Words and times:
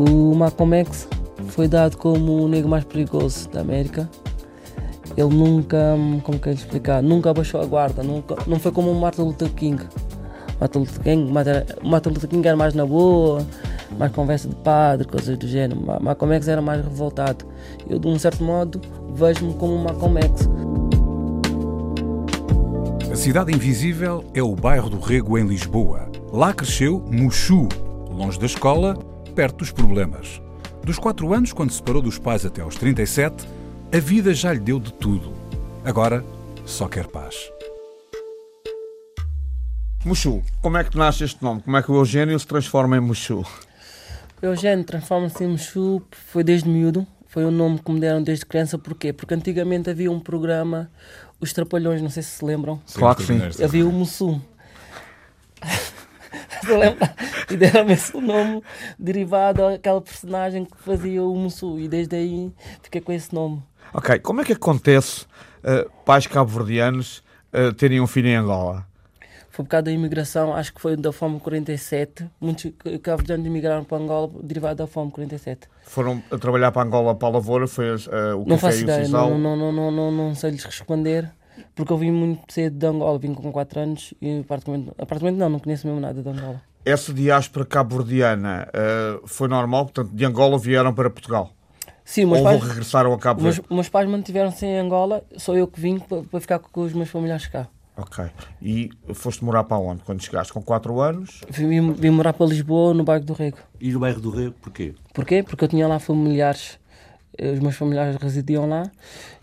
O 0.00 0.34
Malcolm 0.34 0.76
X 0.76 1.06
foi 1.48 1.68
dado 1.68 1.98
como 1.98 2.42
o 2.42 2.48
negro 2.48 2.70
mais 2.70 2.84
perigoso 2.84 3.50
da 3.50 3.60
América. 3.60 4.08
Ele 5.14 5.28
nunca, 5.28 5.94
como 6.22 6.38
quero 6.38 6.56
explicar, 6.56 7.02
nunca 7.02 7.28
abaixou 7.28 7.60
a 7.60 7.66
guarda, 7.66 8.02
nunca, 8.02 8.34
não 8.46 8.58
foi 8.58 8.72
como 8.72 8.90
o 8.90 8.98
Martin 8.98 9.20
Luther 9.20 9.50
King. 9.50 9.82
Martin 10.58 10.78
Luther 10.78 11.02
King, 11.02 11.30
Martin 11.82 12.08
Luther 12.08 12.30
King 12.30 12.48
era 12.48 12.56
mais 12.56 12.72
na 12.72 12.86
boa, 12.86 13.46
mais 13.98 14.10
conversa 14.12 14.48
de 14.48 14.54
padre, 14.56 15.06
coisas 15.06 15.36
do 15.36 15.46
género. 15.46 15.78
Malcolm 16.00 16.34
X 16.34 16.48
era 16.48 16.62
mais 16.62 16.82
revoltado. 16.82 17.44
Eu, 17.86 17.98
de 17.98 18.08
um 18.08 18.18
certo 18.18 18.42
modo, 18.42 18.80
vejo-me 19.12 19.52
como 19.52 19.74
o 19.74 19.84
Malcolm 19.84 20.18
X. 20.18 20.48
A 23.12 23.16
Cidade 23.16 23.52
Invisível 23.52 24.24
é 24.32 24.42
o 24.42 24.56
bairro 24.56 24.88
do 24.88 24.98
Rego, 24.98 25.36
em 25.36 25.46
Lisboa. 25.46 26.08
Lá 26.32 26.54
cresceu 26.54 27.04
Muxu, 27.10 27.68
longe 28.10 28.38
da 28.38 28.46
escola, 28.46 28.96
perto 29.30 29.58
dos 29.58 29.72
problemas. 29.72 30.40
Dos 30.84 30.98
4 30.98 31.32
anos, 31.32 31.52
quando 31.52 31.70
se 31.70 31.76
separou 31.76 32.02
dos 32.02 32.18
pais 32.18 32.44
até 32.44 32.62
aos 32.62 32.74
37, 32.76 33.46
a 33.92 33.98
vida 33.98 34.32
já 34.32 34.52
lhe 34.52 34.60
deu 34.60 34.78
de 34.78 34.92
tudo. 34.92 35.32
Agora 35.84 36.24
só 36.64 36.88
quer 36.88 37.06
paz. 37.06 37.50
Muxu, 40.04 40.42
como 40.62 40.78
é 40.78 40.84
que 40.84 40.96
nasce 40.96 41.24
este 41.24 41.42
nome? 41.42 41.60
Como 41.60 41.76
é 41.76 41.82
que 41.82 41.90
o 41.90 41.96
Eugênio 41.96 42.38
se 42.38 42.46
transforma 42.46 42.96
em 42.96 43.00
Muxu? 43.00 43.44
O 44.42 44.46
Eugênio 44.46 44.84
transforma-se 44.84 45.44
em 45.44 45.48
Muxu, 45.48 46.02
foi 46.10 46.42
desde 46.42 46.66
miúdo, 46.68 47.06
foi 47.26 47.44
o 47.44 47.50
nome 47.50 47.78
que 47.78 47.92
me 47.92 48.00
deram 48.00 48.22
desde 48.22 48.46
criança, 48.46 48.78
porquê? 48.78 49.12
Porque 49.12 49.34
antigamente 49.34 49.90
havia 49.90 50.10
um 50.10 50.18
programa, 50.18 50.90
Os 51.38 51.52
Trapalhões, 51.52 52.00
não 52.00 52.08
sei 52.08 52.22
se 52.22 52.30
se 52.30 52.44
lembram. 52.44 52.80
Claro 52.94 53.16
que 53.16 53.24
sim. 53.24 53.38
Havia 53.62 53.86
o 53.86 53.92
Mussu. 56.66 56.96
e 57.50 57.56
deram-me 57.56 57.92
esse 57.92 58.16
nome 58.16 58.62
derivado 58.98 59.64
àquela 59.64 60.00
personagem 60.00 60.64
que 60.64 60.76
fazia 60.78 61.22
o 61.22 61.34
Mussu, 61.34 61.78
e 61.78 61.88
desde 61.88 62.16
aí 62.16 62.52
fiquei 62.82 63.00
com 63.00 63.12
esse 63.12 63.34
nome. 63.34 63.62
Ok, 63.92 64.18
como 64.20 64.40
é 64.40 64.44
que 64.44 64.52
acontece 64.52 65.24
uh, 65.64 65.90
pais 66.04 66.26
cabo-verdianos 66.26 67.22
uh, 67.52 67.72
terem 67.74 68.00
um 68.00 68.06
filho 68.06 68.28
em 68.28 68.36
Angola? 68.36 68.90
foi 69.50 69.64
por 69.64 69.70
causa 69.70 69.84
da 69.84 69.92
imigração, 69.92 70.54
acho 70.54 70.72
que 70.72 70.80
foi 70.80 70.96
da 70.96 71.12
fome 71.12 71.38
47. 71.40 72.26
Muitos 72.40 72.72
cabo-verdianos 73.02 73.46
imigraram 73.46 73.84
para 73.84 73.98
Angola 73.98 74.30
derivado 74.42 74.76
da 74.76 74.86
fome 74.86 75.10
47. 75.10 75.68
Foram 75.84 76.22
a 76.30 76.38
trabalhar 76.38 76.72
para 76.72 76.86
Angola 76.86 77.14
para 77.14 77.28
a 77.28 77.30
lavoura, 77.32 77.66
foi 77.66 77.94
uh, 77.94 77.96
o 78.36 78.46
não 78.46 78.56
café 78.56 78.68
faço 78.68 78.78
e 78.78 78.80
o 78.80 78.84
ideia, 78.84 79.08
não, 79.08 79.38
não, 79.38 79.56
não, 79.56 79.72
não, 79.72 79.90
não, 79.90 80.12
não 80.12 80.34
sei 80.34 80.50
lhes 80.50 80.64
responder, 80.64 81.30
porque 81.74 81.92
eu 81.92 81.98
vim 81.98 82.10
muito 82.10 82.52
cedo 82.52 82.78
de 82.78 82.86
Angola, 82.86 83.18
vim 83.18 83.34
com 83.34 83.50
4 83.50 83.80
anos 83.80 84.14
e 84.20 84.42
praticamente, 84.46 84.90
praticamente 84.96 85.38
não, 85.38 85.48
não 85.48 85.58
conheço 85.58 85.86
mesmo 85.86 86.00
nada 86.00 86.22
de 86.22 86.28
Angola. 86.28 86.62
Essa 86.84 87.12
diáspora 87.12 87.66
cabo-verdiana 87.66 88.68
uh, 88.68 89.26
foi 89.26 89.48
normal? 89.48 89.84
Portanto, 89.84 90.14
de 90.14 90.24
Angola 90.24 90.58
vieram 90.58 90.94
para 90.94 91.10
Portugal? 91.10 91.52
Sim, 92.04 92.24
meus 92.24 92.38
Ou 92.38 92.44
pais, 92.44 92.62
regressaram 92.62 93.12
a 93.12 93.18
Cabo 93.18 93.42
meus, 93.42 93.56
Verde? 93.56 93.72
meus 93.72 93.88
pais 93.88 94.08
mantiveram-se 94.08 94.66
em 94.66 94.78
Angola, 94.78 95.22
sou 95.36 95.56
eu 95.56 95.68
que 95.68 95.80
vim 95.80 95.98
para, 95.98 96.22
para 96.22 96.40
ficar 96.40 96.58
com 96.58 96.80
os 96.80 96.92
meus 96.92 97.08
familiares 97.08 97.46
cá. 97.46 97.68
Ok. 97.96 98.24
E 98.62 98.90
foste 99.14 99.44
morar 99.44 99.64
para 99.64 99.76
onde? 99.76 100.02
Quando 100.02 100.22
chegaste 100.22 100.52
com 100.52 100.62
4 100.62 101.00
anos? 101.00 101.42
Vim, 101.50 101.92
vim 101.92 102.10
morar 102.10 102.32
para 102.32 102.46
Lisboa, 102.46 102.94
no 102.94 103.04
bairro 103.04 103.24
do 103.24 103.32
Rego. 103.32 103.58
E 103.80 103.92
no 103.92 104.00
bairro 104.00 104.20
do 104.20 104.30
Rego, 104.30 104.54
porquê? 104.60 104.94
Porquê? 105.12 105.42
Porque 105.42 105.64
eu 105.64 105.68
tinha 105.68 105.86
lá 105.86 105.98
familiares, 105.98 106.78
eh, 107.36 107.52
os 107.52 107.60
meus 107.60 107.76
familiares 107.76 108.16
residiam 108.16 108.68
lá, 108.68 108.90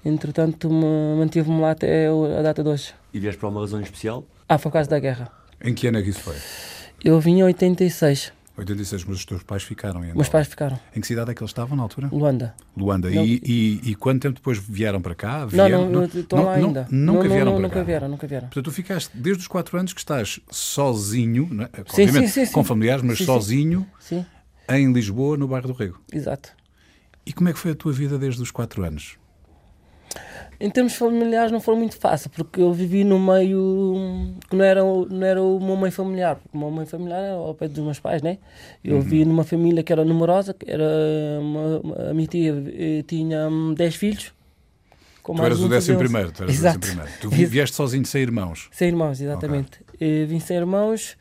entretanto 0.08 0.70
me- 0.70 1.16
mantive-me 1.20 1.60
lá 1.62 1.72
até 1.72 2.08
a 2.08 2.42
data 2.42 2.64
de 2.64 2.70
hoje. 2.70 2.94
E 3.14 3.20
vieste 3.20 3.40
para 3.40 3.50
uma 3.50 3.62
razão 3.62 3.82
especial? 3.82 4.26
Ah, 4.48 4.58
foi 4.58 4.70
por 4.72 4.74
causa 4.74 4.90
da 4.90 5.00
guerra. 5.00 5.32
Em 5.64 5.74
que 5.74 5.88
ano 5.88 5.98
é 5.98 6.02
que 6.04 6.10
isso 6.10 6.22
foi? 6.22 6.36
Eu 7.04 7.20
vim 7.20 7.40
em 7.40 7.44
86, 7.44 8.32
86, 8.58 9.04
mas 9.06 9.18
os 9.20 9.26
teus 9.26 9.44
pais 9.44 9.62
ficaram 9.62 10.00
em 10.00 10.06
Angola. 10.06 10.16
meus 10.16 10.30
pais 10.30 10.48
ficaram. 10.48 10.80
Em 10.96 11.00
que 11.00 11.06
cidade 11.06 11.30
é 11.30 11.34
que 11.36 11.42
eles 11.44 11.52
estavam 11.52 11.78
na 11.78 11.84
altura? 11.84 12.10
Luanda. 12.12 12.56
Luanda. 12.76 13.10
Não. 13.10 13.24
E, 13.24 13.40
e, 13.46 13.92
e 13.92 13.96
quanto 13.96 14.22
tempo 14.24 14.36
depois 14.36 14.58
vieram 14.58 15.00
para 15.00 15.14
cá? 15.14 15.42
Não, 15.42 15.48
Vieram? 15.48 15.90
não, 15.90 16.02
eu 16.02 16.06
estou 16.22 16.44
lá 16.44 16.54
ainda. 16.56 16.88
Nunca 16.90 17.24
não, 17.24 17.30
vieram 17.30 17.46
não, 17.46 17.52
para 17.54 17.62
nunca 17.62 17.76
cá? 17.76 17.84
vieram, 17.84 18.08
nunca 18.10 18.26
vieram. 18.28 18.48
Portanto, 18.48 18.66
tu 18.66 18.72
ficaste 18.72 19.12
desde 19.16 19.42
os 19.42 19.48
4 19.48 19.78
anos 19.78 19.94
que 19.94 20.00
estás 20.00 20.40
sozinho, 20.50 21.48
não 21.52 21.66
é? 21.66 21.70
Sim, 21.88 22.04
obviamente 22.04 22.30
sim, 22.30 22.46
sim, 22.46 22.52
com 22.52 22.64
sim. 22.64 22.68
familiares, 22.68 23.04
mas 23.04 23.18
Sim, 23.20 23.26
sim. 23.26 23.32
sozinho 23.32 23.88
Sim, 24.00 24.26
em 24.70 24.92
Lisboa, 24.92 25.38
no 25.38 25.48
bairro 25.48 25.68
do 25.68 25.74
Rego. 25.74 26.02
exato. 26.12 26.50
E 27.26 27.34
como 27.34 27.50
é 27.50 27.54
que 27.54 27.60
foi 27.60 27.72
a 27.72 27.76
tua 27.76 27.92
vida 27.94 28.18
desde 28.18 28.42
os 28.42 28.50
4 28.50 28.84
anos? 28.84 29.18
Em 30.60 30.72
termos 30.72 30.94
familiares 30.96 31.52
não 31.52 31.60
foi 31.62 31.76
muito 31.76 31.98
fácil, 31.98 32.30
porque 32.32 32.60
eu 32.60 32.74
vivi 32.74 33.04
no 33.04 33.20
meio 33.20 34.34
que 34.50 34.56
não 34.56 34.66
era, 34.66 34.84
o- 34.84 35.06
não 35.08 35.26
era 35.26 35.42
uma 35.44 35.76
mãe 35.76 35.92
familiar, 35.92 36.36
porque 36.38 36.58
uma 36.58 36.72
mãe 36.72 36.86
familiar 36.86 37.20
era 37.22 37.34
ao 37.34 37.54
pé 37.54 37.68
dos 37.68 37.84
meus 37.84 38.00
pais, 38.00 38.24
né? 38.24 38.40
Eu 38.84 38.96
Uhum. 38.96 39.02
vivi 39.02 39.24
numa 39.26 39.44
família 39.44 39.84
que 39.84 39.94
era 39.94 40.04
numerosa, 40.04 40.56
que 40.56 40.70
era 40.70 40.84
uma, 41.40 42.10
a 42.10 42.14
minha 42.14 42.28
tia 42.28 42.56
eh, 42.76 43.04
tinha 43.06 43.48
hum, 43.50 43.74
10 43.76 43.96
filhos. 43.96 44.34
Tu 45.24 45.44
eras 45.44 45.60
o 45.60 45.68
décimo 45.70 45.98
fazer- 45.98 45.98
primeiro. 45.98 46.32
Tu 46.32 46.44
eras 46.44 46.56
o 46.56 46.60
Exato. 46.60 46.80
décimo 46.80 47.02
primeiro. 47.02 47.20
Tu 47.22 47.30
vi- 47.30 47.46
vieste 47.46 47.76
sozinho 47.76 48.06
sem 48.06 48.22
irmãos. 48.24 48.70
Sem 48.72 48.88
irmãos, 48.88 49.22
exatamente. 49.22 49.80
Eh, 50.02 50.26
vim 50.26 50.40
sem 50.40 50.58
irmãos. 50.58 51.18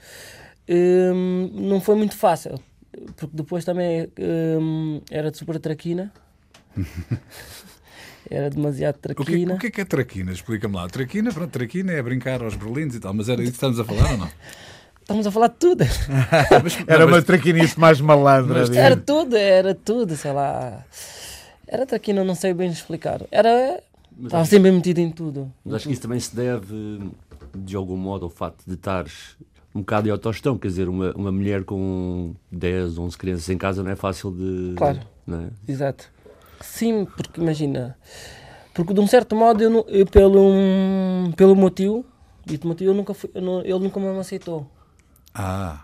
Hum, 0.68 1.50
não 1.52 1.80
foi 1.80 1.94
muito 1.96 2.16
fácil, 2.16 2.58
porque 3.16 3.36
depois 3.36 3.64
também 3.66 4.08
hum, 4.60 5.00
era 5.10 5.30
de 5.30 5.36
super 5.36 5.58
traquina. 5.60 6.10
era 8.30 8.50
demasiado 8.50 8.96
O 8.96 8.98
que, 8.98 9.14
traquina. 9.14 9.54
o 9.54 9.58
que 9.58 9.66
é 9.66 9.70
que 9.70 9.80
é 9.80 9.84
traquina? 9.84 10.32
Explica-me 10.32 10.74
lá. 10.74 10.88
Traquina, 10.88 11.32
pronto, 11.32 11.50
traquina 11.50 11.92
é 11.92 12.02
brincar 12.02 12.42
aos 12.42 12.54
berlindes 12.54 12.96
e 12.96 13.00
tal, 13.00 13.14
mas 13.14 13.28
era 13.28 13.40
isso 13.42 13.52
que 13.52 13.56
estamos 13.56 13.78
a 13.80 13.84
falar 13.84 14.12
ou 14.12 14.18
não? 14.18 14.28
Estamos 15.06 15.24
a 15.24 15.30
falar 15.30 15.46
de 15.46 15.54
tudo. 15.54 15.84
Mas- 16.64 16.78
Era 16.88 16.98
não, 16.98 17.06
uma 17.06 17.16
mas- 17.18 17.24
traquinice 17.24 17.78
mais 17.78 18.00
malandra. 18.00 18.58
Mas-. 18.62 18.70
Era 18.76 18.96
tudo, 18.96 19.36
era 19.36 19.72
tudo, 19.72 20.16
sei 20.16 20.32
lá. 20.32 20.84
Era 21.68 21.86
traquina, 21.86 22.24
não 22.24 22.34
sei 22.34 22.52
bem 22.52 22.68
explicar. 22.72 23.22
Era. 23.30 23.80
Mas 24.10 24.24
Estava 24.26 24.42
acho, 24.42 24.50
sempre 24.50 24.72
metido 24.72 24.98
em 24.98 25.08
tudo. 25.12 25.52
mas 25.64 25.74
acho 25.76 25.86
que 25.86 25.92
isso 25.92 26.02
também 26.02 26.18
se 26.18 26.34
deve, 26.34 27.00
de 27.54 27.76
algum 27.76 27.96
modo, 27.96 28.24
ao 28.24 28.30
facto 28.30 28.64
de 28.66 28.74
estares 28.74 29.36
um 29.72 29.78
bocado 29.78 30.08
em 30.08 30.10
autogestão. 30.10 30.58
Quer 30.58 30.66
dizer, 30.68 30.88
uma, 30.88 31.12
uma 31.12 31.30
mulher 31.30 31.62
com 31.62 32.34
10, 32.50 32.98
11 32.98 33.16
crianças 33.16 33.48
em 33.48 33.58
casa 33.58 33.84
não 33.84 33.90
é 33.92 33.94
fácil 33.94 34.32
de. 34.32 34.74
Claro. 34.74 34.98
Não 35.24 35.42
é? 35.42 35.46
Exato. 35.68 36.10
Sim, 36.60 37.04
porque 37.16 37.40
imagina. 37.40 37.96
Porque 38.74 38.92
de 38.92 39.00
um 39.00 39.06
certo 39.06 39.34
modo, 39.34 39.62
eu, 39.62 39.84
eu 39.88 40.06
pelo, 40.06 40.50
pelo 41.36 41.54
motivo, 41.56 42.04
dito 42.44 42.66
motivo, 42.66 42.90
eu 42.90 42.94
nunca 42.94 43.14
fui, 43.14 43.30
eu 43.34 43.40
não- 43.42 43.60
ele 43.60 43.78
nunca 43.78 43.98
me 43.98 44.06
aceitou. 44.18 44.70
Ah, 45.34 45.82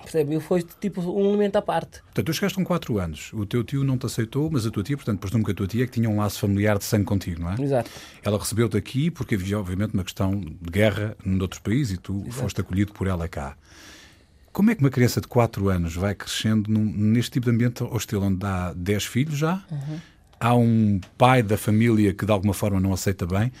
Percebe? 0.00 0.34
Eu 0.34 0.40
fui 0.40 0.62
tipo 0.80 1.00
um 1.00 1.28
elemento 1.30 1.56
à 1.56 1.62
parte. 1.62 2.00
portanto, 2.04 2.26
tu 2.26 2.32
chegaste 2.32 2.56
com 2.56 2.64
4 2.64 2.98
anos. 2.98 3.32
O 3.32 3.44
teu 3.44 3.64
tio 3.64 3.82
não 3.82 3.98
te 3.98 4.06
aceitou, 4.06 4.48
mas 4.50 4.64
a 4.64 4.70
tua 4.70 4.82
tia, 4.84 4.96
portanto, 4.96 5.18
presumo 5.18 5.44
que 5.44 5.50
a 5.50 5.54
tua 5.54 5.66
tia 5.66 5.82
é 5.82 5.86
que 5.86 5.92
tinha 5.92 6.08
um 6.08 6.18
laço 6.18 6.38
familiar 6.38 6.78
de 6.78 6.84
sangue 6.84 7.04
contigo, 7.04 7.42
não 7.42 7.50
é? 7.50 7.56
Exato. 7.60 7.90
Ela 8.22 8.38
recebeu-te 8.38 8.76
aqui 8.76 9.10
porque 9.10 9.34
havia, 9.34 9.58
obviamente, 9.58 9.94
uma 9.94 10.04
questão 10.04 10.38
de 10.38 10.70
guerra 10.70 11.16
num 11.24 11.40
outro 11.42 11.60
país 11.60 11.90
e 11.90 11.96
tu 11.96 12.24
foste 12.30 12.60
acolhido 12.60 12.92
por 12.92 13.08
ela 13.08 13.26
cá. 13.26 13.56
Como 14.58 14.72
é 14.72 14.74
que 14.74 14.80
uma 14.80 14.90
criança 14.90 15.20
de 15.20 15.28
4 15.28 15.68
anos 15.68 15.94
vai 15.94 16.16
crescendo 16.16 16.68
num- 16.68 16.92
neste 16.92 17.30
tipo 17.30 17.44
de 17.48 17.52
ambiente 17.54 17.84
hostil, 17.84 18.20
onde 18.20 18.44
há 18.44 18.72
10 18.74 19.04
filhos 19.04 19.38
já? 19.38 19.62
Há 20.40 20.52
um 20.56 21.00
pai 21.16 21.44
da 21.44 21.56
família 21.56 22.12
que 22.12 22.26
de 22.26 22.32
alguma 22.32 22.52
forma 22.52 22.80
não 22.80 22.92
aceita 22.92 23.24
bem. 23.24 23.52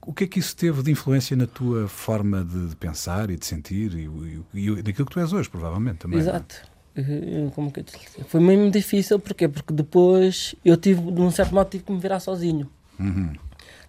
O 0.00 0.12
que 0.12 0.22
é 0.22 0.26
que 0.28 0.38
isso 0.38 0.54
teve 0.54 0.80
de 0.84 0.92
influência 0.92 1.36
na 1.36 1.48
tua 1.48 1.88
forma 1.88 2.44
de, 2.44 2.68
de 2.68 2.76
pensar 2.76 3.30
e 3.30 3.36
de 3.36 3.44
sentir 3.44 3.92
e, 3.94 4.08
e, 4.54 4.68
e 4.70 4.80
daquilo 4.82 5.06
que 5.08 5.12
tu 5.12 5.18
és 5.18 5.32
hoje, 5.32 5.50
provavelmente 5.50 5.96
também? 5.98 6.20
é? 6.20 6.22
Exato. 6.22 6.54
Eh, 6.94 7.50
Como 7.56 7.72
que? 7.72 7.84
Foi 8.28 8.38
mesmo 8.40 8.70
difícil, 8.70 9.18
porquê? 9.18 9.48
Porque 9.48 9.72
depois 9.74 10.54
eu 10.64 10.76
tive, 10.76 11.00
de 11.00 11.20
um 11.20 11.32
certo 11.32 11.52
modo, 11.52 11.68
tive 11.68 11.82
que 11.82 11.90
me 11.90 11.98
virar 11.98 12.20
sozinho. 12.20 12.70
Uhum. 13.00 13.32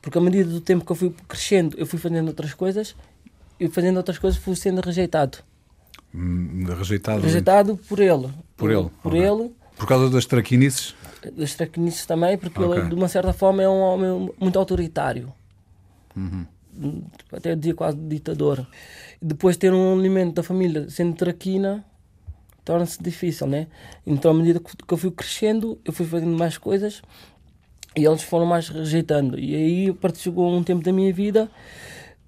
Porque 0.01 0.17
à 0.17 0.21
medida 0.21 0.49
do 0.49 0.61
tempo 0.61 0.83
que 0.83 0.91
eu 0.91 0.95
fui 0.95 1.13
crescendo, 1.27 1.77
eu 1.77 1.85
fui 1.85 1.99
fazendo 1.99 2.29
outras 2.29 2.55
coisas 2.55 2.95
e 3.59 3.67
fazendo 3.67 3.97
outras 3.97 4.17
coisas 4.17 4.39
fui 4.41 4.55
sendo 4.55 4.81
rejeitado. 4.81 5.47
Hum, 6.13 6.65
Rejeitado, 6.77 7.21
Rejeitado 7.21 7.77
por 7.87 7.99
ele. 7.99 8.29
Por 8.57 8.71
ele, 8.71 8.89
Por 9.03 9.13
ok. 9.13 9.21
ele, 9.21 9.51
por 9.77 9.87
causa 9.87 10.09
das 10.09 10.25
traquinices. 10.25 10.95
das 11.33 11.53
traquinices 11.55 12.05
também, 12.05 12.37
porque 12.37 12.61
Ok. 12.61 12.77
ele, 12.79 12.89
de 12.89 12.95
uma 12.95 13.07
certa 13.07 13.31
forma, 13.33 13.61
é 13.61 13.69
um 13.69 13.79
homem 13.79 14.31
muito 14.39 14.57
autoritário. 14.57 15.31
Uhum. 16.15 16.45
Até 17.31 17.51
eu 17.51 17.55
dizia 17.55 17.73
quase 17.75 17.97
ditador. 17.97 18.65
Depois 19.21 19.57
ter 19.57 19.73
um 19.73 19.99
elemento 19.99 20.33
da 20.35 20.43
família 20.43 20.89
sendo 20.89 21.13
traquina, 21.15 21.83
torna-se 22.63 23.01
difícil, 23.01 23.47
né? 23.47 23.67
Então, 24.05 24.31
à 24.31 24.33
medida 24.33 24.59
que 24.59 24.93
eu 24.93 24.97
fui 24.97 25.11
crescendo, 25.11 25.79
eu 25.85 25.91
fui 25.93 26.05
fazendo 26.05 26.37
mais 26.37 26.57
coisas 26.57 27.01
e 27.95 28.05
eles 28.05 28.23
foram 28.23 28.45
mais 28.45 28.69
rejeitando. 28.69 29.37
E 29.39 29.55
aí, 29.55 29.95
chegou 30.15 30.51
um 30.55 30.63
tempo 30.63 30.83
da 30.83 30.91
minha 30.91 31.13
vida 31.13 31.49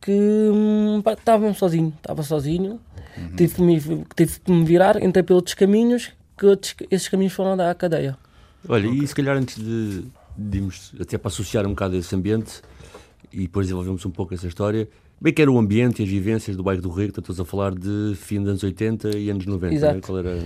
que 0.02 0.12
hum, 0.12 1.02
estava 1.06 1.40
mesmo 1.44 1.56
sozinho, 1.56 1.94
estava 1.96 2.24
sozinho, 2.24 2.80
uhum. 3.18 3.36
tive, 3.36 3.56
que 3.56 3.62
me, 3.62 3.80
tive 4.16 4.40
que 4.40 4.52
me 4.52 4.64
virar, 4.64 5.02
entrei 5.02 5.24
pelos 5.24 5.38
outros 5.38 5.56
caminhos, 5.56 6.12
que 6.38 6.46
outros, 6.46 6.76
esses 6.90 7.08
caminhos 7.08 7.34
foram 7.34 7.56
dar 7.58 7.70
à 7.70 7.76
cadeia. 7.76 8.18
Olha, 8.68 8.88
okay. 8.88 9.04
e 9.04 9.08
se 9.08 9.16
calhar 9.16 9.38
antes 9.38 9.58
de, 9.58 10.04
de 10.38 10.58
irmos, 10.58 10.94
até 11.00 11.18
para 11.18 11.30
associar 11.30 11.66
um 11.66 11.72
bocado 11.72 11.96
esse 11.96 12.16
ambiente 12.16 12.62
e 13.32 13.42
depois 13.42 13.68
desenvolvemos 13.68 14.06
um 14.06 14.12
pouco 14.12 14.34
essa 14.34 14.48
história, 14.48 14.88
bem 15.20 15.34
que 15.34 15.42
era 15.42 15.52
o 15.52 15.58
ambiente 15.58 16.02
e 16.02 16.04
as 16.04 16.10
vivências 16.10 16.56
do 16.56 16.64
bairro 16.64 16.82
do 16.82 16.90
Rio, 16.90 17.08
estás 17.08 17.40
a 17.40 17.46
falar 17.46 17.74
de 17.74 18.14
fim 18.16 18.40
dos 18.40 18.50
anos 18.50 18.64
80 18.64 19.18
e 19.18 19.30
anos 19.30 19.46
90, 19.46 19.74
Exato. 19.74 19.96
Né? 19.96 20.02
Qual 20.02 20.18
era... 20.18 20.38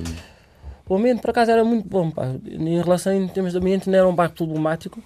O 0.88 0.96
ambiente, 0.96 1.22
por 1.22 1.32
acaso, 1.32 1.50
era 1.50 1.64
muito 1.64 1.90
bom. 1.90 2.12
Pá. 2.12 2.36
Em 2.46 2.80
relação 2.80 3.12
em 3.12 3.28
termos 3.28 3.54
de 3.54 3.58
ambiente, 3.58 3.90
não 3.90 3.98
era 3.98 4.08
um 4.08 4.14
bairro 4.14 4.34
problemático. 4.34 5.02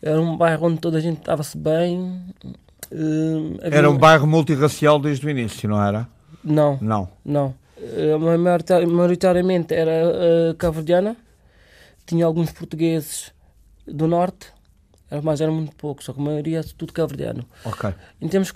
Era 0.00 0.18
um 0.18 0.38
bairro 0.38 0.68
onde 0.68 0.78
toda 0.80 0.96
a 0.96 1.00
gente 1.02 1.18
estava-se 1.18 1.58
bem, 1.58 2.22
Uh, 2.92 3.56
havia... 3.62 3.78
Era 3.78 3.90
um 3.90 3.96
bairro 3.96 4.26
multirracial 4.26 4.98
desde 4.98 5.24
o 5.24 5.30
início, 5.30 5.68
não 5.68 5.80
era? 5.80 6.08
Não. 6.42 6.78
Não. 6.80 7.08
Não. 7.24 7.54
Uh, 7.76 8.18
maioritariamente 8.88 9.74
era 9.74 9.90
uh, 10.06 10.54
cabo-verdiana, 10.56 11.16
tinha 12.06 12.26
alguns 12.26 12.52
portugueses 12.52 13.32
do 13.86 14.06
norte, 14.06 14.52
mas 15.22 15.40
eram 15.40 15.54
muito 15.54 15.74
poucos, 15.74 16.04
só 16.04 16.12
que 16.12 16.20
a 16.20 16.22
maioria 16.22 16.62
tudo 16.76 16.92
cabo-verdiano. 16.92 17.44
Ok. 17.64 17.92
Em 18.20 18.28
termos 18.28 18.52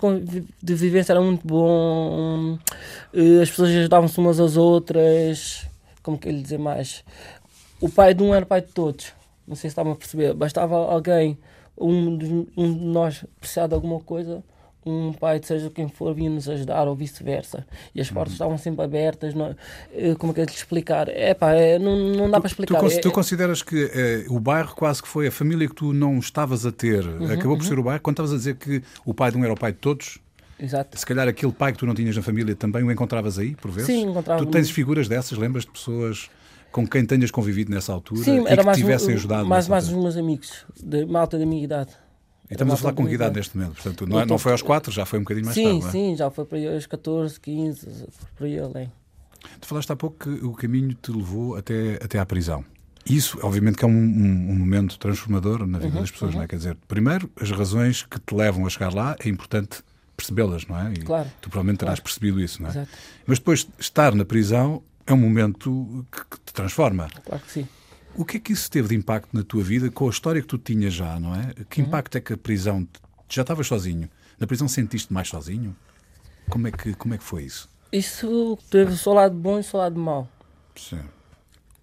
de 0.61 0.75
vivência 0.75 1.13
era 1.13 1.21
muito 1.21 1.45
bom, 1.45 2.53
uh, 2.53 3.41
as 3.41 3.49
pessoas 3.49 3.69
ajudavam-se 3.69 4.17
umas 4.19 4.39
às 4.39 4.55
outras, 4.57 5.67
como 6.03 6.17
que 6.17 6.29
ele 6.29 6.41
dizer 6.41 6.59
mais? 6.59 7.03
O 7.81 7.89
pai 7.89 8.13
de 8.13 8.23
um 8.23 8.33
era 8.33 8.45
pai 8.45 8.61
de 8.61 8.67
todos, 8.67 9.07
não 9.47 9.55
sei 9.55 9.69
se 9.69 9.73
estavam 9.73 9.93
a 9.93 9.95
perceber, 9.95 10.33
bastava 10.33 10.75
alguém 10.75 11.37
um 11.77 12.17
de, 12.17 12.47
um 12.55 12.73
de 12.73 12.85
nós 12.85 13.25
precisar 13.39 13.67
de 13.67 13.73
alguma 13.73 13.99
coisa, 13.99 14.43
um 14.85 15.11
pai, 15.13 15.41
seja 15.43 15.69
quem 15.69 15.87
for, 15.87 16.13
vinha 16.13 16.29
nos 16.29 16.47
ajudar 16.47 16.87
ou 16.87 16.95
vice-versa. 16.95 17.65
E 17.93 17.99
as 17.99 18.09
portas 18.09 18.33
uhum. 18.33 18.35
estavam 18.35 18.57
sempre 18.57 18.85
abertas. 18.85 19.33
Não, 19.33 19.55
eh, 19.93 20.15
como 20.15 20.31
é 20.31 20.35
que 20.35 20.41
é 20.41 20.45
de 20.45 20.51
explicar? 20.51 21.09
É 21.09 21.33
pá, 21.33 21.53
é, 21.53 21.79
não, 21.79 21.97
não 21.97 22.29
dá 22.29 22.37
tu, 22.37 22.41
para 22.41 22.47
explicar. 22.49 22.79
Tu, 22.79 22.85
é, 22.85 22.99
tu 22.99 23.11
consideras 23.11 23.63
que 23.63 23.89
é, 23.93 24.25
o 24.29 24.39
bairro 24.39 24.75
quase 24.75 25.01
que 25.01 25.07
foi 25.07 25.27
a 25.27 25.31
família 25.31 25.67
que 25.67 25.75
tu 25.75 25.91
não 25.91 26.19
estavas 26.19 26.65
a 26.65 26.71
ter, 26.71 27.05
uhum, 27.05 27.25
acabou 27.25 27.57
por 27.57 27.63
uhum. 27.63 27.69
ser 27.69 27.79
o 27.79 27.83
bairro? 27.83 28.01
Quando 28.01 28.15
estavas 28.15 28.33
a 28.33 28.37
dizer 28.37 28.55
que 28.55 28.83
o 29.05 29.13
pai 29.13 29.31
de 29.31 29.37
um 29.37 29.43
era 29.43 29.53
o 29.53 29.57
pai 29.57 29.71
de 29.71 29.79
todos, 29.79 30.19
Exato. 30.57 30.97
Se 30.97 31.05
calhar 31.05 31.27
aquele 31.27 31.51
pai 31.51 31.73
que 31.73 31.79
tu 31.79 31.85
não 31.85 31.93
tinhas 31.93 32.15
na 32.15 32.21
família 32.21 32.55
também 32.55 32.81
o 32.81 32.89
encontravas 32.89 33.37
aí, 33.37 33.55
por 33.55 33.71
vezes? 33.71 33.87
Sim, 33.87 34.09
encontrava. 34.09 34.45
Tu 34.45 34.49
tens 34.49 34.69
figuras 34.69 35.05
dessas, 35.05 35.37
lembras 35.37 35.65
de 35.65 35.71
pessoas 35.71 36.29
com 36.71 36.87
quem 36.87 37.05
tenhas 37.05 37.31
convivido 37.31 37.71
nessa 37.71 37.93
altura 37.93 38.21
Sim, 38.21 38.41
e 38.41 38.57
que 38.57 38.71
tivessem 38.73 39.15
ajudado? 39.15 39.47
Mais, 39.47 39.67
mais 39.67 39.87
os 39.87 39.93
meus 39.93 40.17
amigos, 40.17 40.65
de 40.81 41.05
malta 41.05 41.37
da 41.37 41.45
minha 41.45 41.63
idade. 41.63 41.91
E 42.49 42.53
estamos 42.53 42.73
a 42.75 42.77
falar 42.77 42.93
com 42.93 43.07
que 43.07 43.13
idade 43.13 43.35
neste 43.35 43.57
momento? 43.57 43.73
Portanto, 43.73 44.07
não, 44.07 44.19
é, 44.19 44.25
não 44.25 44.37
foi 44.37 44.51
aos 44.51 44.61
4, 44.61 44.91
já 44.91 45.05
foi 45.05 45.19
um 45.19 45.23
bocadinho 45.23 45.45
mais 45.45 45.55
sim, 45.55 45.79
tarde. 45.79 45.83
Sim, 45.85 45.91
sim, 45.91 46.15
já 46.15 46.29
foi 46.29 46.45
para 46.45 46.57
aos 46.73 46.85
14, 46.85 47.39
15, 47.39 48.07
por 48.35 48.45
aí 48.45 48.59
além. 48.59 48.91
Tu 49.59 49.67
falaste 49.67 49.91
há 49.91 49.95
pouco 49.95 50.17
que 50.17 50.45
o 50.45 50.53
caminho 50.53 50.93
te 50.93 51.11
levou 51.11 51.55
até, 51.55 51.95
até 51.95 52.19
à 52.19 52.25
prisão. 52.25 52.63
Isso, 53.05 53.39
obviamente, 53.43 53.77
que 53.77 53.85
é 53.85 53.87
um, 53.87 53.91
um, 53.91 54.51
um 54.51 54.55
momento 54.55 54.97
transformador 54.97 55.65
na 55.67 55.77
vida 55.77 55.95
uhum, 55.95 56.01
das 56.01 56.11
pessoas, 56.11 56.31
uhum. 56.31 56.37
não 56.37 56.43
é? 56.43 56.47
Quer 56.47 56.55
dizer, 56.55 56.77
primeiro, 56.87 57.29
as 57.39 57.51
razões 57.51 58.03
que 58.03 58.19
te 58.19 58.33
levam 58.33 58.65
a 58.65 58.69
chegar 58.69 58.93
lá 58.93 59.15
é 59.19 59.29
importante 59.29 59.83
percebê-las, 60.17 60.65
não 60.65 60.79
é? 60.79 60.93
E 60.93 60.97
claro. 61.01 61.29
Tu 61.39 61.49
provavelmente 61.49 61.79
terás 61.79 61.99
claro. 61.99 62.03
percebido 62.03 62.39
isso, 62.39 62.61
não 62.61 62.69
é? 62.69 62.71
Exato. 62.71 62.89
Mas 63.27 63.37
depois, 63.37 63.67
estar 63.77 64.15
na 64.15 64.25
prisão 64.25 64.81
é 65.05 65.13
um 65.13 65.17
momento 65.17 66.05
que, 66.11 66.19
que 66.25 66.39
te 66.45 66.53
transforma. 66.53 67.07
Claro 67.23 67.43
que 67.43 67.51
sim. 67.51 67.67
O 68.17 68.23
que 68.23 68.37
é 68.37 68.39
que 68.39 68.53
isso 68.53 68.71
teve 68.71 68.89
de 68.89 68.95
impacto 68.95 69.29
na 69.33 69.43
tua 69.43 69.63
vida 69.63 69.91
com 69.91 70.07
a 70.07 70.09
história 70.09 70.41
que 70.41 70.47
tu 70.47 70.57
tinhas 70.57 70.93
já, 70.93 71.19
não 71.19 71.35
é? 71.35 71.53
Que 71.69 71.81
uhum. 71.81 71.87
impacto 71.87 72.17
é 72.17 72.21
que 72.21 72.33
a 72.33 72.37
prisão 72.37 72.87
já 73.27 73.41
estavas 73.41 73.67
sozinho. 73.67 74.09
Na 74.39 74.47
prisão 74.47 74.67
sentiste 74.67 75.11
mais 75.11 75.27
sozinho? 75.27 75.75
Como 76.49 76.67
é 76.67 76.71
que, 76.71 76.93
como 76.93 77.13
é 77.13 77.17
que 77.17 77.23
foi 77.23 77.43
isso? 77.43 77.69
Isso 77.91 78.57
teve 78.69 78.93
o 78.93 78.97
seu 78.97 79.13
lado 79.13 79.35
bom 79.35 79.57
e 79.57 79.61
o 79.61 79.63
seu 79.63 79.79
lado 79.79 79.99
mau. 79.99 80.29
Sim. 80.75 81.01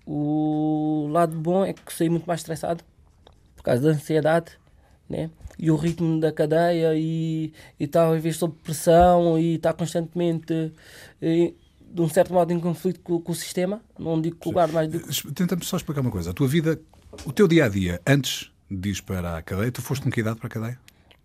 O 0.06 1.08
lado 1.10 1.36
bom 1.36 1.64
é 1.64 1.72
que 1.72 1.92
saí 1.92 2.08
muito 2.08 2.26
mais 2.26 2.40
estressado 2.40 2.82
por 3.56 3.62
causa 3.62 3.82
da 3.82 3.90
ansiedade, 3.90 4.52
né? 5.08 5.30
E 5.58 5.70
o 5.70 5.76
ritmo 5.76 6.18
da 6.18 6.32
cadeia 6.32 6.94
e 6.94 7.52
estar 7.78 8.08
a 8.08 8.12
viver 8.14 8.32
sob 8.32 8.54
pressão 8.62 9.38
e 9.38 9.56
estar 9.56 9.74
constantemente 9.74 10.72
e, 11.20 11.54
de 11.92 12.00
um 12.00 12.08
certo 12.08 12.32
modo 12.32 12.52
em 12.52 12.58
conflito 12.58 13.00
com, 13.00 13.20
com 13.20 13.32
o 13.32 13.34
sistema. 13.34 13.82
Não 13.98 14.20
digo 14.20 14.36
que 14.36 14.48
o 14.48 14.50
lugar 14.50 14.68
mais. 14.68 14.90
Tenta-me 15.34 15.64
só 15.64 15.76
explicar 15.76 16.00
uma 16.00 16.10
coisa. 16.10 16.30
A 16.30 16.32
tua 16.32 16.48
vida, 16.48 16.80
o 17.26 17.32
teu 17.32 17.46
dia 17.46 17.66
a 17.66 17.68
dia, 17.68 18.00
antes 18.06 18.50
de 18.70 18.90
ir 18.90 19.02
para 19.02 19.36
a 19.38 19.42
cadeia, 19.42 19.70
tu 19.70 19.82
foste 19.82 20.02
com 20.02 20.10
que 20.10 20.20
idade 20.20 20.38
para 20.38 20.46
a 20.46 20.50
cadeia? 20.50 20.78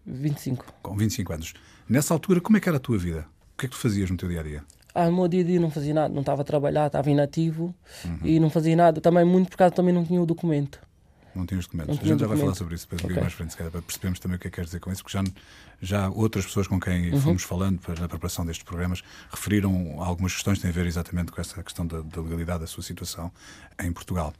25. 0.05 0.65
Com 0.81 0.95
25 0.95 1.33
anos. 1.33 1.53
Nessa 1.87 2.13
altura, 2.13 2.41
como 2.41 2.57
é 2.57 2.59
que 2.59 2.67
era 2.67 2.77
a 2.77 2.81
tua 2.81 2.97
vida? 2.97 3.25
O 3.53 3.57
que 3.57 3.65
é 3.65 3.69
que 3.69 3.75
tu 3.75 3.79
fazias 3.79 4.09
no 4.09 4.17
teu 4.17 4.27
dia 4.27 4.41
a 4.41 4.43
dia? 4.43 4.63
Ah, 4.93 5.09
no 5.09 5.15
meu 5.15 5.27
dia 5.27 5.41
a 5.41 5.43
dia 5.45 5.59
não 5.59 5.69
fazia 5.69 5.93
nada, 5.93 6.13
não 6.13 6.21
estava 6.21 6.41
a 6.41 6.45
trabalhar, 6.45 6.87
estava 6.87 7.09
inativo 7.09 7.73
uhum. 8.03 8.19
e 8.23 8.39
não 8.39 8.49
fazia 8.49 8.75
nada. 8.75 8.99
Também 8.99 9.23
muito 9.23 9.49
por 9.49 9.57
causa 9.57 9.73
também 9.73 9.93
não 9.93 10.03
tinha 10.03 10.21
o 10.21 10.25
documento. 10.25 10.79
Não 11.35 11.45
tinha 11.45 11.59
os 11.59 11.65
documentos. 11.65 11.99
A 11.99 12.03
gente 12.03 12.19
já 12.19 12.27
vai 12.27 12.37
falar 12.37 12.55
sobre 12.55 12.75
isso 12.75 12.87
depois 12.89 13.03
okay. 13.03 13.21
mais 13.21 13.33
frente, 13.33 13.55
para 13.55 13.81
percebermos 13.81 14.19
também 14.19 14.37
o 14.37 14.39
que 14.39 14.47
é 14.47 14.49
que 14.49 14.55
queres 14.55 14.69
dizer 14.69 14.79
com 14.79 14.91
isso, 14.91 15.03
porque 15.03 15.17
já, 15.17 15.23
já 15.81 16.09
outras 16.09 16.45
pessoas 16.45 16.67
com 16.67 16.79
quem 16.79 17.11
uhum. 17.11 17.21
fomos 17.21 17.43
falando 17.43 17.79
na 17.99 18.07
preparação 18.07 18.45
destes 18.45 18.63
programas 18.63 19.03
referiram 19.29 20.01
algumas 20.01 20.33
questões 20.33 20.57
que 20.57 20.63
têm 20.63 20.71
a 20.71 20.73
ver 20.73 20.85
exatamente 20.87 21.31
com 21.31 21.39
essa 21.39 21.61
questão 21.61 21.85
da, 21.85 22.01
da 22.01 22.21
legalidade 22.21 22.61
da 22.61 22.67
sua 22.67 22.83
situação 22.83 23.31
em 23.79 23.91
Portugal. 23.91 24.33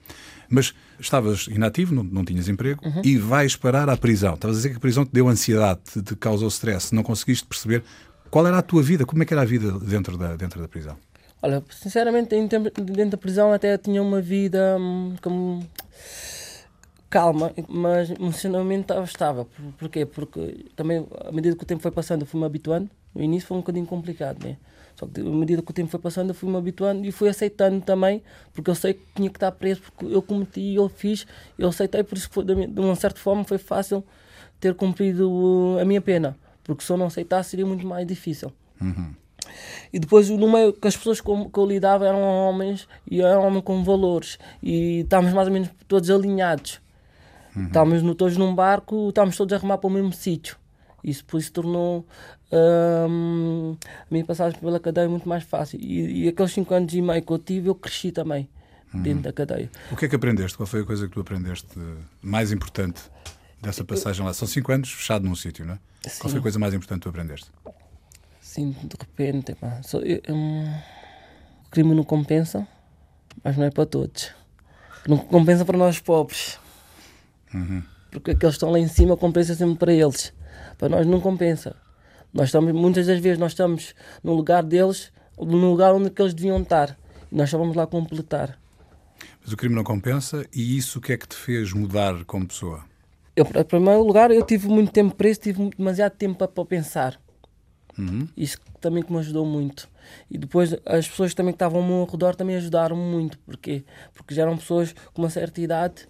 Mas 0.49 0.73
estavas 0.99 1.47
inativo, 1.47 1.93
não, 1.93 2.03
não 2.03 2.25
tinhas 2.25 2.49
emprego 2.49 2.81
uhum. 2.83 3.01
e 3.03 3.17
vais 3.17 3.55
parar 3.55 3.89
à 3.89 3.97
prisão. 3.97 4.33
Estavas 4.33 4.57
a 4.57 4.59
dizer 4.59 4.69
que 4.71 4.77
a 4.77 4.79
prisão 4.79 5.05
te 5.05 5.11
deu 5.11 5.27
ansiedade, 5.27 5.81
te, 5.83 6.01
te 6.01 6.15
causou 6.15 6.47
stress, 6.47 6.93
não 6.93 7.03
conseguiste 7.03 7.45
perceber 7.45 7.83
qual 8.29 8.45
era 8.45 8.57
a 8.57 8.61
tua 8.61 8.81
vida, 8.81 9.05
como 9.05 9.23
é 9.23 9.25
que 9.25 9.33
era 9.33 9.41
a 9.41 9.45
vida 9.45 9.71
dentro 9.79 10.17
da, 10.17 10.35
dentro 10.35 10.61
da 10.61 10.67
prisão? 10.67 10.97
Olha, 11.41 11.63
sinceramente, 11.69 12.29
dentro 12.29 13.11
da 13.11 13.17
prisão 13.17 13.53
até 13.53 13.77
tinha 13.77 14.01
uma 14.01 14.19
vida 14.19 14.77
hum, 14.79 15.15
como 15.21 15.67
calma, 17.09 17.51
mas 17.67 18.09
emocionalmente 18.09 18.93
estava. 19.03 19.47
Porquê? 19.77 20.05
Porque 20.05 20.65
também, 20.75 21.05
à 21.25 21.31
medida 21.31 21.55
que 21.55 21.63
o 21.63 21.65
tempo 21.65 21.81
foi 21.81 21.91
passando, 21.91 22.25
fui-me 22.25 22.45
habituando. 22.45 22.89
No 23.15 23.23
início 23.23 23.47
foi 23.47 23.57
um 23.57 23.61
bocadinho 23.61 23.85
complicado, 23.85 24.43
né? 24.45 24.57
Só 24.95 25.05
que 25.05 25.21
à 25.21 25.23
medida 25.23 25.61
que 25.61 25.69
o 25.69 25.73
tempo 25.73 25.89
foi 25.89 25.99
passando, 25.99 26.29
eu 26.29 26.33
fui-me 26.33 26.57
habituando 26.57 27.05
e 27.05 27.11
fui 27.11 27.29
aceitando 27.29 27.81
também, 27.81 28.21
porque 28.51 28.69
eu 28.69 28.75
sei 28.75 28.95
que 28.95 29.01
tinha 29.15 29.29
que 29.29 29.37
estar 29.37 29.51
preso, 29.51 29.81
porque 29.81 30.05
eu 30.13 30.21
cometi, 30.21 30.73
eu 30.73 30.89
fiz, 30.89 31.27
eu 31.57 31.69
aceitei, 31.69 32.03
por 32.03 32.17
isso 32.17 32.27
que 32.27 32.33
foi, 32.33 32.43
de 32.43 32.79
uma 32.79 32.95
certa 32.95 33.19
forma 33.19 33.43
foi 33.43 33.59
fácil 33.59 34.03
ter 34.59 34.73
cumprido 34.73 35.77
a 35.79 35.85
minha 35.85 36.01
pena, 36.01 36.35
porque 36.63 36.83
se 36.83 36.91
eu 36.91 36.97
não 36.97 37.05
aceitasse 37.05 37.51
seria 37.51 37.65
muito 37.65 37.85
mais 37.85 38.07
difícil. 38.07 38.51
Uhum. 38.81 39.13
E 39.93 39.99
depois, 39.99 40.29
no 40.29 40.51
meio 40.51 40.73
que 40.73 40.87
as 40.87 40.97
pessoas 40.97 41.21
com 41.21 41.47
que 41.47 41.59
eu 41.59 41.65
lidava 41.65 42.07
eram 42.07 42.19
homens 42.19 42.87
e 43.09 43.21
eram 43.21 43.45
homens 43.45 43.63
com 43.63 43.83
valores, 43.83 44.39
e 44.63 45.01
estávamos 45.01 45.33
mais 45.33 45.47
ou 45.47 45.53
menos 45.53 45.69
todos 45.87 46.09
alinhados. 46.09 46.81
Uhum. 47.57 47.65
Estávamos 47.65 48.03
no, 48.03 48.13
todos 48.13 48.37
num 48.37 48.53
barco, 48.53 49.09
estávamos 49.09 49.35
todos 49.35 49.51
a 49.51 49.57
remar 49.57 49.79
para 49.79 49.87
o 49.87 49.91
mesmo 49.91 50.13
sítio. 50.13 50.57
Isso 51.03 51.25
por 51.25 51.39
isso 51.39 51.51
tornou 51.51 52.05
hum, 52.51 53.75
a 53.81 54.05
minha 54.11 54.23
passagem 54.23 54.59
pela 54.59 54.79
cadeia 54.79 55.09
muito 55.09 55.27
mais 55.27 55.43
fácil. 55.43 55.79
E, 55.81 56.25
e 56.25 56.27
aqueles 56.27 56.51
5 56.51 56.73
anos 56.73 56.93
e 56.93 57.01
meio 57.01 57.21
que 57.23 57.31
eu 57.31 57.39
tive, 57.39 57.69
eu 57.69 57.75
cresci 57.75 58.11
também 58.11 58.47
uhum. 58.93 59.01
dentro 59.01 59.23
da 59.23 59.33
cadeia. 59.33 59.71
O 59.91 59.95
que 59.95 60.05
é 60.05 60.07
que 60.07 60.15
aprendeste? 60.15 60.55
Qual 60.55 60.67
foi 60.67 60.81
a 60.81 60.83
coisa 60.83 61.07
que 61.07 61.13
tu 61.13 61.19
aprendeste 61.19 61.67
mais 62.21 62.51
importante 62.51 63.01
dessa 63.59 63.83
passagem 63.83 64.23
lá? 64.23 64.33
São 64.33 64.47
5 64.47 64.71
anos 64.71 64.91
fechado 64.91 65.25
num 65.25 65.35
sítio, 65.35 65.65
não 65.65 65.73
é? 65.73 65.79
Sim. 66.07 66.19
Qual 66.19 66.29
foi 66.29 66.39
a 66.39 66.43
coisa 66.43 66.59
mais 66.59 66.73
importante 66.75 66.99
que 66.99 67.03
tu 67.03 67.09
aprendeste? 67.09 67.49
Sim, 68.39 68.75
de 68.83 68.95
repente, 68.99 69.55
pá, 69.55 69.81
só, 69.81 69.99
eu, 69.99 70.21
o 70.29 71.69
crime 71.71 71.95
não 71.95 72.03
compensa, 72.03 72.67
mas 73.43 73.57
não 73.57 73.65
é 73.65 73.71
para 73.71 73.85
todos. 73.85 74.31
Não 75.07 75.17
compensa 75.17 75.65
para 75.65 75.77
nós 75.77 75.99
pobres. 75.99 76.59
Uhum. 77.53 77.83
Porque 78.11 78.31
aqueles 78.31 78.55
que 78.55 78.57
estão 78.57 78.71
lá 78.71 78.79
em 78.79 78.87
cima 78.87 79.17
compensa 79.17 79.55
sempre 79.55 79.77
para 79.77 79.93
eles. 79.93 80.33
Para 80.77 80.89
nós 80.89 81.05
não 81.05 81.19
compensa. 81.19 81.75
Nós 82.33 82.49
estamos, 82.49 82.71
muitas 82.73 83.07
das 83.07 83.19
vezes 83.19 83.37
nós 83.37 83.51
estamos 83.51 83.93
no 84.23 84.33
lugar 84.33 84.63
deles, 84.63 85.11
no 85.37 85.69
lugar 85.69 85.93
onde 85.93 86.11
eles 86.17 86.33
deviam 86.33 86.61
estar. 86.61 86.97
E 87.31 87.35
nós 87.35 87.49
só 87.49 87.57
vamos 87.57 87.75
lá 87.75 87.85
completar. 87.87 88.59
Mas 89.41 89.51
o 89.53 89.57
crime 89.57 89.75
não 89.75 89.83
compensa 89.83 90.45
e 90.53 90.77
isso 90.77 90.99
o 90.99 91.01
que 91.01 91.13
é 91.13 91.17
que 91.17 91.27
te 91.27 91.35
fez 91.35 91.73
mudar 91.73 92.23
como 92.25 92.47
pessoa? 92.47 92.83
Eu, 93.35 93.45
em 93.45 93.63
primeiro 93.63 94.03
lugar, 94.03 94.31
eu 94.31 94.43
tive 94.43 94.67
muito 94.67 94.91
tempo 94.91 95.15
preso, 95.15 95.39
tive 95.39 95.69
demasiado 95.77 96.13
tempo 96.13 96.37
para, 96.37 96.47
para 96.47 96.65
pensar. 96.65 97.19
Uhum. 97.97 98.27
Isso 98.35 98.57
também 98.81 99.03
que 99.03 99.11
me 99.11 99.19
ajudou 99.19 99.45
muito. 99.45 99.89
E 100.29 100.37
depois 100.37 100.75
as 100.85 101.07
pessoas 101.07 101.33
também 101.33 101.53
que 101.53 101.55
estavam 101.55 101.81
ao 101.81 101.87
meu 101.87 102.05
redor 102.05 102.35
também 102.35 102.55
ajudaram 102.55 102.95
muito. 102.95 103.37
Porquê? 103.39 103.83
Porque 104.13 104.33
já 104.33 104.43
eram 104.43 104.57
pessoas 104.57 104.93
com 105.13 105.21
uma 105.21 105.29
certa 105.29 105.61
idade 105.61 106.07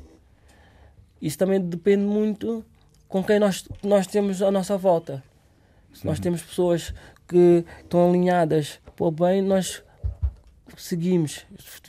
isso 1.21 1.37
também 1.37 1.59
depende 1.59 2.03
muito 2.03 2.63
com 3.07 3.23
quem 3.23 3.39
nós, 3.39 3.67
nós 3.83 4.07
temos 4.07 4.41
à 4.41 4.51
nossa 4.51 4.77
volta. 4.77 5.23
Se 5.93 6.05
nós 6.05 6.19
temos 6.19 6.41
pessoas 6.41 6.93
que 7.27 7.63
estão 7.81 8.09
alinhadas 8.09 8.79
para 8.95 9.05
o 9.05 9.11
bem, 9.11 9.41
nós 9.41 9.83
seguimos, 10.77 11.45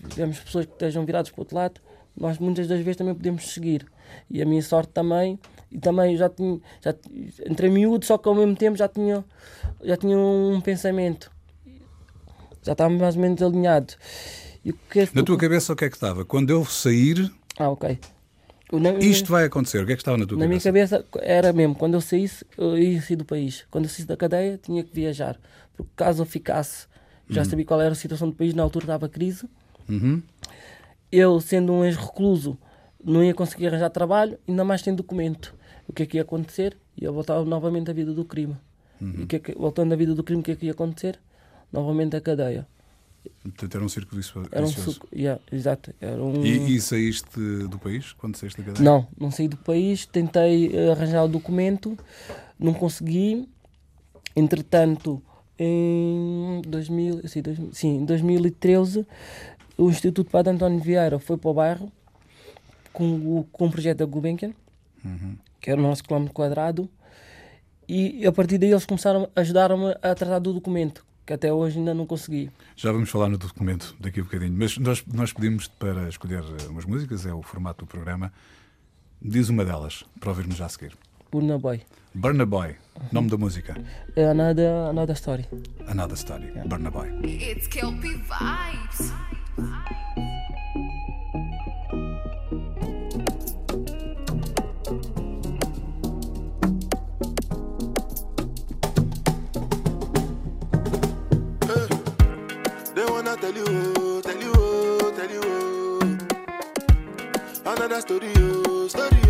tivemos 0.08 0.38
pessoas 0.40 0.66
que 0.66 0.73
estejam 0.73 1.04
viradas 1.04 1.30
para 1.30 1.40
o 1.40 1.42
outro 1.42 1.56
lado, 1.56 1.80
nós 2.16 2.38
muitas 2.38 2.66
das 2.66 2.78
vezes 2.78 2.97
também 2.97 3.14
podemos 3.14 3.52
seguir. 3.52 3.87
E 4.30 4.40
a 4.40 4.47
minha 4.47 4.62
sorte 4.62 4.92
também, 4.92 5.38
e 5.70 5.78
também 5.78 6.16
já 6.16 6.28
tinha, 6.28 6.61
já, 6.80 6.94
entre 7.47 7.68
miúdo, 7.68 8.04
só 8.04 8.16
que 8.16 8.28
ao 8.28 8.35
mesmo 8.35 8.56
tempo 8.56 8.76
já 8.76 8.88
tinha, 8.88 9.25
já 9.82 9.97
tinha 9.97 10.16
um 10.16 10.61
pensamento. 10.61 11.30
Já 12.62 12.73
estava 12.73 12.90
mais 12.90 13.16
ou 13.16 13.23
menos 13.23 13.42
alinhado. 13.42 13.94
E 14.64 14.73
que 14.73 15.00
é, 15.00 15.08
Na 15.12 15.23
tua 15.23 15.38
cabeça 15.38 15.73
o 15.73 15.76
que 15.76 15.85
é 15.85 15.90
que 15.90 15.97
estava? 15.97 16.25
Quando 16.25 16.50
eu 16.50 16.64
sair. 16.64 17.30
Ah, 17.58 17.70
ok. 17.70 17.99
Na, 18.72 18.92
isto 18.98 19.30
vai 19.30 19.44
acontecer. 19.44 19.82
O 19.82 19.87
que 19.87 19.92
é 19.92 19.96
que 19.96 20.02
estava 20.02 20.18
na 20.18 20.26
tua 20.26 20.37
na 20.37 20.44
cabeça? 20.44 20.68
Na 20.68 20.72
minha 20.72 20.88
cabeça 20.88 21.04
era 21.22 21.52
mesmo, 21.52 21.75
quando 21.75 21.94
eu 21.94 22.00
saísse, 22.00 22.44
eu 22.56 22.76
ia 22.76 23.00
sair 23.00 23.16
do 23.16 23.25
país. 23.25 23.64
Quando 23.70 23.84
eu 23.84 23.90
saísse 23.90 24.06
da 24.06 24.16
cadeia, 24.16 24.58
tinha 24.62 24.84
que 24.84 24.94
viajar. 24.94 25.38
Porque 25.76 25.90
caso 25.96 26.22
eu 26.22 26.26
ficasse, 26.26 26.87
já 27.30 27.42
uhum. 27.42 27.48
sabia 27.48 27.64
qual 27.64 27.80
era 27.80 27.92
a 27.92 27.94
situação 27.94 28.28
do 28.28 28.37
país, 28.37 28.52
na 28.52 28.62
altura 28.62 28.84
estava 28.84 29.08
crise. 29.08 29.48
Uhum. 29.88 30.22
Eu, 31.10 31.40
sendo 31.40 31.72
um 31.72 31.84
ex-recluso, 31.84 32.58
não 33.02 33.25
ia 33.25 33.32
conseguir 33.32 33.68
arranjar 33.68 33.88
trabalho, 33.90 34.38
ainda 34.46 34.64
mais 34.64 34.82
sem 34.82 34.94
documento. 34.94 35.54
O 35.87 35.92
que 35.92 36.02
é 36.02 36.06
que 36.06 36.16
ia 36.18 36.22
acontecer? 36.22 36.76
Ia 37.00 37.10
voltar 37.10 37.42
novamente 37.44 37.90
à 37.90 37.94
vida 37.94 38.12
do 38.12 38.25
crime. 38.25 38.56
Uhum. 39.00 39.22
E 39.22 39.26
que 39.26 39.37
é 39.37 39.38
que, 39.38 39.54
voltando 39.54 39.92
à 39.92 39.96
vida 39.96 40.14
do 40.14 40.22
crime, 40.22 40.40
o 40.40 40.44
que 40.44 40.50
é 40.50 40.56
que 40.56 40.66
ia 40.66 40.72
acontecer? 40.72 41.18
Novamente 41.72 42.16
a 42.16 42.20
cadeia. 42.20 42.66
Portanto, 43.42 43.75
era 43.75 43.85
um 43.85 43.88
círculo 43.88 44.20
vicioso. 44.20 44.49
Era 44.52 44.64
um 44.64 44.68
círculo, 44.68 45.08
yeah, 45.14 45.40
exato. 45.50 45.94
Era 46.00 46.23
um... 46.23 46.44
e, 46.44 46.76
e, 46.76 46.80
saíste 46.80 47.40
do 47.68 47.78
país 47.78 48.12
quando 48.12 48.37
saíste 48.37 48.61
da 48.61 48.66
cadeia? 48.66 48.85
Não, 48.85 49.06
não 49.18 49.30
saí 49.30 49.49
do 49.49 49.56
país. 49.56 50.06
Tentei 50.06 50.75
eh, 50.75 50.90
arranjar 50.90 51.25
o 51.25 51.28
documento, 51.28 51.97
não 52.58 52.75
consegui. 52.75 53.49
Entretanto, 54.37 55.23
em 55.58 56.62
2000, 56.66 57.28
sim, 57.28 57.42
2000, 57.42 57.70
sim, 57.73 57.97
em 57.97 58.04
2013, 58.04 59.06
o 59.76 59.90
Instituto 59.90 60.30
Padre 60.30 60.52
António 60.52 60.80
Vieira 60.80 61.18
foi 61.18 61.37
para 61.37 61.50
o 61.50 61.54
bairro 61.54 61.92
com 62.92 63.38
o, 63.38 63.49
com 63.50 63.66
o 63.66 63.70
projeto 63.70 63.99
da 63.99 64.04
Gulbenkian, 64.04 64.52
uhum. 65.04 65.37
que 65.61 65.70
era 65.70 65.80
o 65.80 65.82
nosso 65.82 66.04
quilómetro 66.04 66.35
quadrado, 66.35 66.88
e 67.88 68.26
a 68.26 68.32
partir 68.32 68.58
daí 68.58 68.70
eles 68.70 68.85
começaram 68.85 69.28
a 69.35 69.40
ajudar-me 69.40 69.92
a 70.02 70.14
tratar 70.14 70.38
do 70.38 70.52
documento 70.52 71.07
que 71.28 71.35
até 71.35 71.52
hoje 71.52 71.78
ainda 71.78 71.92
não 71.92 72.06
consegui. 72.06 72.50
Já 72.75 72.90
vamos 72.90 73.11
falar 73.11 73.28
no 73.28 73.37
documento 73.37 73.94
daqui 74.00 74.18
a 74.18 74.23
um 74.23 74.25
bocadinho, 74.25 74.54
mas 74.56 74.78
nós, 74.78 75.04
nós 75.12 75.30
pedimos 75.30 75.68
para 75.68 76.08
escolher 76.08 76.42
umas 76.70 76.87
músicas, 76.87 77.26
é 77.26 77.35
o 77.35 77.42
formato 77.42 77.85
do 77.85 77.87
programa. 77.87 78.32
Diz 79.20 79.50
uma 79.50 79.62
delas, 79.62 80.04
para 80.18 80.30
ouvirmos 80.30 80.56
já 80.56 80.64
a 80.64 80.68
seguir. 80.70 80.97
Burna 81.30 81.58
Boy. 81.58 81.82
Burna 82.14 82.47
Boy, 82.47 82.76
nome 83.12 83.28
da 83.28 83.37
música. 83.37 83.76
É 84.16 84.25
Another, 84.25 84.70
another 84.88 85.14
Story. 85.14 85.47
Another 85.87 86.16
Story, 86.16 86.44
yeah. 86.44 86.66
Burna 86.66 86.90
Boy. 86.90 87.11
It's 87.23 87.68
Kelpie 87.68 88.16
Vibes. 88.16 89.12
Tell 102.98 103.54
you, 103.54 104.22
tell 104.22 104.42
you, 104.42 105.12
tell 105.14 105.30
you. 105.30 106.18
Another 107.64 108.00
story, 108.00 108.32
oh, 108.36 108.88
story, 108.88 109.08
oh, 109.12 109.18
story, 109.18 109.27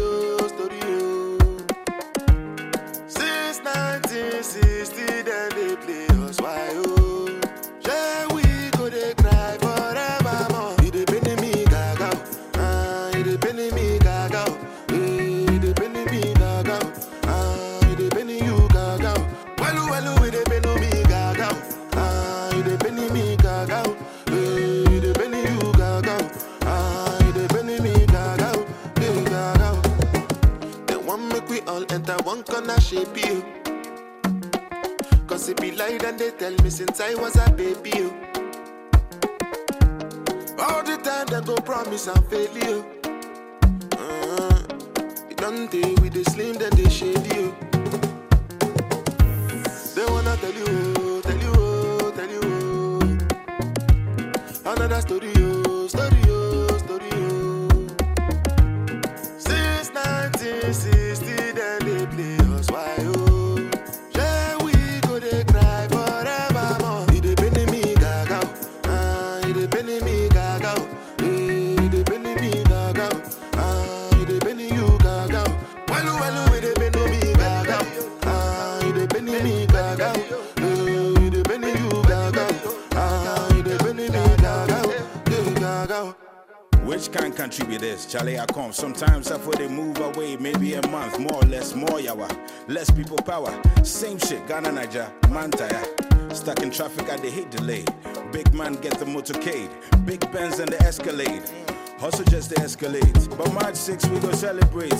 shape 32.89 33.27
you. 33.27 33.45
Cause 35.27 35.47
it 35.51 35.61
be 35.61 35.73
lie 35.73 35.99
and 36.03 36.19
they 36.19 36.31
tell 36.31 36.53
me 36.63 36.71
since 36.71 36.99
I 37.03 37.15
was 37.17 37.37
a 37.37 37.51
baby. 37.51 37.91
You. 37.95 38.15
All 40.59 40.83
the 40.83 40.97
time 41.05 41.27
they 41.27 41.41
go 41.45 41.57
promise 41.57 42.07
and 42.07 42.27
fail 42.29 42.57
you. 42.57 42.87
Uh, 43.99 44.63
it 45.29 45.37
don't 45.37 45.71
they 45.71 45.93
with 46.01 46.15
the 46.15 46.25
slim 46.31 46.57
then 46.57 46.71
they 46.77 46.89
shade 46.89 47.27
you. 47.35 47.55
They 49.95 50.07
wanna 50.07 50.35
tell 50.39 50.55
you, 50.55 51.21
tell 51.21 51.41
you, 51.47 52.13
tell 52.17 52.31
you. 52.37 53.19
Another 54.65 55.01
story, 55.03 55.31
country 87.39 87.65
be 87.67 87.77
this? 87.77 88.05
Charlie, 88.05 88.37
I 88.37 88.47
come. 88.47 88.73
Sometimes 88.73 89.31
after 89.31 89.53
they 89.53 89.69
move 89.69 89.97
away, 90.01 90.37
maybe 90.39 90.75
a 90.75 90.85
month, 90.89 91.21
more 91.21 91.37
or 91.37 91.47
less, 91.47 91.73
more 91.73 92.01
yawa. 92.01 92.29
Less 92.67 92.91
people 92.91 93.17
power. 93.19 93.55
Same 93.85 94.19
shit, 94.19 94.45
Ghana, 94.49 94.73
Niger, 94.73 95.09
Mantaya. 95.29 95.81
Stuck 96.35 96.61
in 96.63 96.73
traffic, 96.73 97.09
I 97.09 97.17
they 97.17 97.31
hate 97.31 97.49
delay. 97.53 97.85
Big 98.33 98.53
man 98.53 98.75
get 98.75 98.99
the 98.99 99.05
motorcade. 99.05 99.71
Big 100.05 100.21
Benz 100.33 100.59
and 100.59 100.73
the 100.73 100.83
Escalade. 100.83 101.45
Hustle 102.01 102.25
just 102.25 102.51
the 102.51 102.61
Escalade. 102.61 103.15
But 103.37 103.53
March 103.55 103.77
6, 103.77 104.09
we 104.09 104.19
go 104.19 104.33
celebrate. 104.33 104.93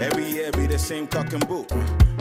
Every 0.00 0.28
year 0.28 0.50
be 0.50 0.66
the 0.66 0.78
same 0.78 1.06
cock 1.06 1.32
and 1.32 1.46
boot. 1.46 1.68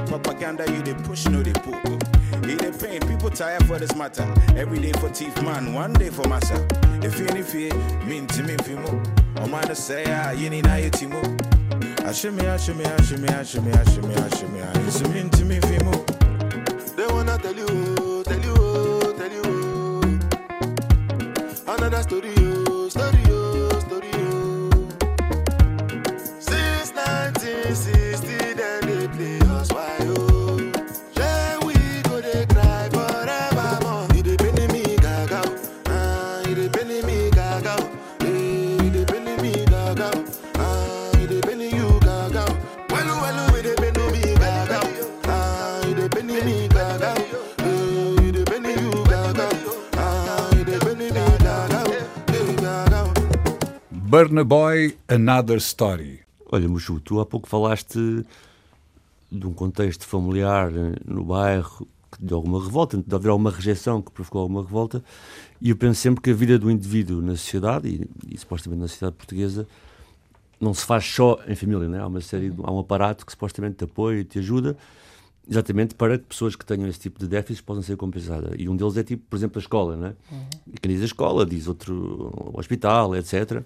Propaganda, 0.05 0.71
you 0.71 0.83
they 0.83 0.93
push, 1.05 1.25
no 1.25 1.41
they 1.41 1.53
poop. 1.53 2.03
He 2.45 2.55
they 2.55 2.71
pain, 2.71 2.99
people 3.07 3.29
tired 3.29 3.65
for 3.65 3.79
this 3.79 3.95
matter. 3.95 4.27
Every 4.57 4.79
day 4.79 4.91
for 4.93 5.09
teeth 5.09 5.41
man, 5.41 5.73
one 5.73 5.93
day 5.93 6.09
for 6.09 6.27
massa. 6.27 6.65
If 7.01 7.19
you 7.19 7.27
any 7.27 7.41
fear, 7.41 7.73
mean 8.05 8.27
to 8.27 8.43
me, 8.43 8.55
fimo. 8.57 8.91
Oh 9.37 9.47
man, 9.47 9.73
say, 9.75 10.03
ah, 10.07 10.31
you 10.31 10.49
need 10.49 10.67
I 10.67 10.89
timo. 10.89 11.21
Ashimi, 12.03 12.41
ah, 12.43 12.57
ashimi, 12.57 12.85
ah, 12.85 12.97
ashimi, 12.97 13.29
ah, 13.29 13.41
ashimi, 13.43 13.71
ashimi, 13.71 14.13
ashimi, 14.13 14.61
ashimi. 14.61 14.87
It's 14.87 15.01
mean 15.09 15.29
to 15.31 15.45
me, 15.45 15.59
fimo. 15.59 15.93
They 16.95 17.07
wanna 17.07 17.37
tell 17.39 17.55
you, 17.55 18.23
tell 18.23 18.39
you, 18.39 19.13
tell 19.17 19.31
you. 19.31 20.19
Another 21.67 22.03
story, 22.03 22.33
Burna 54.23 54.45
Boy, 54.45 54.97
Another 55.05 55.57
Story. 55.57 56.21
Olha, 56.49 56.65
Muxu, 56.69 56.97
tu 57.01 57.19
há 57.19 57.25
pouco 57.25 57.45
falaste 57.45 58.23
de 59.29 59.45
um 59.45 59.51
contexto 59.51 60.07
familiar 60.07 60.71
eh, 60.71 60.95
no 61.05 61.25
bairro 61.25 61.85
de 62.17 62.33
alguma 62.33 62.63
revolta, 62.63 62.95
de 62.95 63.13
haver 63.13 63.27
alguma 63.27 63.51
rejeição 63.51 64.01
que 64.01 64.11
provocou 64.11 64.43
alguma 64.43 64.61
revolta, 64.63 65.03
e 65.59 65.71
eu 65.71 65.75
penso 65.75 65.99
sempre 65.99 66.21
que 66.21 66.29
a 66.29 66.33
vida 66.33 66.57
do 66.57 66.71
indivíduo 66.71 67.21
na 67.21 67.35
sociedade, 67.35 67.89
e, 67.89 68.33
e 68.33 68.37
supostamente 68.37 68.79
na 68.79 68.87
sociedade 68.87 69.17
portuguesa, 69.17 69.67
não 70.57 70.73
se 70.73 70.85
faz 70.85 71.03
só 71.03 71.37
em 71.45 71.55
família, 71.55 71.89
né? 71.89 71.99
há 71.99 72.07
uma 72.07 72.21
série, 72.21 72.53
há 72.63 72.71
um 72.71 72.79
aparato 72.79 73.25
que 73.25 73.31
supostamente 73.33 73.75
te 73.75 73.83
apoia 73.83 74.21
e 74.21 74.23
te 74.23 74.39
ajuda, 74.39 74.77
exatamente 75.49 75.95
para 75.95 76.17
que 76.17 76.23
pessoas 76.23 76.55
que 76.55 76.65
tenham 76.65 76.87
esse 76.87 76.99
tipo 76.99 77.19
de 77.19 77.27
déficits 77.27 77.59
possam 77.59 77.83
ser 77.83 77.97
compensadas. 77.97 78.53
E 78.57 78.69
um 78.69 78.75
deles 78.77 78.95
é 78.95 79.03
tipo, 79.03 79.25
por 79.29 79.35
exemplo, 79.35 79.59
a 79.59 79.61
escola, 79.61 79.97
né? 79.97 80.13
Uhum. 80.31 80.45
Quem 80.81 80.93
diz 80.93 81.01
a 81.01 81.05
escola, 81.05 81.45
diz 81.45 81.67
outro 81.67 82.53
o 82.53 82.57
hospital, 82.57 83.13
etc. 83.17 83.61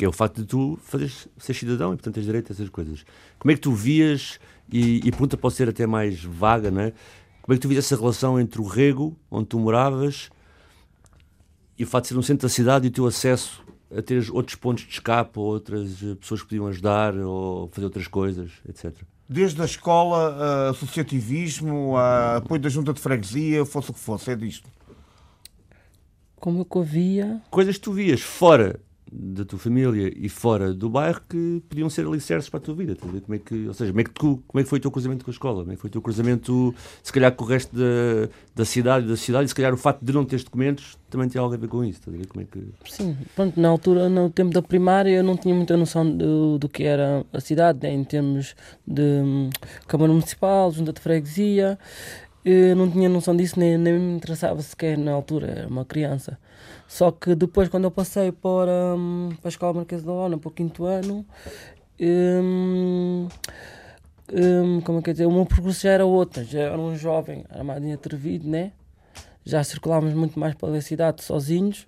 Que 0.00 0.06
é 0.06 0.08
o 0.08 0.12
facto 0.12 0.40
de 0.40 0.46
tu 0.46 0.78
fazeres, 0.82 1.28
ser 1.36 1.52
cidadão 1.52 1.92
e, 1.92 1.96
portanto, 1.96 2.14
tens 2.14 2.24
direito 2.24 2.50
a 2.50 2.54
essas 2.54 2.70
coisas. 2.70 3.04
Como 3.38 3.52
é 3.52 3.54
que 3.54 3.60
tu 3.60 3.70
vias, 3.70 4.40
e, 4.72 4.96
e 5.04 5.08
a 5.10 5.10
pergunta 5.10 5.36
pode 5.36 5.52
ser 5.52 5.68
até 5.68 5.86
mais 5.86 6.24
vaga, 6.24 6.70
né? 6.70 6.94
Como 7.42 7.52
é 7.52 7.56
que 7.56 7.60
tu 7.60 7.68
vias 7.68 7.84
essa 7.84 8.00
relação 8.00 8.40
entre 8.40 8.62
o 8.62 8.64
rego, 8.64 9.14
onde 9.30 9.48
tu 9.48 9.60
moravas, 9.60 10.30
e 11.78 11.84
o 11.84 11.86
facto 11.86 12.04
de 12.04 12.08
ser 12.08 12.14
no 12.14 12.22
centro 12.22 12.48
da 12.48 12.48
cidade 12.48 12.86
e 12.86 12.88
o 12.88 12.90
teu 12.90 13.06
acesso 13.06 13.62
a 13.94 14.00
ter 14.00 14.26
outros 14.30 14.56
pontos 14.56 14.84
de 14.84 14.90
escape, 14.90 15.38
ou 15.38 15.44
outras 15.44 15.90
pessoas 16.18 16.40
que 16.40 16.48
podiam 16.48 16.66
ajudar, 16.68 17.14
ou 17.18 17.68
fazer 17.68 17.84
outras 17.84 18.08
coisas, 18.08 18.52
etc 18.66 18.96
desde 19.28 19.62
a 19.62 19.64
escola, 19.64 20.70
associativismo, 20.70 21.96
a 21.96 22.38
apoio 22.38 22.60
da 22.60 22.68
junta 22.68 22.92
de 22.92 23.00
freguesia, 23.00 23.64
fosse 23.64 23.92
o 23.92 23.94
que 23.94 24.00
fosse, 24.00 24.28
é 24.28 24.34
disto. 24.34 24.68
Como 26.34 26.62
é 26.62 26.64
que 26.64 26.76
eu 26.76 26.82
via? 26.82 27.40
Coisas 27.48 27.76
que 27.76 27.82
tu 27.82 27.92
vias 27.92 28.20
fora 28.22 28.80
da 29.12 29.44
tua 29.44 29.58
família 29.58 30.12
e 30.16 30.28
fora 30.28 30.72
do 30.72 30.88
bairro 30.88 31.20
que 31.28 31.62
podiam 31.68 31.90
ser 31.90 32.06
alicerces 32.06 32.48
para 32.48 32.58
a 32.58 32.62
tua 32.62 32.74
vida. 32.74 32.96
Como 32.96 33.34
é 33.34 33.38
que, 33.38 33.66
ou 33.66 33.74
seja, 33.74 33.90
como 33.90 34.00
é 34.00 34.04
que, 34.04 34.10
tu, 34.10 34.42
como 34.46 34.60
é 34.60 34.62
que 34.62 34.68
foi 34.68 34.78
o 34.78 34.82
teu 34.82 34.90
cruzamento 34.90 35.24
com 35.24 35.30
a 35.30 35.34
escola? 35.34 35.60
Como 35.60 35.72
é 35.72 35.74
que 35.74 35.80
foi 35.80 35.88
o 35.88 35.92
teu 35.92 36.02
cruzamento, 36.02 36.74
se 37.02 37.12
calhar, 37.12 37.32
com 37.32 37.44
o 37.44 37.48
resto 37.48 37.74
da, 37.74 38.28
da 38.54 38.64
cidade 38.64 39.06
da 39.06 39.16
cidade 39.16 39.46
e 39.46 39.48
se 39.48 39.54
calhar 39.54 39.74
o 39.74 39.76
facto 39.76 40.02
de 40.02 40.12
não 40.12 40.24
teres 40.24 40.44
documentos 40.44 40.98
também 41.10 41.28
tem 41.28 41.40
algo 41.40 41.52
a 41.52 41.58
ver 41.58 41.68
com 41.68 41.84
isso. 41.84 42.00
Tá 42.00 42.12
como 42.28 42.42
é 42.42 42.44
que... 42.44 42.64
Sim, 42.88 43.16
pronto, 43.34 43.60
na 43.60 43.68
altura, 43.68 44.08
no 44.08 44.30
tempo 44.30 44.52
da 44.52 44.62
primária, 44.62 45.10
eu 45.10 45.24
não 45.24 45.36
tinha 45.36 45.54
muita 45.54 45.76
noção 45.76 46.08
do, 46.08 46.58
do 46.58 46.68
que 46.68 46.84
era 46.84 47.26
a 47.32 47.40
cidade, 47.40 47.80
né, 47.82 47.92
em 47.92 48.04
termos 48.04 48.54
de 48.86 49.02
hum, 49.02 49.50
Câmara 49.88 50.12
Municipal, 50.12 50.70
Junta 50.70 50.92
de 50.92 51.00
Freguesia. 51.00 51.78
Eu 52.42 52.74
não 52.74 52.90
tinha 52.90 53.08
noção 53.08 53.36
disso, 53.36 53.58
nem, 53.58 53.76
nem 53.76 53.98
me 53.98 54.16
interessava 54.16 54.62
sequer 54.62 54.96
na 54.96 55.12
altura, 55.12 55.46
era 55.48 55.68
uma 55.68 55.84
criança. 55.84 56.38
Só 56.88 57.10
que 57.10 57.34
depois, 57.34 57.68
quando 57.68 57.84
eu 57.84 57.90
passei 57.90 58.32
para, 58.32 58.94
um, 58.96 59.30
para 59.40 59.48
a 59.48 59.50
Escola 59.50 59.74
Marquesa 59.74 60.06
da 60.06 60.12
ONU, 60.12 60.38
para 60.38 60.48
o 60.48 60.50
quinto 60.50 60.84
ano, 60.86 61.24
um, 62.00 63.28
um, 64.32 64.80
como 64.80 65.00
é 65.00 65.02
que 65.02 65.10
é 65.10 65.12
dizer, 65.12 65.26
o 65.26 65.32
meu 65.32 65.44
percurso 65.44 65.82
já 65.82 65.90
era 65.90 66.06
outro, 66.06 66.42
já 66.42 66.60
era 66.60 66.78
um 66.78 66.96
jovem 66.96 67.44
armado 67.50 67.86
e 67.86 67.92
atrevido, 67.92 68.48
né? 68.48 68.72
Já 69.44 69.62
circulávamos 69.62 70.14
muito 70.14 70.38
mais 70.40 70.54
pela 70.54 70.80
cidade 70.80 71.22
sozinhos, 71.22 71.86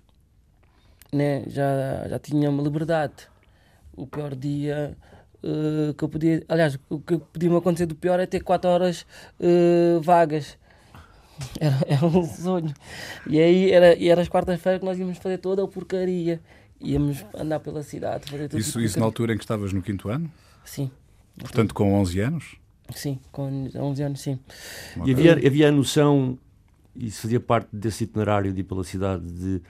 né? 1.11 1.43
Já, 1.47 2.07
já 2.07 2.19
tínhamos 2.19 2.63
liberdade. 2.63 3.27
O 3.95 4.05
pior 4.05 4.35
dia 4.35 4.95
uh, 5.43 5.93
que 5.93 6.03
eu 6.03 6.09
podia, 6.09 6.43
aliás, 6.47 6.79
o 6.89 6.99
que 6.99 7.17
podia 7.17 7.49
me 7.49 7.57
acontecer 7.57 7.85
do 7.85 7.95
pior 7.95 8.19
é 8.19 8.25
ter 8.25 8.41
quatro 8.41 8.69
horas 8.69 9.05
uh, 9.39 10.01
vagas 10.01 10.57
era, 11.59 11.77
era 11.87 12.05
um 12.05 12.23
sonho. 12.23 12.73
E 13.27 13.39
aí 13.39 13.71
era, 13.71 13.95
e 13.95 14.09
era 14.09 14.21
as 14.21 14.29
quartas-feiras 14.29 14.79
que 14.79 14.85
nós 14.85 14.97
íamos 14.99 15.17
fazer 15.17 15.37
toda 15.37 15.63
a 15.63 15.67
porcaria. 15.67 16.41
Íamos 16.81 17.23
andar 17.33 17.59
pela 17.59 17.81
cidade, 17.81 18.29
fazer 18.29 18.49
tudo. 18.49 18.59
Isso, 18.59 18.79
isso 18.81 18.99
na 18.99 19.05
altura 19.05 19.33
em 19.33 19.37
que 19.37 19.43
estavas 19.43 19.71
no 19.71 19.81
quinto 19.81 20.09
ano? 20.09 20.29
Sim. 20.65 20.91
Portanto, 21.39 21.73
com 21.73 21.93
11 21.93 22.19
anos? 22.19 22.55
Sim, 22.93 23.19
com 23.31 23.69
11 23.73 24.03
anos, 24.03 24.21
sim. 24.21 24.37
E 25.05 25.11
havia, 25.11 25.33
havia 25.33 25.69
a 25.69 25.71
noção, 25.71 26.37
isso 26.95 27.21
fazia 27.21 27.39
parte 27.39 27.69
desse 27.71 28.03
itinerário 28.03 28.51
de 28.51 28.59
ir 28.59 28.63
pela 28.65 28.83
cidade, 28.83 29.25
de, 29.25 29.61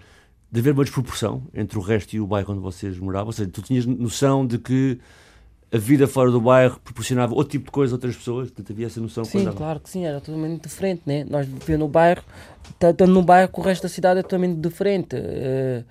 de 0.52 0.60
haver 0.60 0.74
uma 0.74 0.84
desproporção 0.84 1.44
entre 1.54 1.78
o 1.78 1.82
resto 1.82 2.14
e 2.16 2.20
o 2.20 2.26
bairro 2.26 2.52
onde 2.52 2.62
vocês 2.62 2.98
moravam? 2.98 3.28
Ou 3.28 3.34
seja, 3.34 3.50
tu 3.50 3.62
tinhas 3.62 3.86
noção 3.86 4.46
de 4.46 4.58
que 4.58 5.00
a 5.74 5.78
vida 5.78 6.08
fora 6.08 6.30
do 6.30 6.40
bairro 6.40 6.80
proporcionava 6.84 7.34
outro 7.34 7.50
tipo 7.50 7.66
de 7.66 7.72
coisa 7.72 7.94
a 7.94 7.96
outras 7.96 8.16
pessoas? 8.16 8.50
Portanto, 8.50 8.72
havia 8.72 8.86
essa 8.86 9.02
noção? 9.02 9.26
Sim, 9.26 9.52
claro 9.52 9.80
que 9.80 9.90
sim, 9.90 10.06
era 10.06 10.22
totalmente 10.22 10.62
diferente, 10.62 11.02
né? 11.04 11.26
Nós 11.28 11.48
vivíamos 11.48 11.80
no 11.80 11.88
bairro, 11.88 12.22
tanto 12.78 13.08
no 13.08 13.24
bairro 13.24 13.52
que 13.52 13.60
o 13.60 13.64
resto 13.64 13.84
da 13.84 13.90
cidade 13.90 14.20
é 14.20 14.24
totalmente 14.24 14.60
diferente. 14.60 15.16
Uh, 15.16 15.84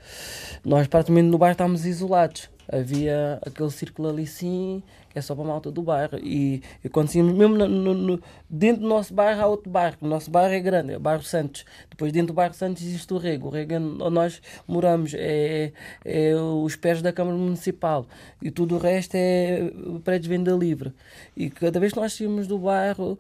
nós 0.64 0.87
praticamente 0.87 1.28
no 1.28 1.37
bairro 1.37 1.54
estávamos 1.54 1.85
isolados. 1.85 2.48
Havia 2.70 3.40
aquele 3.44 3.70
círculo 3.70 4.09
ali 4.09 4.24
sim, 4.24 4.85
é 5.14 5.20
só 5.20 5.35
para 5.35 5.44
a 5.44 5.48
malta 5.48 5.70
do 5.70 5.83
bairro. 5.83 6.18
E, 6.18 6.62
e 6.85 6.90
íamos, 7.16 7.35
mesmo 7.35 7.57
no, 7.57 7.68
no, 7.68 7.94
no, 7.94 8.22
dentro 8.48 8.83
do 8.83 8.88
nosso 8.88 9.12
bairro 9.14 9.42
há 9.42 9.46
outro 9.46 9.70
bairro. 9.70 9.96
O 10.01 10.07
nosso 10.07 10.31
bairro 10.31 10.55
é 10.55 10.61
grande, 10.61 10.92
é 10.92 10.96
o 10.96 11.01
bairro 11.01 11.22
Santos. 11.22 11.64
Depois 11.90 12.12
dentro 12.12 12.29
do 12.29 12.35
bairro 12.35 12.55
Santos 12.55 12.83
existe 12.83 13.12
o 13.12 13.18
Rego. 13.18 13.48
O 13.48 13.51
Rego 13.51 13.72
é 13.72 13.79
onde 13.79 14.11
nós 14.11 14.42
moramos, 14.66 15.14
é, 15.14 15.72
é 16.05 16.35
os 16.35 16.77
pés 16.77 17.03
da 17.03 17.12
Câmara 17.12 17.37
Municipal. 17.37 18.07
E 18.40 18.51
tudo 18.51 18.77
o 18.77 18.79
resto 18.79 19.14
é 19.14 19.70
prédio 20.05 20.22
de 20.22 20.29
venda 20.29 20.53
livre. 20.53 20.92
E 21.37 21.51
cada 21.51 21.79
vez 21.81 21.92
que 21.92 22.01
nós 22.01 22.12
saímos 22.12 22.46
do 22.46 22.59
bairro, 22.59 23.18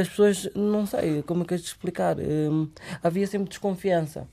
as 0.00 0.08
pessoas, 0.08 0.48
não 0.54 0.86
sei 0.86 1.22
como 1.22 1.42
é 1.42 1.46
que 1.46 1.54
é 1.54 1.56
de 1.56 1.64
explicar, 1.64 2.16
hum, 2.18 2.68
havia 3.02 3.26
sempre 3.26 3.48
desconfiança 3.48 4.26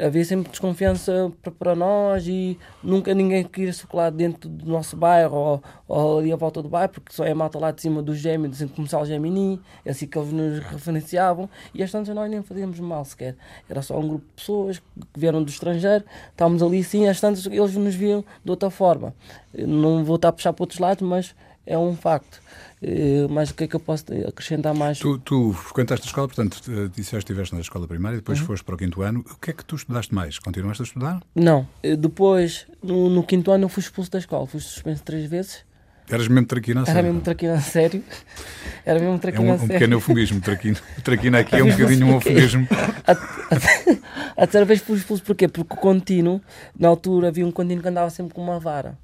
havia 0.00 0.24
sempre 0.24 0.50
desconfiança 0.50 1.30
para 1.58 1.74
nós 1.74 2.26
e 2.26 2.58
nunca 2.82 3.14
ninguém 3.14 3.44
queria 3.44 3.72
circular 3.72 4.10
dentro 4.10 4.48
do 4.48 4.66
nosso 4.66 4.96
bairro 4.96 5.36
ou, 5.36 5.62
ou 5.86 6.18
ali 6.18 6.32
à 6.32 6.36
volta 6.36 6.62
do 6.62 6.68
bairro, 6.68 6.90
porque 6.90 7.12
só 7.12 7.24
é 7.24 7.34
malta 7.34 7.58
lá 7.58 7.70
de 7.70 7.82
cima 7.82 8.02
do 8.02 8.14
Gêmeo, 8.14 8.48
do 8.48 8.56
Centro 8.56 8.74
Comercial 8.74 9.04
Gemini, 9.04 9.60
é 9.84 9.90
assim 9.90 10.06
que 10.06 10.18
eles 10.18 10.32
nos 10.32 10.58
referenciavam, 10.60 11.48
e 11.74 11.82
às 11.82 11.90
tantas 11.90 12.14
nós 12.14 12.30
nem 12.30 12.42
fazíamos 12.42 12.80
mal 12.80 13.04
sequer. 13.04 13.36
Era 13.68 13.82
só 13.82 13.98
um 13.98 14.08
grupo 14.08 14.24
de 14.24 14.32
pessoas 14.34 14.78
que 14.78 14.84
vieram 15.20 15.42
do 15.42 15.50
estrangeiro, 15.50 16.04
estávamos 16.30 16.62
ali 16.62 16.82
sim, 16.82 17.06
às 17.06 17.20
tantas 17.20 17.46
eles 17.46 17.76
nos 17.76 17.94
viam 17.94 18.24
de 18.44 18.50
outra 18.50 18.70
forma. 18.70 19.14
Não 19.54 20.04
vou 20.04 20.16
estar 20.16 20.28
a 20.28 20.32
puxar 20.32 20.52
para 20.52 20.62
outros 20.62 20.78
lados, 20.78 21.06
mas 21.06 21.34
é 21.66 21.78
um 21.78 21.96
facto. 21.96 22.40
Uh, 22.82 23.28
mas 23.30 23.50
o 23.50 23.54
que 23.54 23.64
é 23.64 23.68
que 23.68 23.76
eu 23.76 23.80
posso 23.80 24.06
acrescentar 24.26 24.74
mais? 24.74 24.98
Tu, 24.98 25.18
tu 25.18 25.52
frequentaste 25.52 26.06
a 26.06 26.08
escola, 26.08 26.26
portanto, 26.26 26.60
disseste 26.88 27.10
que 27.10 27.32
estiveste 27.32 27.54
na 27.54 27.60
escola 27.60 27.86
primária, 27.86 28.18
depois 28.18 28.40
uhum. 28.40 28.46
foste 28.46 28.64
para 28.64 28.74
o 28.74 28.78
quinto 28.78 29.02
ano. 29.02 29.24
O 29.30 29.36
que 29.36 29.50
é 29.50 29.52
que 29.52 29.64
tu 29.64 29.76
estudaste 29.76 30.12
mais? 30.14 30.38
Continuaste 30.38 30.82
a 30.82 30.86
estudar? 30.86 31.22
Não. 31.34 31.66
Eh, 31.82 31.94
depois, 31.94 32.66
no, 32.82 33.08
no 33.08 33.22
quinto 33.22 33.52
ano, 33.52 33.64
eu 33.64 33.68
fui 33.68 33.82
expulso 33.82 34.10
da 34.10 34.18
escola. 34.18 34.46
Fui 34.46 34.60
suspenso 34.60 35.02
três 35.04 35.30
vezes. 35.30 35.64
Eras 36.10 36.28
mesmo 36.28 36.46
traquina 36.46 36.82
a 36.82 36.84
sério? 36.84 36.98
Era 36.98 37.06
mesmo 37.06 37.20
traquina 37.20 37.54
a 37.54 37.60
sério. 37.60 38.04
Era 38.84 38.98
mesmo 38.98 39.18
traquina 39.18 39.44
é 39.44 39.50
um, 39.50 39.54
a 39.54 39.58
sério. 39.58 39.64
um 39.64 39.78
pequeno 39.78 39.94
eufemismo, 39.94 40.40
traquina. 40.40 40.78
Traquina 41.04 41.38
aqui 41.38 41.56
é 41.56 41.62
um 41.62 41.70
bocadinho 41.70 42.06
um 42.06 42.12
eufemismo. 42.14 42.68
A, 43.06 43.12
a, 43.12 44.42
a 44.42 44.46
terceira 44.46 44.66
vez 44.66 44.80
fui 44.80 44.98
expulso 44.98 45.22
porquê? 45.22 45.46
Porque 45.46 45.72
o 45.72 45.76
contínuo, 45.76 46.40
na 46.78 46.88
altura 46.88 47.28
havia 47.28 47.46
um 47.46 47.52
contínuo 47.52 47.82
que 47.82 47.88
andava 47.88 48.10
sempre 48.10 48.34
com 48.34 48.42
uma 48.42 48.58
vara. 48.58 48.98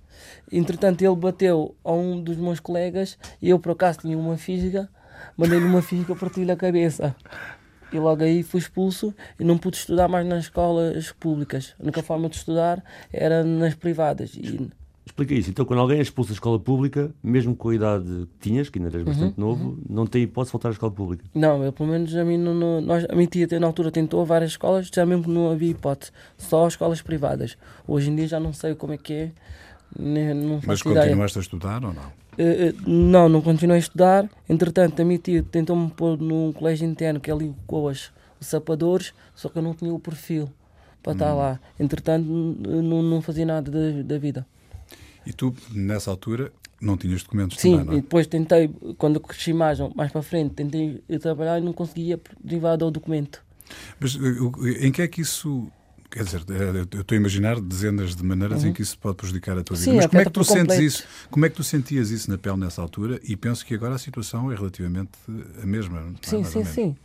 Entretanto, 0.51 1.03
ele 1.03 1.17
bateu 1.17 1.75
a 1.85 1.93
um 1.93 2.21
dos 2.21 2.37
meus 2.37 2.61
colegas 2.61 3.19
e 3.41 3.51
eu, 3.51 3.59
por 3.59 3.73
acaso, 3.73 4.01
tinha 4.01 4.17
uma 4.17 4.37
fisga, 4.37 4.89
mandei-lhe 5.37 5.65
uma 5.65 5.83
fisga 5.83 6.15
para 6.15 6.31
lhe 6.37 6.51
a 6.51 6.57
cabeça. 6.57 7.15
E 7.93 7.99
logo 7.99 8.23
aí 8.23 8.43
fui 8.43 8.61
expulso 8.61 9.15
e 9.41 9.45
não 9.45 9.57
pude 9.57 9.77
estudar 9.77 10.09
mais 10.09 10.27
nas 10.27 10.45
escolas 10.45 11.11
públicas. 11.13 11.75
A 11.79 11.83
única 11.83 12.03
forma 12.03 12.29
de 12.29 12.37
estudar 12.37 12.85
era 13.13 13.43
nas 13.43 13.75
privadas. 13.75 14.35
E... 14.35 14.71
Explica 15.09 15.35
isso. 15.35 15.49
Então, 15.49 15.65
quando 15.65 15.81
alguém 15.81 15.99
é 15.99 16.03
expulso 16.03 16.31
da 16.31 16.35
escola 16.35 16.61
pública, 16.61 17.11
mesmo 17.23 17.57
com 17.57 17.71
a 17.71 17.75
idade 17.75 18.29
que 18.39 18.51
tinhas, 18.51 18.69
que 18.69 18.79
ainda 18.79 18.91
eras 18.91 19.03
bastante 19.03 19.41
uhum, 19.41 19.47
novo, 19.47 19.69
uhum. 19.71 19.79
não 19.89 20.07
tem 20.07 20.23
hipótese 20.23 20.51
de 20.51 20.53
voltar 20.53 20.69
à 20.69 20.73
escola 20.73 20.93
pública? 20.93 21.25
Não, 21.35 21.65
eu, 21.65 21.73
pelo 21.73 21.89
menos 21.89 22.15
a 22.15 22.25
mim, 22.25 22.37
não, 22.37 22.55
não, 22.55 22.81
nós, 22.83 23.07
a 23.09 23.15
minha 23.15 23.27
tia 23.27 23.59
na 23.59 23.67
altura 23.67 23.91
tentou 23.91 24.25
várias 24.27 24.51
escolas, 24.51 24.91
já 24.95 25.07
mesmo 25.07 25.33
não 25.33 25.51
havia 25.51 25.71
hipótese. 25.71 26.13
Só 26.37 26.69
escolas 26.69 27.01
privadas. 27.01 27.57
Hoje 27.87 28.11
em 28.11 28.17
dia 28.17 28.29
já 28.29 28.39
não 28.39 28.53
sei 28.53 28.75
como 28.75 28.93
é 28.93 28.99
que 28.99 29.13
é 29.15 29.33
não 29.97 30.61
Mas 30.67 30.83
continuaste 30.83 31.39
a 31.39 31.41
estudar 31.41 31.85
ou 31.85 31.93
não? 31.93 32.07
Uh, 32.39 32.89
não, 32.89 33.29
não 33.29 33.41
continuei 33.41 33.77
a 33.77 33.81
estudar. 33.81 34.29
Entretanto, 34.49 35.01
a 35.01 35.05
minha 35.05 35.19
tia 35.19 35.43
tentou-me 35.43 35.91
pôr 35.91 36.19
num 36.19 36.53
colégio 36.53 36.87
interno 36.87 37.21
que 37.21 37.31
é 37.31 37.35
ali 37.35 37.55
com 37.67 37.85
os 37.85 38.13
sapadores, 38.41 39.13
só 39.35 39.49
que 39.49 39.59
eu 39.59 39.63
não 39.63 39.75
tinha 39.75 39.93
o 39.93 39.99
perfil 39.99 40.49
para 41.03 41.13
hum. 41.13 41.15
estar 41.15 41.35
lá. 41.35 41.61
Entretanto, 41.79 42.27
não, 42.27 43.03
não 43.03 43.23
fazia 43.23 43.47
nada 43.47 43.71
da, 43.71 44.03
da 44.03 44.19
vida. 44.19 44.47
E 45.27 45.33
tu, 45.33 45.55
nessa 45.73 46.11
altura, 46.11 46.53
não 46.81 46.97
tinhas 46.97 47.23
documentos 47.23 47.59
Sim, 47.59 47.79
também, 47.79 47.97
é? 47.97 47.99
e 47.99 48.01
depois 48.03 48.27
tentei, 48.27 48.71
quando 48.97 49.21
cresci 49.21 49.53
mais, 49.53 49.79
mais 49.95 50.13
para 50.13 50.23
frente, 50.23 50.55
tentei 50.55 51.03
trabalhar 51.21 51.59
e 51.59 51.61
não 51.61 51.73
conseguia 51.73 52.21
derivar 52.43 52.77
do 52.77 52.91
documento. 52.91 53.43
Mas 54.01 54.17
em 54.81 54.91
que 54.91 55.03
é 55.03 55.09
que 55.09 55.21
isso 55.21 55.71
Quer 56.11 56.25
dizer, 56.25 56.43
eh, 56.49 56.87
eu 56.95 57.01
estou 57.03 57.15
a 57.15 57.19
imaginar 57.19 57.61
dezenas 57.61 58.17
de 58.17 58.25
maneiras 58.25 58.63
uhum. 58.63 58.71
em 58.71 58.73
que 58.73 58.81
isso 58.81 58.99
pode 58.99 59.17
prejudicar 59.17 59.59
a 59.59 59.63
tua 59.63 59.77
vida. 59.77 59.91
Sim, 59.91 59.97
Mas 59.97 60.07
como 60.07 60.21
é 60.21 60.25
que 60.25 60.31
tu 60.31 60.45
sentes 60.45 60.79
isso? 60.79 61.05
Como 61.31 61.47
é 61.47 61.49
que 61.51 61.57
tu 61.57 61.65
sentias 61.65 62.11
isso 62.11 62.31
na 62.31 62.39
pele 62.39 62.57
nessa 62.57 62.81
altura? 62.81 63.21
E 63.23 63.37
penso 63.37 63.65
que 63.65 63.75
agora 63.75 63.95
a 63.95 63.99
situação 63.99 64.51
é 64.51 64.55
relativamente 64.55 65.11
a 65.63 65.67
mesma. 65.67 66.01
É? 66.01 66.27
Sim, 66.27 66.45
sim, 66.45 66.65
sim. 66.65 66.97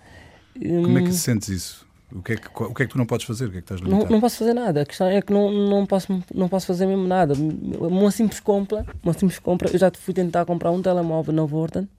Como 0.56 0.98
é 0.98 1.02
que 1.02 1.10
hum. 1.10 1.14
sentes 1.14 1.50
isso? 1.50 1.88
O 2.14 2.22
que, 2.22 2.34
é 2.34 2.36
que, 2.38 2.48
o 2.48 2.74
que 2.74 2.84
é 2.84 2.86
que 2.86 2.92
tu 2.92 2.98
não 2.98 3.06
podes 3.06 3.26
fazer? 3.26 3.48
O 3.48 3.52
que 3.52 3.58
é 3.58 3.62
que 3.62 3.66
estás 3.66 3.82
limitado? 3.82 4.06
Não, 4.06 4.12
não 4.12 4.22
posso 4.22 4.38
fazer 4.38 4.54
nada. 4.54 4.84
A 4.84 4.86
questão 4.86 5.08
é 5.08 5.22
que 5.22 5.34
não, 5.34 5.52
não, 5.52 5.86
posso, 5.86 6.24
não 6.34 6.48
posso 6.48 6.68
fazer 6.68 6.86
mesmo 6.86 7.08
nada. 7.08 7.34
Uma 7.34 8.12
simples 8.12 8.40
compra, 8.40 8.86
uma 9.04 9.14
simples 9.14 9.40
compra. 9.40 9.70
Eu 9.70 9.80
já 9.80 9.92
fui 9.92 10.14
tentar 10.14 10.46
comprar 10.46 10.72
um 10.72 10.82
telemóvel 10.82 11.34
na 11.34 11.44
Vorten, 11.44 11.90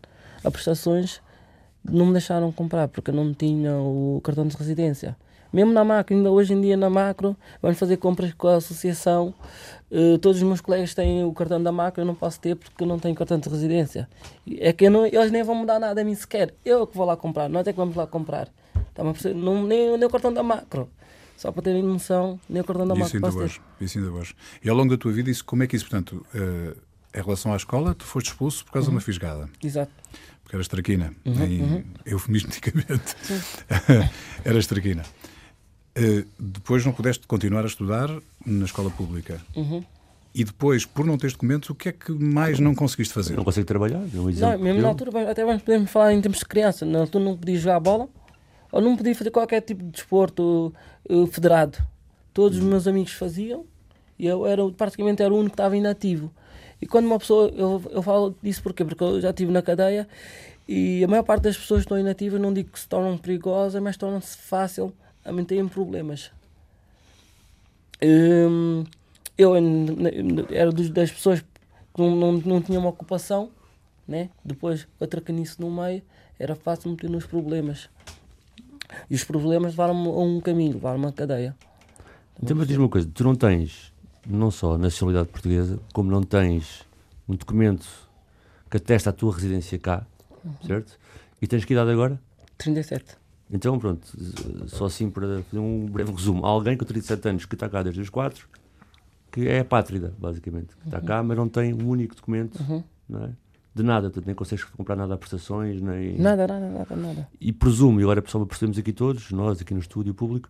a 0.43 0.51
prestações, 0.51 1.21
não 1.85 2.07
me 2.07 2.13
deixaram 2.13 2.51
comprar 2.53 2.89
porque 2.89 3.11
eu 3.11 3.15
não 3.15 3.35
tinha 3.35 3.75
o 3.75 4.21
cartão 4.23 4.47
de 4.47 4.57
residência 4.57 5.17
Mesmo 5.55 5.73
na 5.73 5.85
macro, 5.85 6.17
ainda 6.17 6.33
hoje 6.33 6.53
em 6.53 6.61
dia 6.61 6.77
na 6.77 6.91
macro, 6.91 7.37
vamos 7.63 7.79
fazer 7.79 7.97
compras 7.99 8.35
com 8.35 8.49
a 8.49 8.57
associação. 8.57 9.33
Uh, 9.89 10.19
todos 10.19 10.39
os 10.39 10.43
meus 10.43 10.61
colegas 10.61 10.95
têm 10.95 11.23
o 11.23 11.33
cartão 11.33 11.63
da 11.63 11.71
macro, 11.71 12.03
eu 12.03 12.05
não 12.05 12.15
posso 12.17 12.41
ter 12.41 12.57
porque 12.57 12.83
eu 12.83 12.89
não 12.89 12.99
tenho 12.99 13.15
cartão 13.15 13.39
de 13.39 13.49
residência. 13.49 14.09
É 14.59 14.73
que 14.73 14.91
não, 14.91 15.07
eles 15.07 15.31
nem 15.31 15.45
vão 15.45 15.55
mudar 15.55 15.79
nada 15.79 16.01
a 16.01 16.05
mim 16.05 16.13
sequer. 16.17 16.53
Eu 16.65 16.89
que 16.89 16.97
vou 16.97 17.07
lá 17.07 17.17
comprar, 17.17 17.49
nós 17.49 17.65
é 17.69 17.73
que 17.73 17.77
vamos 17.77 17.95
lá 17.95 18.05
comprar. 18.05 18.49
Tá, 18.93 19.05
não, 19.33 19.65
nem, 19.65 19.97
nem 19.97 20.05
o 20.05 20.11
cartão 20.11 20.33
da 20.33 20.43
macro. 20.43 20.89
Só 21.37 21.53
para 21.53 21.63
terem 21.63 21.85
noção, 21.85 22.41
nem 22.49 22.61
o 22.61 22.65
cartão 22.65 22.85
da 22.85 22.97
macro. 22.97 23.17
Isso 23.17 23.25
ainda 23.25 23.39
hoje. 23.39 23.61
Isso 23.81 23.99
ainda 23.99 24.11
hoje. 24.11 24.35
E 24.61 24.69
ao 24.69 24.77
longo 24.77 24.91
da 24.91 24.99
tua 24.99 25.13
vida, 25.13 25.31
isso, 25.31 25.45
como 25.45 25.63
é 25.63 25.69
que 25.69 25.77
isso, 25.77 25.89
portanto, 25.89 26.27
uh, 26.35 26.77
em 27.17 27.23
relação 27.23 27.53
à 27.53 27.57
escola, 27.57 27.95
tu 27.95 28.05
foste 28.05 28.27
expulso 28.27 28.65
por 28.65 28.73
causa 28.73 28.89
uhum. 28.89 28.91
de 28.91 28.97
uma 28.97 29.01
uhum. 29.01 29.05
fisgada? 29.05 29.49
Exato 29.63 29.93
porque 30.43 30.57
era 30.57 30.61
estraquina, 30.61 31.13
uhum, 31.25 31.45
em 31.45 31.63
uhum. 31.63 31.85
eufemisticamente. 32.05 33.17
era 34.45 34.59
estraquina. 34.59 35.03
Uh, 35.97 36.27
depois 36.39 36.85
não 36.85 36.93
pudeste 36.93 37.27
continuar 37.27 37.63
a 37.63 37.67
estudar 37.67 38.11
na 38.45 38.65
escola 38.65 38.91
pública. 38.91 39.41
Uhum. 39.55 39.85
E 40.35 40.43
depois, 40.43 40.85
por 40.85 41.07
não 41.07 41.17
teres 41.17 41.35
documentos, 41.35 41.71
o 41.71 41.75
que 41.77 41.91
é 41.91 41.93
que 41.93 42.11
mais 42.11 42.59
não 42.59 42.75
conseguiste 42.75 43.15
fazer? 43.15 43.37
Não 43.37 43.45
consigo 43.45 43.65
trabalhar? 43.65 44.01
Não, 44.13 44.25
mesmo 44.25 44.67
eu... 44.67 44.83
na 44.83 44.89
altura, 44.89 45.31
até 45.31 45.45
vamos 45.45 45.63
podemos 45.63 45.89
falar 45.89 46.13
em 46.13 46.21
termos 46.21 46.41
de 46.41 46.45
criança. 46.45 46.85
Na 46.85 47.01
altura 47.01 47.25
não 47.25 47.37
podia 47.37 47.57
jogar 47.57 47.79
bola 47.79 48.09
ou 48.73 48.81
não 48.81 48.97
podia 48.97 49.15
fazer 49.15 49.31
qualquer 49.31 49.61
tipo 49.61 49.85
de 49.85 49.91
desporto 49.91 50.75
uh, 51.09 51.27
federado. 51.29 51.79
Todos 52.33 52.59
os 52.59 52.65
meus 52.65 52.89
amigos 52.89 53.13
faziam 53.13 53.65
e 54.19 54.27
eu 54.27 54.45
era, 54.45 54.69
praticamente 54.73 55.23
era 55.23 55.33
o 55.33 55.37
único 55.37 55.51
que 55.51 55.55
estava 55.55 55.77
inativo. 55.77 56.33
E 56.83 56.87
quando 56.87 57.07
uma 57.07 57.21
pessoa, 57.21 57.53
eu, 57.57 57.81
eu 57.93 58.03
falo 58.03 58.37
disso 58.43 58.61
porquê? 58.61 58.85
Porque 58.85 59.05
eu 59.05 59.21
já 59.21 59.31
estive 59.31 59.53
na 59.53 59.63
cadeia 59.63 60.09
e 60.67 61.05
a 61.05 61.07
maior 61.07 61.23
parte 61.23 61.43
das 61.43 61.57
pessoas 61.57 61.83
que 61.83 61.85
estão 61.85 61.97
inativas, 61.97 62.41
não 62.41 62.53
digo 62.53 62.71
que 62.73 62.81
se 62.81 62.89
tornam 62.89 63.17
perigosas, 63.17 63.81
mas 63.81 63.97
tornam-se 63.97 64.37
fácil 64.37 64.93
a 65.25 65.33
meterem 65.33 65.69
problemas. 65.69 66.31
Hum, 68.03 68.85
eu 69.37 69.55
era 70.51 70.71
das 70.73 71.11
pessoas 71.11 71.41
que 71.41 72.01
não, 72.01 72.15
não, 72.15 72.33
não 72.33 72.63
tinha 72.63 72.79
uma 72.79 72.91
ocupação, 72.91 73.51
né? 74.07 74.31
depois 74.45 74.87
a 75.01 75.07
tracanice 75.07 75.61
no 75.61 75.71
meio, 75.71 76.03
era 76.39 76.55
fácil 76.55 76.91
meter 76.91 77.09
nos 77.09 77.27
problemas. 77.27 77.89
E 79.09 79.15
os 79.15 79.25
problemas 79.25 79.73
levaram-me 79.73 80.09
a 80.09 80.13
um 80.13 80.41
caminho, 80.41 80.75
levaram-me 80.75 81.07
à 81.07 81.13
cadeia. 81.13 81.57
Então, 82.43 82.57
mas 82.57 82.67
diz 82.69 82.77
uma 82.77 82.89
coisa: 82.89 83.09
tu 83.13 83.25
não 83.25 83.35
tens 83.35 83.93
não 84.27 84.51
só 84.51 84.79
nacionalidade 84.79 85.29
portuguesa, 85.29 85.79
como 85.93 86.11
não 86.11 86.23
tens 86.23 86.85
um 87.29 87.35
documento 87.35 87.87
que 88.71 88.77
atesta 88.77 89.11
a 89.11 89.13
tua 89.13 89.33
residência 89.35 89.79
cá, 89.79 90.07
uhum. 90.45 90.55
certo? 90.67 90.99
E 91.41 91.47
tens 91.47 91.65
que 91.65 91.73
idade 91.73 91.91
agora? 91.91 92.21
37. 92.59 93.17
Então, 93.55 93.79
pronto, 93.79 94.07
só 94.67 94.87
assim 94.87 95.09
para 95.09 95.43
fazer 95.43 95.61
um 95.61 95.87
breve 95.87 96.11
resumo. 96.11 96.45
Há 96.45 96.49
alguém 96.49 96.77
com 96.77 96.85
37 96.85 97.29
anos 97.29 97.47
que 97.47 97.55
está 97.55 97.69
cá 97.69 97.83
desde 97.83 98.01
os 98.01 98.11
4, 98.11 98.49
que 99.31 99.49
é 99.49 99.61
apátrida, 99.61 100.13
basicamente. 100.19 100.75
Que 100.77 100.87
está 100.87 100.99
uhum. 100.99 101.05
cá, 101.05 101.23
mas 101.23 101.37
não 101.37 101.49
tem 101.49 101.73
um 101.73 101.89
único 101.89 102.17
documento, 102.17 102.61
uhum. 102.61 102.83
não 103.09 103.25
é? 103.25 103.31
De 103.73 103.83
nada, 103.83 104.09
portanto, 104.09 104.27
nem 104.27 104.35
consegues 104.35 104.65
comprar 104.65 104.97
nada 104.97 105.15
a 105.15 105.17
prestações, 105.17 105.81
nem... 105.81 106.19
Nada, 106.19 106.47
nada, 106.47 106.69
nada, 106.69 106.97
nada. 106.97 107.29
E 107.41 107.53
presumo, 107.53 108.01
e 108.01 108.03
agora 108.03 108.21
pessoal 108.21 108.45
percebemos 108.45 108.79
aqui 108.79 108.93
todos, 108.93 109.31
nós 109.31 109.61
aqui 109.61 109.73
no 109.73 109.81
estúdio 109.81 110.15
público, 110.15 110.49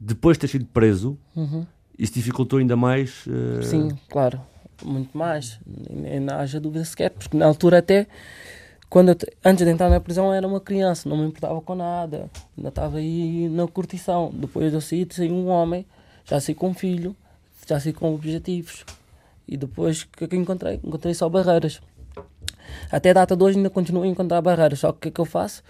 depois 0.00 0.36
de 0.36 0.42
ter 0.42 0.48
sido 0.48 0.66
preso, 0.66 1.18
uhum. 1.36 1.66
Isso 1.98 2.14
dificultou 2.14 2.58
ainda 2.58 2.76
mais? 2.76 3.24
Uh... 3.26 3.62
Sim, 3.62 3.96
claro, 4.08 4.40
muito 4.82 5.16
mais. 5.16 5.60
Nem, 5.64 6.20
não 6.20 6.34
haja 6.34 6.60
dúvida 6.60 6.84
sequer, 6.84 7.10
porque 7.10 7.36
na 7.36 7.46
altura 7.46 7.78
até, 7.78 8.06
quando 8.94 9.08
eu, 9.08 9.16
antes 9.44 9.66
de 9.66 9.72
entrar 9.72 9.90
na 9.90 9.98
prisão, 9.98 10.32
era 10.32 10.46
uma 10.46 10.60
criança, 10.60 11.08
não 11.08 11.16
me 11.16 11.26
importava 11.26 11.60
com 11.60 11.74
nada, 11.74 12.30
ainda 12.56 12.68
estava 12.68 12.98
aí 12.98 13.48
na 13.48 13.66
curtição. 13.66 14.30
Depois 14.32 14.72
eu 14.72 14.80
saí, 14.80 15.04
saí 15.10 15.32
um 15.32 15.48
homem, 15.48 15.84
já 16.24 16.38
saí 16.38 16.54
com 16.54 16.68
um 16.68 16.74
filho, 16.74 17.16
já 17.66 17.80
saí 17.80 17.92
com 17.92 18.14
objetivos. 18.14 18.84
E 19.48 19.56
depois 19.56 20.04
que 20.04 20.22
é 20.22 20.28
que 20.28 20.36
encontrei? 20.36 20.78
Encontrei 20.84 21.12
só 21.12 21.28
barreiras. 21.28 21.82
Até 22.88 23.10
a 23.10 23.14
data 23.14 23.34
de 23.34 23.42
hoje 23.42 23.56
ainda 23.56 23.68
continuo 23.68 24.04
a 24.04 24.06
encontrar 24.06 24.40
barreiras, 24.40 24.78
só 24.78 24.92
que 24.92 24.98
o 24.98 25.00
que 25.00 25.08
é 25.08 25.10
que 25.10 25.20
eu 25.20 25.24
faço? 25.24 25.64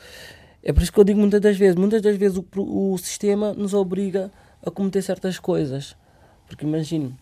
É 0.63 0.71
por 0.71 0.83
isso 0.83 0.93
que 0.93 1.01
eu 1.01 1.05
digo 1.05 1.19
muitas 1.19 1.41
das 1.41 1.57
vezes, 1.57 1.77
muitas 1.77 2.03
das 2.03 2.19
vezes 2.19 2.37
o, 2.37 2.45
o 2.55 2.99
sistema 2.99 3.55
nos 3.55 3.73
obriga 3.73 4.31
a 4.63 4.71
cometer 4.71 5.01
certas 5.01 5.39
coisas 5.39 5.97
porque 6.47 6.67
imagino, 6.67 7.17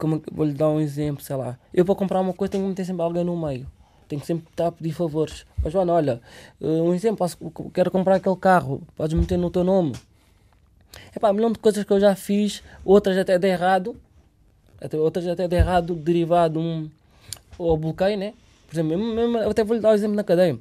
como 0.00 0.20
vou-lhe 0.32 0.54
dar 0.54 0.70
um 0.70 0.80
exemplo, 0.80 1.22
sei 1.22 1.36
lá, 1.36 1.56
eu 1.72 1.84
para 1.84 1.94
comprar 1.94 2.20
uma 2.20 2.32
coisa 2.32 2.50
tenho 2.50 2.64
que 2.64 2.70
meter 2.70 2.84
sempre 2.84 3.02
alguém 3.02 3.22
no 3.22 3.40
meio. 3.40 3.70
Tenho 4.12 4.20
que 4.20 4.26
sempre 4.26 4.46
estar 4.50 4.66
a 4.66 4.72
pedir 4.72 4.92
favores. 4.92 5.46
Mas, 5.64 5.72
Joana, 5.72 5.94
olha, 5.94 6.20
eh, 6.60 6.66
um 6.66 6.92
exemplo, 6.92 7.26
quero 7.72 7.90
comprar 7.90 8.16
aquele 8.16 8.36
carro, 8.36 8.82
podes 8.94 9.18
meter 9.18 9.38
no 9.38 9.50
teu 9.50 9.64
nome. 9.64 9.94
É 11.16 11.18
pá, 11.18 11.30
um 11.30 11.32
milhão 11.32 11.50
de 11.50 11.58
coisas 11.58 11.82
que 11.82 11.90
eu 11.90 11.98
já 11.98 12.14
fiz, 12.14 12.62
outras 12.84 13.16
até 13.16 13.38
de 13.38 13.48
errado, 13.48 13.96
até, 14.78 14.98
outras 14.98 15.26
até 15.26 15.48
de 15.48 15.56
errado, 15.56 15.94
derivado 15.94 16.60
um, 16.60 16.90
ou 17.56 17.74
bloqueio, 17.78 18.18
né? 18.18 18.34
Por 18.66 18.74
exemplo, 18.74 18.98
mesmo, 18.98 19.14
mesmo, 19.14 19.38
eu 19.38 19.50
até 19.50 19.64
vou-lhe 19.64 19.80
dar 19.80 19.92
um 19.92 19.94
exemplo 19.94 20.14
na 20.14 20.24
cadeia. 20.24 20.58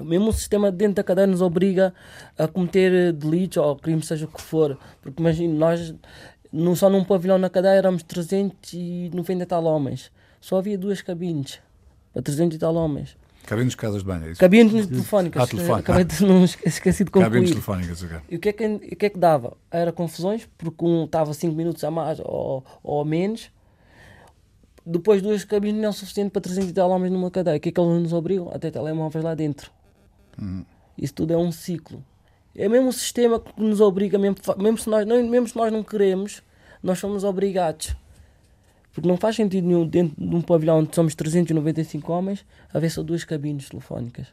Mesmo 0.00 0.30
o 0.30 0.32
sistema 0.32 0.72
dentro 0.72 0.94
da 0.94 1.04
cadeia 1.04 1.26
nos 1.26 1.42
obriga 1.42 1.92
a 2.38 2.48
cometer 2.48 3.12
delitos 3.12 3.58
ou 3.58 3.76
crimes, 3.76 4.06
seja 4.06 4.24
o 4.24 4.28
que 4.28 4.40
for. 4.40 4.78
Porque 5.02 5.20
imagina, 5.20 5.52
nós 5.52 5.94
no, 6.50 6.74
só 6.74 6.88
num 6.88 7.04
pavilhão 7.04 7.36
na 7.36 7.50
cadeia 7.50 7.74
éramos 7.74 8.02
390 8.02 9.42
e 9.42 9.46
tal 9.46 9.62
homens. 9.64 10.10
Só 10.40 10.56
havia 10.56 10.78
duas 10.78 11.02
cabines 11.02 11.60
para 12.12 12.22
300 12.22 12.56
e 12.56 12.58
tal 12.58 12.74
homens. 12.74 13.16
Cabines 13.44 13.72
de 13.72 13.76
casas 13.76 14.02
de 14.02 14.06
banho, 14.06 14.24
é 14.24 14.30
isso? 14.30 14.40
Cabines 14.40 14.86
telefónicas. 14.86 15.42
Ah, 15.42 15.46
telefone. 15.46 15.80
Acabei 15.80 16.04
de 16.04 16.24
não 16.24 16.44
esqueci 16.44 17.04
de 17.04 17.10
concluir. 17.10 17.30
Cabines 17.30 17.50
telefónicas, 17.50 18.02
ok. 18.02 18.18
E 18.30 18.36
o 18.36 18.38
que, 18.38 18.48
é 18.48 18.52
que, 18.52 18.66
o 18.66 18.96
que 18.96 19.06
é 19.06 19.10
que 19.10 19.18
dava? 19.18 19.56
Era 19.70 19.92
confusões, 19.92 20.48
porque 20.56 20.84
um 20.84 21.04
estava 21.04 21.34
5 21.34 21.54
minutos 21.54 21.82
a 21.82 21.90
mais 21.90 22.20
ou, 22.20 22.64
ou 22.82 23.00
a 23.00 23.04
menos. 23.04 23.50
Depois 24.86 25.22
duas 25.22 25.44
cabines 25.44 25.80
não 25.80 25.86
é 25.86 25.90
o 25.90 25.92
suficiente 25.92 26.30
para 26.30 26.42
300 26.42 26.70
e 26.70 26.72
tal 26.72 26.90
homens 26.90 27.12
numa 27.12 27.30
cadeia. 27.30 27.56
O 27.56 27.60
que 27.60 27.70
é 27.70 27.72
que 27.72 27.80
eles 27.80 28.02
nos 28.02 28.12
obrigam? 28.12 28.50
Até 28.52 28.70
telemóveis 28.70 29.24
lá 29.24 29.34
dentro. 29.34 29.70
Uhum. 30.40 30.64
Isso 30.96 31.14
tudo 31.14 31.32
é 31.32 31.36
um 31.36 31.50
ciclo. 31.50 32.04
É 32.54 32.68
mesmo 32.68 32.88
um 32.88 32.92
sistema 32.92 33.40
que 33.40 33.60
nos 33.60 33.80
obriga, 33.80 34.18
mesmo, 34.18 34.36
mesmo, 34.58 34.78
se 34.78 34.88
nós, 34.88 35.06
mesmo 35.06 35.48
se 35.48 35.56
nós 35.56 35.72
não 35.72 35.82
queremos, 35.82 36.42
nós 36.82 36.98
somos 36.98 37.24
obrigados. 37.24 37.96
Porque 38.92 39.08
não 39.08 39.16
faz 39.16 39.36
sentido 39.36 39.66
nenhum, 39.66 39.86
dentro 39.86 40.14
de 40.16 40.34
um 40.36 40.42
pavilhão 40.42 40.78
onde 40.78 40.94
somos 40.94 41.14
395 41.14 42.12
homens, 42.12 42.44
haver 42.72 42.90
só 42.90 43.02
duas 43.02 43.24
cabines 43.24 43.68
telefónicas. 43.68 44.28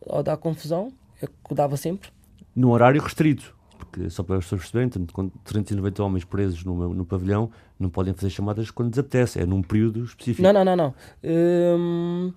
Ou 0.00 0.22
dá 0.22 0.36
confusão, 0.36 0.92
é 1.20 1.26
que 1.26 1.54
dava 1.54 1.76
sempre. 1.76 2.10
Num 2.54 2.70
horário 2.70 3.02
restrito. 3.02 3.54
Porque, 3.76 4.08
só 4.08 4.22
para 4.22 4.36
as 4.36 4.44
pessoas 4.44 4.62
perceberem, 4.62 5.06
com 5.12 5.28
390 5.28 6.02
homens 6.02 6.24
presos 6.24 6.64
no, 6.64 6.94
no 6.94 7.04
pavilhão, 7.04 7.50
não 7.78 7.90
podem 7.90 8.14
fazer 8.14 8.30
chamadas 8.30 8.70
quando 8.70 8.90
lhes 8.90 8.98
apetece, 8.98 9.40
é 9.40 9.46
num 9.46 9.62
período 9.62 10.04
específico. 10.04 10.42
Não, 10.42 10.52
não, 10.52 10.64
não. 10.64 10.76
não. 10.76 10.94
Hum, 11.24 12.32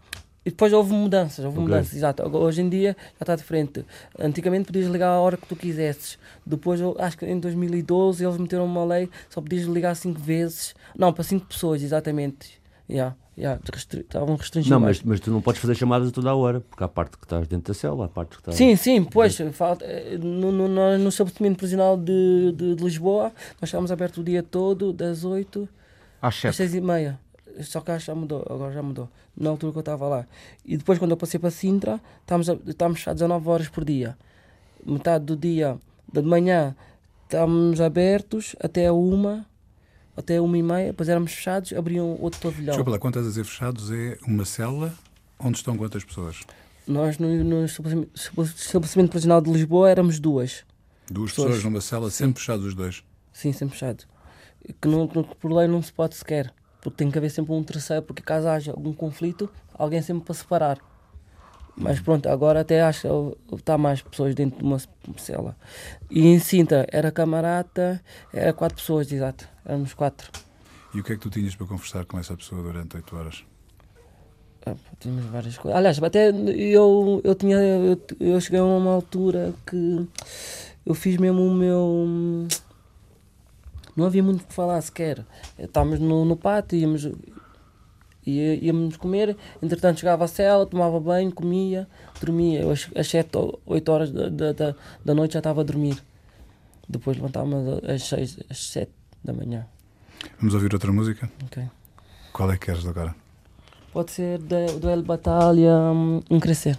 e 0.49 0.51
depois 0.51 0.73
houve 0.73 0.91
mudanças, 0.91 1.45
houve 1.45 1.59
okay. 1.59 1.69
mudanças, 1.69 1.93
exato. 1.95 2.23
Hoje 2.35 2.61
em 2.63 2.69
dia 2.69 2.97
já 3.19 3.21
está 3.21 3.35
diferente. 3.35 3.85
Antigamente 4.17 4.65
podias 4.65 4.87
ligar 4.87 5.09
a 5.09 5.19
hora 5.19 5.37
que 5.37 5.45
tu 5.45 5.55
quisesses. 5.55 6.17
Depois, 6.43 6.81
acho 6.97 7.19
que 7.19 7.25
em 7.27 7.39
2012, 7.39 8.25
eles 8.25 8.37
meteram 8.37 8.65
uma 8.65 8.83
lei, 8.83 9.07
só 9.29 9.41
podias 9.41 9.65
ligar 9.65 9.95
cinco 9.95 10.19
vezes. 10.19 10.73
Não, 10.97 11.13
para 11.13 11.23
cinco 11.23 11.45
pessoas, 11.45 11.83
exatamente. 11.83 12.59
Yeah, 12.89 13.15
yeah, 13.37 13.61
restri 13.71 13.99
estavam 13.99 14.35
restringindo. 14.35 14.73
Não, 14.73 14.79
mas, 14.79 15.03
mas 15.03 15.19
tu 15.19 15.29
não 15.29 15.39
podes 15.39 15.61
fazer 15.61 15.75
chamadas 15.75 16.07
a 16.09 16.11
toda 16.11 16.31
a 16.31 16.35
hora, 16.35 16.61
porque 16.61 16.83
há 16.83 16.87
parte 16.87 17.19
que 17.19 17.25
estás 17.25 17.47
dentro 17.47 17.71
da 17.71 17.79
cela, 17.79 18.05
há 18.05 18.07
parte 18.07 18.29
que 18.31 18.41
estás. 18.41 18.55
Sim, 18.55 18.75
sim, 18.75 19.03
pois, 19.03 19.37
falta, 19.53 19.85
eh, 19.85 20.17
no, 20.17 20.51
no, 20.51 20.67
no, 20.67 20.97
no 20.97 21.09
estabelecimento 21.09 21.57
prisional 21.57 21.95
de, 21.95 22.51
de, 22.55 22.73
de, 22.73 22.83
Lisboa, 22.83 23.31
nós 23.61 23.69
estávamos 23.69 23.91
abertos 23.91 24.17
o 24.17 24.23
dia 24.23 24.41
todo, 24.41 24.91
das 24.91 25.23
8 25.23 25.69
às, 26.19 26.43
às 26.43 26.55
6 26.55 26.73
e 26.73 26.81
meia. 26.81 27.19
Só 27.63 27.81
que 27.81 27.97
já 27.99 28.15
mudou, 28.15 28.45
agora 28.49 28.71
já 28.71 28.81
mudou. 28.81 29.09
Na 29.35 29.49
altura 29.49 29.71
que 29.71 29.77
eu 29.77 29.81
estava 29.81 30.07
lá. 30.07 30.27
E 30.65 30.77
depois, 30.77 30.97
quando 30.99 31.11
eu 31.11 31.17
passei 31.17 31.39
para 31.39 31.51
Sintra, 31.51 31.99
estávamos, 32.21 32.47
estávamos 32.67 32.99
fechados 32.99 33.21
a 33.21 33.27
9 33.27 33.49
horas 33.49 33.69
por 33.69 33.83
dia. 33.83 34.17
Metade 34.85 35.25
do 35.25 35.35
dia, 35.35 35.77
de 36.11 36.21
manhã, 36.21 36.75
estávamos 37.25 37.81
abertos 37.81 38.55
até 38.59 38.87
a 38.87 38.93
uma, 38.93 39.45
até 40.15 40.39
uma 40.39 40.57
e 40.57 40.63
meia, 40.63 40.87
depois 40.87 41.09
éramos 41.09 41.33
fechados, 41.33 41.73
abriam 41.73 42.17
outro 42.21 42.39
pavilhão. 42.39 42.71
Desculpa 42.71 42.91
lá, 42.91 42.99
quando 42.99 43.15
estás 43.15 43.25
a 43.25 43.29
dizer 43.29 43.43
fechados, 43.43 43.91
é 43.91 44.17
uma 44.25 44.45
cela 44.45 44.93
onde 45.37 45.57
estão 45.57 45.77
quantas 45.77 46.03
pessoas? 46.03 46.41
Nós, 46.87 47.17
no, 47.19 47.43
no 47.43 47.65
estabelecimento 47.65 49.11
prisional 49.11 49.41
de 49.41 49.51
Lisboa, 49.51 49.89
éramos 49.89 50.19
duas. 50.19 50.63
Duas 51.11 51.31
pessoas, 51.31 51.47
pessoas 51.47 51.63
numa 51.65 51.81
cela, 51.81 52.09
sempre 52.09 52.39
fechados 52.39 52.65
os 52.65 52.73
dois? 52.73 53.03
Sim, 53.33 53.51
sempre 53.51 53.73
fechados. 53.73 54.07
Que, 54.81 54.87
não, 54.87 55.07
que 55.07 55.35
por 55.35 55.51
lei 55.51 55.67
não 55.67 55.81
se 55.81 55.91
pode 55.91 56.15
sequer 56.15 56.53
porque 56.81 56.97
tem 56.97 57.11
que 57.11 57.17
haver 57.17 57.29
sempre 57.29 57.53
um 57.53 57.63
terceiro, 57.63 58.03
porque 58.03 58.21
caso 58.21 58.47
haja 58.47 58.71
algum 58.71 58.93
conflito, 58.93 59.49
alguém 59.73 60.01
sempre 60.01 60.23
para 60.23 60.33
separar. 60.33 60.77
Mas 61.75 61.99
pronto, 61.99 62.27
agora 62.27 62.59
até 62.59 62.81
acho 62.81 63.35
que 63.47 63.55
está 63.55 63.77
mais 63.77 64.01
pessoas 64.01 64.35
dentro 64.35 64.59
de 64.59 64.65
uma 64.65 64.77
cela. 65.17 65.55
E 66.09 66.27
em 66.27 66.37
Sinta 66.37 66.85
era 66.91 67.09
camarada, 67.09 68.01
era 68.33 68.51
quatro 68.51 68.77
pessoas, 68.77 69.09
exato. 69.11 69.47
Éramos 69.65 69.93
quatro. 69.93 70.29
E 70.93 70.99
o 70.99 71.03
que 71.03 71.13
é 71.13 71.15
que 71.15 71.21
tu 71.21 71.29
tinhas 71.29 71.55
para 71.55 71.67
conversar 71.67 72.05
com 72.05 72.19
essa 72.19 72.35
pessoa 72.35 72.61
durante 72.61 72.97
oito 72.97 73.15
horas? 73.15 73.45
Ah, 74.65 74.75
Tínhamos 74.99 75.25
várias 75.25 75.57
coisas. 75.57 75.77
Aliás, 75.77 76.03
até 76.03 76.29
eu, 76.29 77.21
eu 77.23 77.35
tinha. 77.35 77.57
Eu, 77.57 78.01
eu 78.19 78.41
cheguei 78.41 78.59
a 78.59 78.63
uma 78.65 78.91
altura 78.91 79.53
que 79.65 80.07
eu 80.85 80.93
fiz 80.93 81.17
mesmo 81.17 81.45
o 81.45 81.53
meu. 81.53 82.47
Não 83.99 84.05
havia 84.05 84.23
muito 84.23 84.41
o 84.41 84.47
que 84.47 84.53
falar 84.53 84.79
sequer. 84.81 85.25
Estávamos 85.57 85.99
no, 85.99 86.23
no 86.23 86.37
pátio, 86.37 86.79
íamos, 86.79 87.03
ia- 88.25 88.55
íamos 88.55 88.95
comer, 88.95 89.35
entretanto 89.61 89.99
chegava 89.99 90.23
à 90.23 90.27
cela, 90.27 90.65
tomava 90.65 90.99
banho, 90.99 91.31
comia, 91.33 91.85
dormia. 92.19 92.61
Eu, 92.61 92.71
às, 92.71 92.87
às 92.95 93.07
7 93.09 93.37
ou 93.37 93.59
8 93.65 93.91
horas 93.91 94.11
da, 94.11 94.29
da, 94.29 94.75
da, 95.03 95.13
noite 95.13 95.33
já 95.33 95.39
estava 95.39 95.61
a 95.61 95.63
dormir. 95.65 96.01
Depois 96.87 97.17
levantava-me 97.17 97.55
às 97.91 98.03
6, 98.03 98.39
às 98.49 98.57
7 98.69 98.89
da 99.23 99.33
manhã. 99.33 99.65
Vamos 100.39 100.53
ouvir 100.53 100.73
outra 100.73 100.91
música? 100.91 101.29
Ok. 101.45 101.63
Qual 102.31 102.49
é 102.51 102.57
que 102.57 102.67
queres 102.67 102.85
agora? 102.85 103.13
Pode 103.91 104.11
ser 104.11 104.37
do, 104.39 104.79
do 104.79 104.89
El 104.89 105.03
Batalha 105.03 105.73
um, 105.75 106.21
um 106.29 106.39
Crescer. 106.39 106.77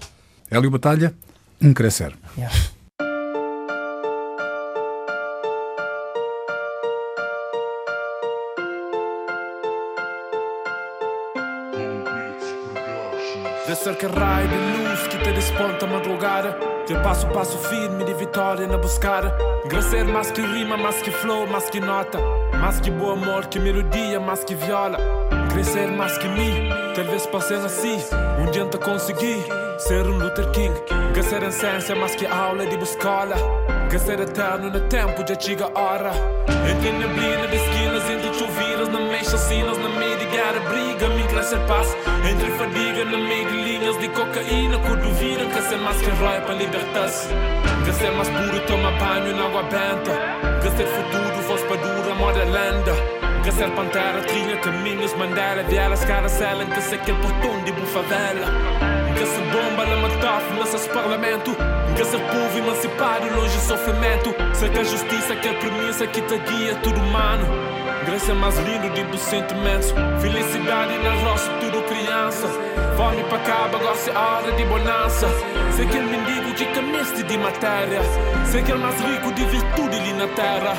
Hélio 0.51 0.71
Batalha, 0.71 1.15
um 1.61 1.73
crescer. 1.75 2.17
Yeah. 2.37 2.55
Cerca 14.01 14.19
raio 14.19 14.49
de 14.49 14.57
luz 14.57 15.07
que 15.09 15.19
te 15.19 15.31
desponta 15.33 15.87
madrugada. 15.87 16.57
Teu 16.87 17.03
passo 17.03 17.27
passo 17.29 17.59
firme 17.69 18.03
de 18.03 18.15
vitória 18.15 18.67
na 18.67 18.79
buscada. 18.79 19.37
Gracer 19.67 20.05
mais 20.05 20.31
que 20.31 20.41
rima, 20.41 20.75
mais 20.79 21.03
que 21.03 21.11
flow, 21.11 21.47
mais 21.47 21.69
que 21.69 21.81
nota. 21.81 22.19
Mais 22.59 22.81
que 22.81 22.91
bom 22.91 23.11
amor, 23.11 23.47
que 23.49 23.59
melodia, 23.59 24.19
mais 24.19 24.43
que 24.43 24.55
viola. 24.55 24.97
Crescer 25.53 25.89
mais 25.89 26.17
que 26.17 26.27
mim, 26.29 26.71
talvez 26.95 27.27
possa 27.27 27.57
assim. 27.57 27.99
Um 28.41 28.51
dia 28.51 28.65
te 28.65 28.79
conseguir 28.79 29.45
ser 29.77 30.07
um 30.07 30.17
Luther 30.17 30.51
King. 30.53 30.75
Gracer 31.13 31.43
em 31.43 31.49
essência, 31.49 31.95
mais 31.95 32.15
que 32.15 32.25
aula 32.25 32.65
de 32.65 32.83
escola 32.83 33.35
Gracer 33.91 34.21
eterno 34.21 34.71
no 34.71 34.81
tempo, 34.89 35.25
já 35.29 35.39
chega 35.39 35.67
a 35.75 35.79
hora. 35.79 36.13
Entre 36.71 36.93
neblina 36.93 37.47
de 37.49 37.57
esquinas, 37.57 38.09
entre 38.09 38.33
chovidas 38.33 38.89
Na 38.89 39.01
mecha 39.01 39.37
sinas, 39.37 39.77
na 39.77 39.89
meia 39.91 40.17
de 40.17 40.25
guerra 40.27 40.61
briga 40.71 41.09
Crescer 41.51 41.67
paz, 41.67 41.97
entre 42.31 42.49
fadiga 42.53 43.05
Na 43.07 43.19
meio 43.19 43.51
de 43.51 43.99
de 43.99 44.09
cocaína 44.11 44.79
Quando 44.87 45.13
viram 45.19 45.51
que 45.51 45.61
ser 45.63 45.79
mais 45.79 46.01
que 46.01 46.09
rói 46.11 46.41
para 46.43 46.55
libertar-se 46.55 47.27
Que 47.85 47.93
ser 47.93 48.13
mais 48.13 48.29
puro, 48.29 48.61
toma 48.69 48.93
banho 48.93 49.35
na 49.35 49.47
água 49.47 49.65
benta 49.65 50.13
Que 50.63 50.71
ser 50.71 50.87
futuro, 50.87 51.43
voz 51.49 51.61
para 51.63 51.77
dura, 51.77 52.15
moda 52.15 52.45
lenda 52.45 52.93
Que 53.43 53.51
ser 53.51 53.69
pantera, 53.71 54.21
trilha 54.23 54.59
caminhos, 54.59 55.13
Mandela 55.15 55.65
Viela, 55.65 55.95
escaracela, 55.95 56.65
que 56.67 56.81
ser 56.83 56.95
aquele 56.95 57.19
portão 57.19 57.65
de 57.65 57.73
bufavela 57.73 58.47
Que 59.19 59.27
ser 59.27 59.43
bomba, 59.51 59.87
na 59.87 59.97
metáfora, 60.07 60.55
nesse 60.61 60.89
parlamento 60.91 61.57
Que 61.97 62.05
ser 62.05 62.21
povo 62.21 62.59
emancipado, 62.59 63.27
longe 63.35 63.57
do 63.57 63.63
sofrimento 63.63 64.33
Sei 64.55 64.69
que 64.69 64.79
a 64.79 64.85
justiça, 64.85 65.35
que 65.35 65.49
a 65.49 65.55
premissa 65.55 66.07
que 66.07 66.23
te 66.23 66.39
guia, 66.39 66.77
tudo 66.77 67.01
humano 67.01 67.70
Graça 68.07 68.35
mais 68.35 68.57
lindo 68.59 68.89
de 68.95 69.05
bons 69.05 69.21
sentimentos 69.21 69.93
Felicidade 70.23 70.99
na 70.99 71.13
roça, 71.13 71.51
tudo 71.61 71.83
criança. 71.83 72.49
Fome 72.97 73.23
para 73.25 73.39
cabo, 73.41 73.77
agora 73.77 73.97
é 74.07 74.19
hora 74.19 74.53
de 74.53 74.65
bonança. 74.65 75.27
Sei 75.77 75.87
que 75.87 75.97
ele 75.97 76.17
mendigo 76.17 76.55
que 76.55 76.67
camiste 76.67 77.23
de 77.23 77.39
matéria. 77.39 78.01
Sei 78.47 78.63
que 78.63 78.71
ele 78.71 78.81
mais 78.81 78.99
rico 79.01 79.33
de 79.33 79.45
virtude 79.45 79.97
ali 79.97 80.13
na 80.15 80.29
terra. 80.29 80.77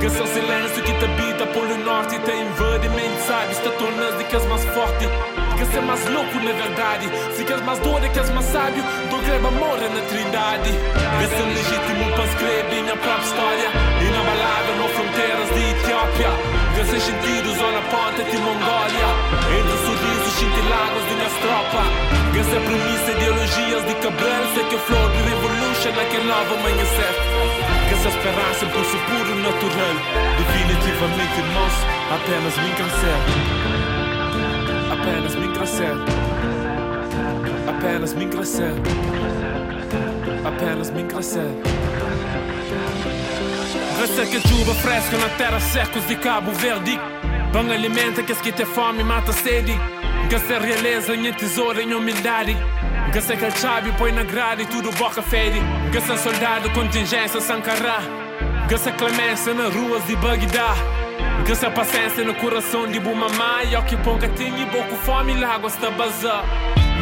Que 0.00 0.10
seu 0.10 0.26
silêncio 0.26 0.82
que 0.82 0.92
te 0.92 1.04
habita 1.04 1.46
polo 1.46 1.76
norte 1.78 2.18
Te 2.18 2.32
invade, 2.32 2.88
mente 2.90 3.22
sabe, 3.26 3.52
está 3.52 3.70
tornando 3.70 4.18
de 4.18 4.24
que 4.24 4.36
és 4.36 4.46
mais 4.46 4.64
forte. 4.66 5.08
Que 5.56 5.64
ser 5.66 5.82
mais 5.82 6.04
louco 6.10 6.36
na 6.36 6.52
verdade. 6.52 7.08
Se 7.34 7.44
queres 7.44 7.62
mais 7.62 7.78
dor, 7.78 8.04
é 8.04 8.08
que 8.08 8.18
és 8.18 8.30
mais 8.30 8.46
sábio 8.46 8.84
Do 9.10 9.18
greba 9.24 9.50
mora 9.50 9.88
na 9.88 10.02
trindade. 10.02 10.70
Que 10.70 11.26
ser 11.26 11.46
legítimo 11.46 12.12
para 12.14 12.24
escrever 12.24 12.82
minha 12.82 12.96
própria 12.96 13.24
história. 13.24 13.68
Inabalável, 14.02 14.76
não 14.76 14.88
fronteiras 14.88 15.48
de 15.54 15.70
Etiópia 15.70 16.55
Que 16.76 16.84
ser 16.84 17.00
sentido, 17.00 17.54
zona 17.54 17.80
ponta 17.88 18.22
de 18.22 18.36
Mongólia 18.36 19.08
Entre 19.48 19.76
sorrisos 19.80 20.32
cintilados 20.36 21.02
de 21.08 21.14
minhas 21.16 21.32
tropas. 21.40 21.88
Que 22.34 22.44
ser 22.44 22.60
premissa, 22.60 23.12
ideologias 23.16 23.82
de 23.88 23.94
Cabral. 23.94 24.44
Sei 24.52 24.64
que 24.68 24.76
flor 24.76 25.10
de 25.10 25.22
revolution 25.24 25.92
naquele 25.96 26.28
novo 26.28 26.52
amanhecer 26.52 27.14
Que 27.88 27.96
ser 27.96 28.12
esperança, 28.12 28.66
impulso 28.66 28.98
puro, 29.08 29.32
natural. 29.40 29.96
Definitivamente, 30.36 31.40
irmãos, 31.40 31.76
apenas 32.12 32.54
me 32.60 32.70
crescer 32.76 33.20
Apenas 34.92 35.34
me 35.34 35.48
crescer 35.56 35.96
Apenas 37.72 38.12
me 38.12 38.26
crescer 38.26 38.74
Apenas 40.44 40.90
me 40.90 41.04
crescer 41.04 41.56
Crescer 43.96 44.26
que 44.26 44.46
chuva 44.46 44.74
fresca 44.74 45.16
na 45.16 45.28
terra 45.30 45.58
secos 45.58 46.06
de 46.06 46.16
Cabo 46.16 46.52
Verde. 46.52 47.00
Pão 47.50 47.70
alimenta 47.70 48.22
que 48.22 48.34
que 48.34 48.52
tem 48.52 48.66
fome 48.66 49.02
mata 49.02 49.32
sede. 49.32 49.72
Crescer 50.28 50.60
realeza 50.60 51.14
em 51.14 51.32
tesouro 51.32 51.80
em 51.80 51.94
humildade. 51.94 52.54
Que 53.10 53.50
chave 53.58 53.90
põe 53.92 54.12
na 54.12 54.22
grade 54.22 54.66
tudo 54.66 54.92
boca 54.92 55.22
fede. 55.22 55.58
Crescer 55.90 56.18
soldado 56.18 56.68
contingência 56.72 57.40
Sankara. 57.40 58.00
Crescer 58.68 58.92
clemência 58.96 59.54
nas 59.54 59.74
ruas 59.74 60.06
de 60.06 60.14
Bagdá. 60.16 60.74
Crescer 61.46 61.70
paciência 61.70 62.22
no 62.22 62.34
coração 62.34 62.86
de 62.86 63.00
Bumamá. 63.00 63.64
E 63.64 63.74
ao 63.74 63.82
que 63.82 63.96
ponga 63.96 64.28
tem 64.28 64.62
e 64.62 64.66
pouco 64.66 64.94
fome 64.96 65.32
lágua 65.40 65.68
está 65.68 65.90
bazar 65.90 66.44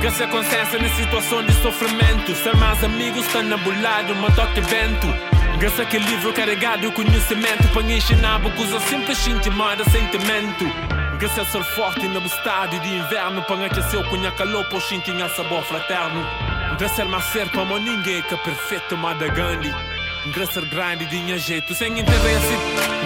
Crescer 0.00 0.28
consciência 0.28 0.78
na 0.78 0.88
situação 0.90 1.44
de 1.44 1.52
sofrimento. 1.54 2.36
Ser 2.36 2.56
mais 2.56 2.84
amigos 2.84 3.26
está 3.26 3.42
nabulado, 3.42 4.14
mas 4.14 4.36
toque 4.36 4.60
vento 4.60 5.33
Graça 5.64 5.86
que 5.86 5.96
livro 5.96 6.30
carregado 6.34 6.92
conhecimento. 6.92 7.66
Para 7.72 7.90
ensinar 7.90 8.38
coisa 8.54 8.78
simples 8.80 9.26
intimada 9.26 9.82
sentimento. 9.84 10.66
Graça 11.18 11.42
ser 11.42 11.64
forte 11.64 12.06
no 12.06 12.20
estado 12.26 12.78
de 12.80 12.94
inverno. 12.94 13.40
Para 13.44 13.64
aquecer 13.64 13.98
o 13.98 14.04
cunha 14.10 14.30
calor 14.32 14.68
Por 14.68 14.82
tinha 14.82 15.26
sabor 15.30 15.62
fraterno. 15.62 16.22
Graça 16.78 17.06
mais 17.06 17.24
ser 17.32 17.48
para 17.48 17.64
mão 17.64 17.78
ninguém 17.78 18.20
que 18.20 18.34
é 18.34 18.36
perfeito 18.36 18.94
Mada 18.98 19.26
Gandhi 19.28 19.74
Graça 20.34 20.60
grande 20.60 21.06
de 21.06 21.38
jeito 21.38 21.74
Sem 21.74 21.98
interesse. 21.98 22.56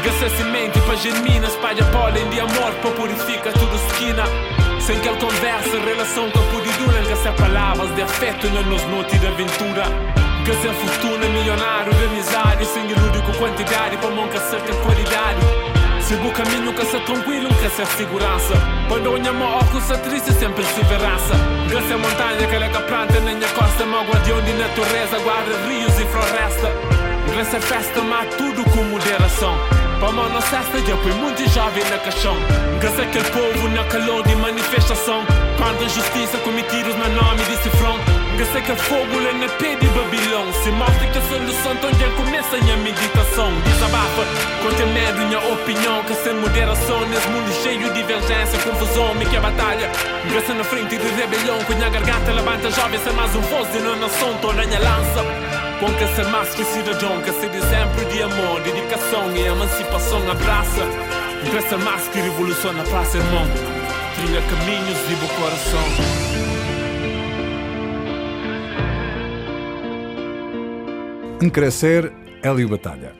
Graça 0.02 0.36
semente 0.36 0.80
para 0.80 0.96
germina 0.96 1.46
Espalha 1.46 1.84
pólen 1.92 2.28
de 2.28 2.40
amor 2.40 2.74
Para 2.82 2.90
purificar 2.90 3.52
tudo 3.52 3.76
esquina. 3.76 4.24
Sem 4.80 4.98
que 4.98 5.08
ele 5.08 5.16
conversa, 5.18 5.78
relação 5.78 6.28
com 6.32 6.40
a 6.40 6.76
dura 6.76 7.02
Graça 7.02 7.32
palavras 7.34 7.94
de 7.94 8.02
afeto 8.02 8.50
na 8.50 8.62
nos 8.62 8.82
de 9.16 9.26
aventura 9.28 10.27
Que 10.48 10.54
ser 10.62 10.72
fortuna, 10.72 11.28
milionário 11.28 11.92
de 11.92 12.04
amizade 12.06 12.64
Sem 12.64 12.90
iludir 12.90 13.20
com 13.20 13.32
quantidade 13.34 13.98
Para 13.98 14.08
nunca 14.08 14.40
ser 14.40 14.58
com 14.60 14.80
qualidade. 14.80 15.40
Siga 16.00 16.26
o 16.26 16.32
caminho 16.32 16.72
que 16.72 16.86
ser 16.86 17.04
tranquilo, 17.04 17.50
que 17.50 17.68
ser 17.68 17.84
segurança. 17.84 18.54
Quando 18.88 19.12
olha 19.12 19.30
meu 19.30 19.46
óculos, 19.46 19.90
a 19.90 19.98
triste 19.98 20.32
sempre 20.32 20.64
perseverança 20.64 21.34
Graça 21.68 21.94
a 21.94 21.98
montanha 21.98 22.48
que 22.48 22.54
ela 22.54 22.80
planta 22.80 23.20
na 23.20 23.34
minha 23.34 23.48
costa 23.48 23.84
Meu 23.84 24.02
guardião 24.04 24.40
de 24.40 24.54
natureza, 24.54 25.18
guarda 25.18 25.52
rios 25.68 26.00
e 26.00 26.06
floresta. 26.06 26.72
Graça 27.30 27.60
festa, 27.60 28.00
mas 28.00 28.34
tudo 28.36 28.64
com 28.70 28.84
moderação. 28.84 29.54
Para 30.00 30.12
mão 30.12 30.30
na 30.30 30.40
cesta, 30.40 30.78
já 30.78 30.96
põe 30.96 31.12
muito 31.12 31.46
jovem 31.50 31.84
na 31.90 31.98
caixão. 31.98 32.36
Graça 32.80 33.02
aquele 33.02 33.28
povo 33.28 33.68
na 33.68 33.84
calor 33.84 34.26
de 34.26 34.34
manifestação. 34.36 35.26
Quando 35.58 35.84
a 35.84 35.88
justiça 35.88 36.38
comete 36.38 36.70
tiros 36.70 36.96
no 36.96 37.08
nome 37.10 37.44
de 37.44 37.56
cifrão 37.58 38.17
Graça 38.38 38.58
aquele 38.58 38.78
fogo 38.78 39.18
lá 39.18 39.32
na 39.32 39.48
pé 39.48 39.74
de 39.74 39.88
Babilão 39.88 40.52
Se 40.62 40.70
mostra 40.70 41.08
que 41.08 41.18
a 41.18 41.22
solução 41.22 41.72
então 41.72 41.90
já 41.98 42.08
começa 42.14 42.54
a 42.54 42.60
minha 42.60 42.76
meditação 42.76 43.50
Desabafa, 43.62 44.22
com 44.62 44.70
ter 44.76 44.86
medo 44.86 45.26
minha 45.26 45.40
opinião 45.40 46.04
Que 46.04 46.14
sem 46.14 46.34
moderação 46.34 47.00
nesse 47.08 47.28
mundo 47.30 47.52
cheio 47.64 47.80
de 47.80 47.94
divergência 47.94 48.56
Confusão, 48.60 49.12
me 49.16 49.26
que 49.26 49.36
a 49.36 49.40
batalha 49.40 49.90
Graça 50.30 50.54
na 50.54 50.62
frente 50.62 50.96
de 50.96 51.08
rebelião 51.16 51.58
Com 51.64 51.74
minha 51.74 51.90
garganta 51.90 52.30
levanta 52.30 52.70
jovem 52.70 53.00
Ser 53.00 53.12
mais 53.14 53.34
um 53.34 53.40
voz 53.40 53.72
de 53.72 53.80
não 53.80 53.96
nação, 53.96 54.32
toda 54.40 54.64
minha 54.64 54.78
lança 54.78 55.58
com 55.80 55.86
que 55.94 56.08
ser 56.08 56.26
mais 56.26 56.52
que 56.56 56.64
cidadão, 56.64 57.22
que 57.22 57.30
ser 57.30 57.54
exemplo 57.54 58.04
de 58.06 58.20
amor, 58.20 58.60
dedicação 58.62 59.30
e 59.36 59.46
emancipação 59.46 60.28
abraça. 60.28 60.82
Ser 61.68 61.78
mais 61.78 62.08
que 62.08 62.18
revolução 62.18 62.72
na 62.72 62.82
praça, 62.82 63.16
irmão. 63.16 63.46
Trilha 64.16 64.42
caminhos 64.42 64.98
bom 65.20 65.28
coração. 65.40 66.47
Um 71.40 71.48
crescer, 71.50 72.12
Hélio 72.42 72.68
Batalha. 72.68 73.14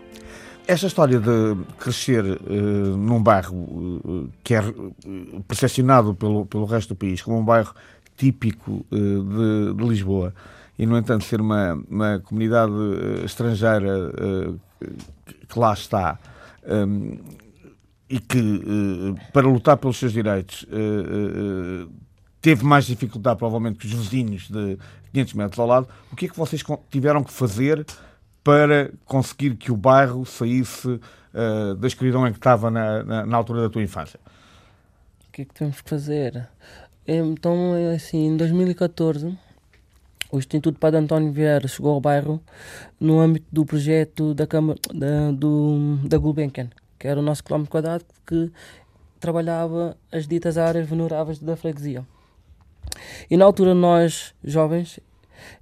Esta 0.66 0.88
história 0.88 1.20
de 1.20 1.56
crescer 1.78 2.24
eh, 2.26 2.36
num 2.50 3.22
bairro 3.22 4.02
eh, 4.04 4.30
que 4.42 4.54
é 4.54 4.58
eh, 4.58 5.40
percepcionado 5.46 6.16
pelo, 6.16 6.44
pelo 6.44 6.64
resto 6.64 6.88
do 6.88 6.96
país 6.96 7.22
como 7.22 7.38
um 7.38 7.44
bairro 7.44 7.72
típico 8.16 8.84
eh, 8.90 8.96
de, 8.96 9.72
de 9.72 9.88
Lisboa 9.88 10.34
e, 10.76 10.84
no 10.84 10.98
entanto, 10.98 11.24
ser 11.26 11.40
uma, 11.40 11.74
uma 11.88 12.18
comunidade 12.18 12.72
estrangeira 13.24 14.12
que 15.48 15.58
lá 15.58 15.72
está 15.72 16.18
e 18.08 18.18
que, 18.20 19.14
para 19.32 19.48
lutar 19.48 19.76
pelos 19.76 19.96
seus 19.96 20.12
direitos, 20.12 20.64
teve 22.40 22.64
mais 22.64 22.86
dificuldade, 22.86 23.40
provavelmente, 23.40 23.78
que 23.80 23.86
os 23.88 23.92
vizinhos 23.92 24.48
de 24.48 24.78
500 25.12 25.34
metros 25.34 25.58
ao 25.58 25.66
lado. 25.66 25.88
O 26.12 26.16
que 26.16 26.26
é 26.26 26.28
que 26.28 26.38
vocês 26.38 26.62
tiveram 26.90 27.24
que 27.24 27.32
fazer 27.32 27.84
para 28.48 28.90
conseguir 29.04 29.56
que 29.56 29.70
o 29.70 29.76
bairro 29.76 30.24
saísse 30.24 30.88
uh, 30.88 31.74
da 31.74 31.86
escuridão 31.86 32.26
em 32.26 32.32
que 32.32 32.38
estava 32.38 32.70
na, 32.70 33.02
na, 33.02 33.26
na, 33.26 33.36
altura 33.36 33.60
da 33.60 33.68
tua 33.68 33.82
infância? 33.82 34.18
O 35.28 35.32
que 35.32 35.42
é 35.42 35.44
que 35.44 35.52
temos 35.52 35.82
que 35.82 35.90
fazer? 35.90 36.48
Então, 37.06 37.74
é 37.74 37.94
assim, 37.94 38.26
em 38.26 38.38
2014, 38.38 39.36
o 40.32 40.38
Instituto 40.38 40.78
Padre 40.78 40.98
António 40.98 41.30
Vieira 41.30 41.68
chegou 41.68 41.92
ao 41.92 42.00
bairro 42.00 42.40
no 42.98 43.20
âmbito 43.20 43.44
do 43.52 43.66
projeto 43.66 44.32
da 44.32 44.46
Câmara 44.46 44.78
da, 44.94 45.30
do, 45.30 45.98
da 46.04 46.16
Gulbenkian, 46.16 46.70
que 46.98 47.06
era 47.06 47.20
o 47.20 47.22
nosso 47.22 47.44
quilómetro 47.44 47.70
quadrado 47.70 48.06
que 48.26 48.50
trabalhava 49.20 49.94
as 50.10 50.26
ditas 50.26 50.56
áreas 50.56 50.88
vulneráveis 50.88 51.38
da 51.38 51.54
freguesia. 51.54 52.02
E 53.30 53.36
na 53.36 53.44
altura 53.44 53.74
nós, 53.74 54.34
jovens, 54.42 54.98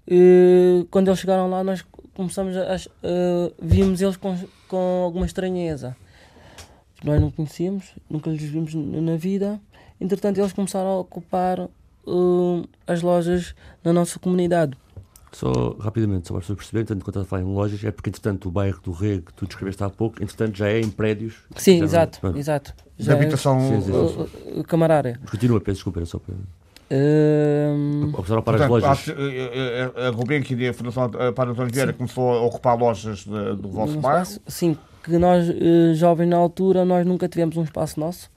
eh, 0.06 0.86
quando 0.88 1.08
eles 1.08 1.18
chegaram 1.18 1.50
lá, 1.50 1.64
nós 1.64 1.84
começamos 2.16 2.56
a, 2.56 2.74
a 2.74 2.76
uh, 2.76 3.54
vimos 3.60 4.00
eles 4.00 4.16
com, 4.16 4.36
com 4.68 5.04
alguma 5.04 5.26
estranheza. 5.26 5.94
Nós 7.04 7.20
não 7.20 7.30
conhecíamos, 7.30 7.94
nunca 8.08 8.30
lhes 8.30 8.42
vimos 8.42 8.74
na 8.74 9.16
vida. 9.16 9.60
Entretanto, 10.00 10.38
eles 10.38 10.52
começaram 10.52 10.88
a 10.88 10.98
ocupar 10.98 11.60
uh, 11.60 12.68
as 12.86 13.02
lojas 13.02 13.54
na 13.84 13.92
nossa 13.92 14.18
comunidade. 14.18 14.76
Só 15.30 15.76
rapidamente, 15.78 16.28
só 16.28 16.40
para 16.40 16.56
perceberem, 16.56 16.86
tanto 16.86 17.04
quanto 17.04 17.18
a 17.18 17.24
falar 17.24 17.42
em 17.42 17.44
lojas, 17.44 17.84
é 17.84 17.90
porque 17.90 18.08
entretanto 18.08 18.48
o 18.48 18.50
bairro 18.50 18.80
do 18.80 18.92
Rego 18.92 19.26
que 19.26 19.34
tu 19.34 19.46
descreveste 19.46 19.84
há 19.84 19.90
pouco, 19.90 20.22
entretanto 20.22 20.56
já 20.56 20.68
é 20.68 20.80
em 20.80 20.88
prédios. 20.88 21.34
Sim, 21.56 21.82
exato, 21.82 22.18
não, 22.22 22.34
exato. 22.34 22.74
Já 22.98 23.14
de 23.14 23.20
habitação 23.20 23.58
é, 23.60 23.80
sim, 23.82 24.62
camarária. 24.62 25.20
Continua, 25.30 25.60
peço 25.60 25.74
desculpa, 25.74 25.98
era 25.98 26.06
só 26.06 26.18
para. 26.18 26.34
Um... 26.90 28.12
Observar 28.14 28.42
para 28.42 28.64
as 28.64 28.70
lojas. 28.70 29.06
A, 29.96 30.08
a 30.08 30.10
Gulbenkian 30.10 30.56
e 30.58 30.68
a 30.68 30.74
Fundação 30.74 31.10
para 31.10 31.50
António 31.50 31.72
Vieira 31.72 31.92
começou 31.92 32.32
a 32.32 32.42
ocupar 32.42 32.78
lojas 32.78 33.18
de, 33.18 33.56
do 33.56 33.68
vosso 33.68 33.98
um 33.98 34.00
bairro? 34.00 34.26
Sim, 34.46 34.78
que 35.02 35.18
nós, 35.18 35.48
eh, 35.48 35.94
jovens 35.94 36.28
na 36.28 36.36
altura, 36.36 36.84
nós 36.84 37.04
nunca 37.06 37.28
tivemos 37.28 37.56
um 37.56 37.64
espaço 37.64 37.98
nosso. 37.98 38.30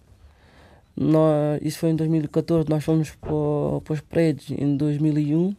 Nós, 0.96 1.60
isso 1.62 1.80
foi 1.80 1.90
em 1.90 1.96
2014, 1.96 2.70
nós 2.70 2.84
fomos 2.84 3.12
para, 3.12 3.82
para 3.84 3.94
os 3.94 4.02
prédios 4.02 4.52
em 4.52 4.76
2001. 4.76 5.56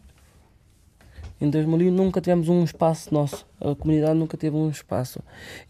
Em 1.41 1.49
2001 1.49 1.91
nunca 1.91 2.21
tivemos 2.21 2.49
um 2.49 2.63
espaço 2.63 3.15
nosso, 3.15 3.47
a 3.61 3.75
comunidade 3.75 4.15
nunca 4.15 4.37
teve 4.37 4.55
um 4.55 4.69
espaço. 4.69 5.21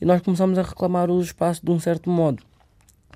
E 0.01 0.05
nós 0.05 0.21
começamos 0.21 0.59
a 0.59 0.63
reclamar 0.63 1.11
o 1.11 1.21
espaço 1.21 1.65
de 1.65 1.71
um 1.71 1.79
certo 1.79 2.11
modo. 2.11 2.43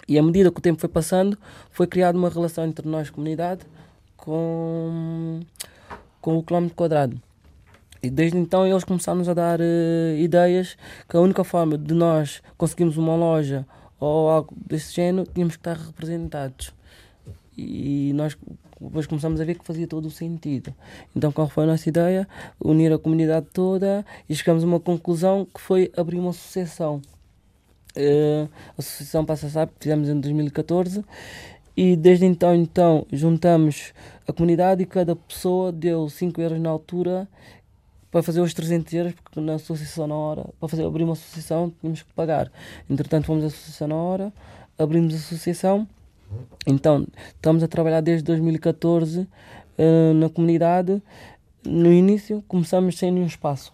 E 0.07 0.19
à 0.19 0.23
medida 0.23 0.51
que 0.53 0.59
o 0.59 0.62
tempo 0.62 0.81
foi 0.81 0.88
passando, 0.88 1.37
foi 1.71 1.87
criada 1.87 2.17
uma 2.17 2.29
relação 2.29 2.64
entre 2.64 2.87
nós, 2.88 3.11
comunidade, 3.11 3.62
com, 4.16 5.40
com 6.20 6.38
o 6.38 6.42
quilómetro 6.42 6.77
quadrado. 6.77 7.20
E 8.03 8.11
desde 8.11 8.37
então 8.37 8.66
eles 8.66 8.85
começaram-nos 8.85 9.29
a 9.29 9.35
dar 9.35 9.61
uh, 9.61 10.16
ideias 10.18 10.77
que 11.09 11.16
a 11.16 11.20
única 11.20 11.42
forma 11.42 11.79
de 11.79 11.94
nós 11.94 12.42
conseguirmos 12.59 12.98
uma 12.98 13.16
loja 13.16 13.66
ou 13.98 14.29
algo 14.29 14.55
desse 14.55 14.94
género, 14.94 15.27
tínhamos 15.33 15.57
que 15.57 15.61
estar 15.61 15.77
representados. 15.77 16.74
E 17.57 18.12
nós 18.14 18.37
depois 18.81 19.07
começamos 19.07 19.40
a 19.40 19.44
ver 19.44 19.55
que 19.55 19.64
fazia 19.64 19.87
todo 19.87 20.07
o 20.07 20.11
sentido. 20.11 20.74
Então, 21.16 21.33
qual 21.33 21.48
foi 21.48 21.64
a 21.64 21.66
nossa 21.68 21.88
ideia? 21.88 22.29
Unir 22.61 22.92
a 22.92 22.98
comunidade 22.98 23.46
toda 23.53 24.05
e 24.29 24.35
chegamos 24.35 24.62
a 24.62 24.66
uma 24.66 24.81
conclusão 24.81 25.46
que 25.46 25.61
foi 25.61 25.90
abrir 25.96 26.18
uma 26.18 26.31
associação. 26.31 27.00
Uh, 27.96 28.48
a 28.77 28.81
Associação 28.81 29.24
Passa 29.24 29.48
Sabe, 29.48 29.70
fizemos 29.79 30.09
em 30.09 30.20
2014 30.20 31.05
e 31.76 31.96
desde 31.96 32.24
então, 32.24 32.54
então 32.54 33.06
juntamos 33.12 33.92
a 34.26 34.32
comunidade 34.32 34.82
e 34.82 34.87
cada 34.87 35.16
pessoa 35.16 35.72
deu 35.72 36.08
5 36.08 36.40
euros 36.40 36.60
na 36.60 36.70
altura 36.70 37.28
para 38.14 38.22
fazer 38.22 38.40
os 38.40 38.54
300 38.54 38.92
euros, 38.94 39.12
porque 39.14 39.40
na 39.40 39.54
associação 39.54 40.06
na 40.06 40.14
hora, 40.14 40.46
para 40.60 40.68
fazer, 40.68 40.84
abrir 40.84 41.02
uma 41.02 41.14
associação, 41.14 41.72
tínhamos 41.80 42.02
que 42.02 42.12
pagar. 42.12 42.48
Entretanto, 42.88 43.26
fomos 43.26 43.42
à 43.42 43.48
associação 43.48 43.88
na 43.88 43.96
hora, 43.96 44.32
abrimos 44.78 45.14
a 45.14 45.16
associação. 45.16 45.88
Então, 46.64 47.04
estamos 47.34 47.64
a 47.64 47.68
trabalhar 47.68 48.00
desde 48.00 48.22
2014 48.22 49.22
uh, 49.22 49.28
eh, 49.76 50.12
na 50.14 50.28
comunidade. 50.28 51.02
No 51.66 51.92
início, 51.92 52.40
começamos 52.46 52.96
sem 52.96 53.10
nenhum 53.10 53.26
espaço. 53.26 53.73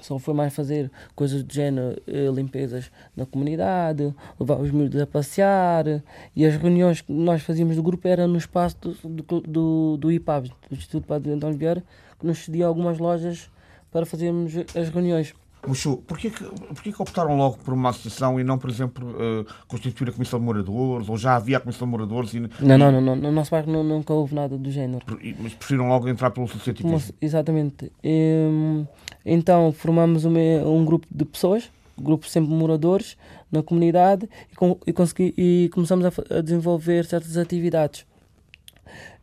Só 0.00 0.18
foi 0.18 0.34
mais 0.34 0.54
fazer 0.54 0.90
coisas 1.14 1.42
do 1.42 1.52
género, 1.52 2.00
eh, 2.06 2.30
limpezas 2.32 2.90
na 3.16 3.26
comunidade, 3.26 4.14
levar 4.38 4.60
os 4.60 4.70
miúdos 4.70 5.00
a 5.00 5.06
passear. 5.06 6.02
E 6.34 6.44
as 6.44 6.56
reuniões 6.56 7.00
que 7.00 7.12
nós 7.12 7.42
fazíamos 7.42 7.76
do 7.76 7.82
grupo 7.82 8.06
era 8.06 8.26
no 8.26 8.36
espaço 8.36 8.76
do, 8.80 8.92
do, 9.08 9.40
do, 9.40 9.96
do 9.96 10.12
IPAB, 10.12 10.48
do 10.70 10.76
Instituto 10.76 11.06
Padre 11.06 11.32
António 11.32 11.58
Vieira, 11.58 11.82
que 12.18 12.26
nos 12.26 12.44
cedia 12.44 12.66
algumas 12.66 12.98
lojas 12.98 13.50
para 13.90 14.06
fazermos 14.06 14.52
as 14.74 14.88
reuniões. 14.88 15.34
Muxu, 15.68 15.98
porquê 16.06 16.30
que, 16.30 16.42
porquê 16.42 16.92
que 16.92 17.02
optaram 17.02 17.36
logo 17.36 17.58
por 17.58 17.74
uma 17.74 17.90
associação 17.90 18.40
e 18.40 18.44
não, 18.44 18.58
por 18.58 18.70
exemplo, 18.70 19.06
uh, 19.10 19.46
constituir 19.66 20.08
a 20.08 20.12
Comissão 20.12 20.38
de 20.38 20.44
Moradores? 20.46 21.08
Ou 21.08 21.16
já 21.16 21.36
havia 21.36 21.58
a 21.58 21.60
Comissão 21.60 21.86
de 21.86 21.90
Moradores? 21.92 22.32
E, 22.32 22.40
não, 22.40 22.78
não, 22.78 22.90
não, 22.90 23.00
não, 23.00 23.16
no 23.16 23.32
nosso 23.32 23.50
bairro 23.50 23.70
nunca 23.82 24.12
houve 24.12 24.34
nada 24.34 24.56
do 24.56 24.70
género. 24.70 25.04
Mas 25.40 25.52
preferiram 25.54 25.88
logo 25.88 26.08
entrar 26.08 26.30
pelo 26.30 26.46
associativismo? 26.46 27.14
Exatamente. 27.20 27.92
E, 28.02 28.84
então 29.26 29.70
formamos 29.72 30.24
um, 30.24 30.34
um 30.34 30.84
grupo 30.84 31.06
de 31.10 31.24
pessoas, 31.24 31.70
grupo 32.00 32.26
sempre 32.26 32.50
moradores, 32.50 33.16
na 33.50 33.62
comunidade 33.62 34.28
e, 34.50 34.56
com, 34.56 34.78
e, 34.86 34.92
consegui, 34.92 35.34
e 35.36 35.70
começamos 35.72 36.06
a, 36.06 36.38
a, 36.38 36.40
desenvolver 36.40 37.04
certas 37.04 37.36
atividades. 37.36 38.06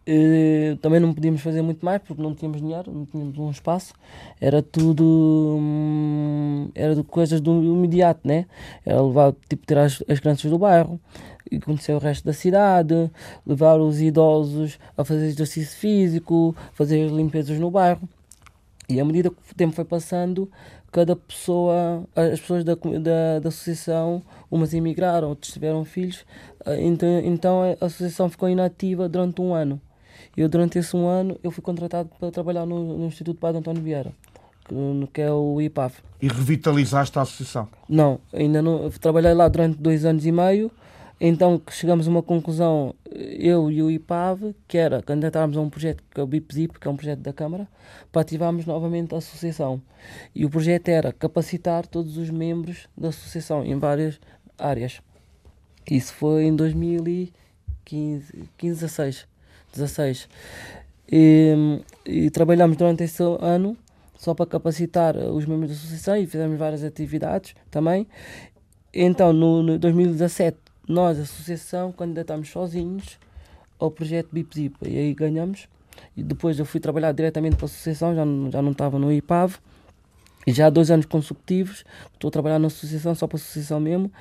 E, 0.08 0.78
também 0.82 1.00
não 1.00 1.13
podíamos 1.13 1.41
fazer 1.41 1.62
muito 1.62 1.84
mais 1.84 2.02
porque 2.02 2.22
não 2.22 2.36
tínhamos 2.36 2.62
dinheiro, 2.62 2.91
não 2.91 3.06
tínhamos 3.06 3.38
um 3.38 3.50
espaço, 3.50 3.94
era 4.39 4.62
tudo 4.62 5.58
hum, 5.60 6.70
era 6.76 7.04
coisas 7.04 7.41
do 7.41 7.63
imediato, 7.63 8.28
né? 8.28 8.46
Era 8.86 9.02
levar, 9.02 9.34
tipo, 9.50 9.65
tirar 9.65 9.86
as, 9.86 10.04
as 10.08 10.20
crianças 10.20 10.50
do 10.52 10.60
bairro 10.60 11.00
e 11.50 11.60
conhecer 11.60 11.94
o 11.94 12.00
resto 12.00 12.26
da 12.26 12.34
cidade, 12.34 13.10
levar 13.46 13.80
os 13.80 14.02
idosos 14.02 14.80
a 14.98 15.04
fazer 15.04 15.26
exercício 15.26 15.78
físico, 15.78 16.56
fazer 16.74 17.08
limpezas 17.10 17.60
no 17.60 17.72
bairro. 17.72 18.08
E 18.88 19.00
à 19.00 19.06
medida 19.06 19.32
que 19.32 19.52
o 19.52 19.56
tempo 19.56 19.74
foi 19.74 19.86
passando, 19.86 20.50
cada 20.91 21.15
pessoa, 21.15 22.08
as 22.15 22.39
pessoas 22.39 22.63
da, 22.63 22.76
da, 22.76 23.39
da 23.39 23.50
associação, 23.50 24.22
umas 24.50 24.74
emigraram, 24.74 25.30
outras 25.30 25.52
tiveram 25.52 25.84
filhos, 25.84 26.26
eh, 26.65 26.82
então, 26.82 27.20
então 27.20 27.62
a 27.63 27.86
associação 27.86 28.30
ficou 28.30 28.48
inativa 28.48 29.10
durante 29.10 29.41
um 29.41 29.54
ano. 29.54 29.82
Eu, 30.36 30.50
durante 30.50 30.78
esse 30.78 30.95
um 30.95 31.08
ano, 31.08 31.38
eu 31.43 31.52
fui 31.52 31.63
contratado 31.63 32.10
para 32.19 32.32
trabalhar 32.32 32.65
no, 32.65 32.98
no 32.98 33.06
Instituto 33.06 33.39
Padre 33.39 33.60
António 33.60 33.82
Vieira, 33.82 34.12
que, 34.65 34.76
que 35.13 35.21
é 35.21 35.32
o 35.32 35.62
IPAF. 35.62 36.02
E 36.21 36.28
revitalizaste 36.28 37.17
a 37.17 37.21
associação? 37.21 37.67
Não, 37.88 38.19
ainda 38.34 38.62
não. 38.62 38.89
Trabalhei 38.91 39.34
lá 39.34 39.48
durante 39.48 39.78
dois 39.78 40.06
anos 40.06 40.26
e 40.26 40.32
meio 40.32 40.71
então 41.19 41.62
chegamos 41.71 42.08
a 42.08 42.12
uma 42.12 42.21
conclusão, 42.21 42.93
eu 43.10 43.71
e 43.71 43.82
o 43.82 43.89
IPAV, 43.89 44.54
que 44.67 44.78
era 44.78 45.02
candidatarmos 45.02 45.56
a 45.56 45.62
um 45.62 45.69
projeto 45.69 46.04
que 46.13 46.19
é 46.19 46.24
o 46.24 46.28
BIPZIP, 46.28 46.78
que 46.78 46.88
é 46.88 46.91
um 46.91 46.98
projeto 46.98 47.19
da 47.19 47.32
Câmara, 47.32 47.67
para 48.12 48.21
ativarmos 48.21 48.65
novamente 48.65 49.15
a 49.15 49.19
associação. 49.19 49.82
E 50.34 50.45
o 50.45 50.50
projeto 50.50 50.89
era 50.89 51.13
capacitar 51.13 51.88
todos 51.88 52.17
os 52.17 52.30
membros 52.30 52.89
da 52.98 53.10
associação 53.10 53.63
em 53.63 53.80
várias 53.80 54.19
áreas. 54.58 55.02
Isso 55.89 56.13
foi 56.13 56.43
em 56.43 56.56
2015, 56.56 58.50
15, 58.58 58.82
16. 58.82 59.28
16. 59.76 60.28
E, 61.12 61.82
e 62.06 62.30
trabalhamos 62.30 62.78
durante 62.78 63.04
esse 63.04 63.22
ano 63.40 63.78
só 64.18 64.34
para 64.34 64.46
capacitar 64.46 65.16
os 65.18 65.46
membros 65.46 65.70
da 65.70 65.76
associação 65.76 66.18
e 66.18 66.26
fizemos 66.26 66.58
várias 66.58 66.84
atividades 66.84 67.54
também. 67.70 68.08
Então, 68.94 69.34
no, 69.34 69.62
no 69.62 69.78
2017, 69.78 70.58
nós, 70.88 71.20
associação, 71.20 71.92
candidatámos 71.92 72.50
sozinhos 72.50 73.20
ao 73.78 73.92
projeto 73.92 74.30
BIPZIP 74.32 74.78
e 74.88 74.98
aí 74.98 75.14
ganhamos. 75.14 75.68
E 76.16 76.24
depois 76.24 76.60
eu 76.60 76.66
fui 76.66 76.80
trabalhar 76.80 77.12
diretamente 77.12 77.56
para 77.56 77.66
a 77.66 77.68
associação, 77.68 78.16
já, 78.16 78.24
já 78.52 78.62
não 78.62 78.72
estava 78.72 78.98
no 78.98 79.12
IPAV. 79.12 79.58
E 80.48 80.54
já 80.54 80.68
há 80.68 80.70
dois 80.70 80.92
anos 80.92 81.06
consecutivos, 81.08 81.84
estou 82.14 82.28
a 82.28 82.32
trabalhar 82.32 82.60
na 82.60 82.68
associação, 82.68 83.16
só 83.16 83.28
para 83.28 83.38
a 83.38 83.40
associação 83.40 83.80
mesmo. 83.80 84.12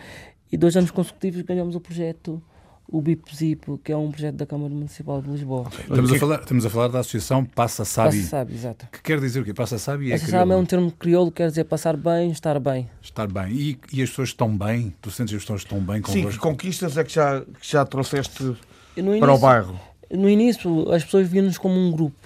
E 0.50 0.56
dois 0.56 0.76
anos 0.76 0.90
consecutivos 0.90 1.42
ganhamos 1.42 1.74
o 1.76 1.80
projeto 1.80 2.42
o 2.88 3.00
BIPZIP, 3.00 3.78
que 3.82 3.92
é 3.92 3.96
um 3.96 4.10
projeto 4.10 4.36
da 4.36 4.46
Câmara 4.46 4.72
Municipal 4.72 5.20
de 5.20 5.30
Lisboa. 5.30 5.68
Estamos 5.78 6.12
a 6.12 6.18
falar, 6.18 6.40
estamos 6.40 6.66
a 6.66 6.70
falar 6.70 6.88
da 6.88 6.98
Associação 7.00 7.44
Passa 7.44 7.84
Sabe. 7.84 8.16
Passa 8.16 8.28
Sabe, 8.28 8.54
exato. 8.54 8.88
Que 8.92 9.02
quer 9.02 9.20
dizer 9.20 9.40
o 9.40 9.44
quê? 9.44 9.54
Passa 9.54 9.78
Sabe 9.78 10.12
é 10.12 10.18
Passa 10.18 10.30
Sabe 10.30 10.52
é 10.52 10.56
um 10.56 10.64
termo 10.64 10.92
crioulo 10.92 11.30
que 11.30 11.38
quer 11.38 11.48
dizer 11.48 11.64
passar 11.64 11.96
bem, 11.96 12.30
estar 12.30 12.58
bem. 12.60 12.88
Estar 13.02 13.26
bem. 13.26 13.52
E, 13.52 13.78
e 13.92 14.02
as 14.02 14.10
pessoas 14.10 14.28
estão 14.28 14.56
bem? 14.56 14.94
Tu 15.00 15.10
sentes 15.10 15.32
que 15.32 15.36
as 15.36 15.42
pessoas 15.42 15.62
estão 15.62 15.80
bem 15.80 16.00
com 16.02 16.12
Sim, 16.12 16.28
que 16.28 16.38
conquistas 16.38 16.96
é 16.96 17.04
que 17.04 17.12
já, 17.12 17.40
que 17.40 17.70
já 17.70 17.84
trouxeste 17.84 18.56
início, 18.96 19.20
para 19.20 19.34
o 19.34 19.38
bairro? 19.38 19.80
No 20.10 20.28
início, 20.28 20.92
as 20.92 21.02
pessoas 21.04 21.28
viam-nos 21.28 21.58
como 21.58 21.74
um 21.74 21.90
grupo 21.90 22.23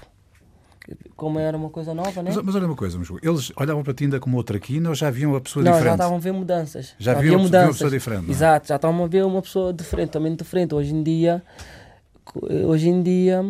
como 1.17 1.39
era 1.39 1.57
uma 1.57 1.71
coisa 1.71 1.93
nova, 1.93 2.23
né? 2.23 2.31
Mas, 2.35 2.45
mas 2.45 2.55
olha 2.55 2.67
uma 2.67 2.77
coisa, 2.77 2.99
eles 3.23 3.53
olhavam 3.57 3.83
para 3.83 3.95
ti 3.95 4.05
ainda 4.05 4.21
como 4.21 4.37
outra 4.37 4.57
aqui, 4.57 4.81
ou 4.87 4.95
já 4.95 5.11
viam 5.11 5.35
a 5.35 5.41
pessoa 5.41 5.65
não, 5.65 5.73
diferente? 5.73 5.85
Não, 5.85 5.91
já 5.91 5.95
estavam 6.05 6.17
a 6.17 6.21
ver 6.21 6.33
mudanças. 6.33 6.95
Já, 6.99 7.15
já 7.15 7.21
viam, 7.21 7.41
mudanças. 7.41 7.67
uma 7.67 7.73
pessoa 7.73 7.91
diferente? 7.91 8.23
Não? 8.23 8.29
É? 8.29 8.33
Exato, 8.33 8.69
já 8.69 8.77
estavam 8.77 9.05
a 9.05 9.07
ver 9.07 9.25
uma 9.25 9.43
pessoa 9.43 9.73
diferente, 9.73 10.09
totalmente 10.09 10.39
diferente. 10.39 10.75
Hoje 10.75 10.95
em 10.95 11.03
dia, 11.03 11.43
Hoje 12.67 12.89
em 12.89 13.03
dia, 13.03 13.43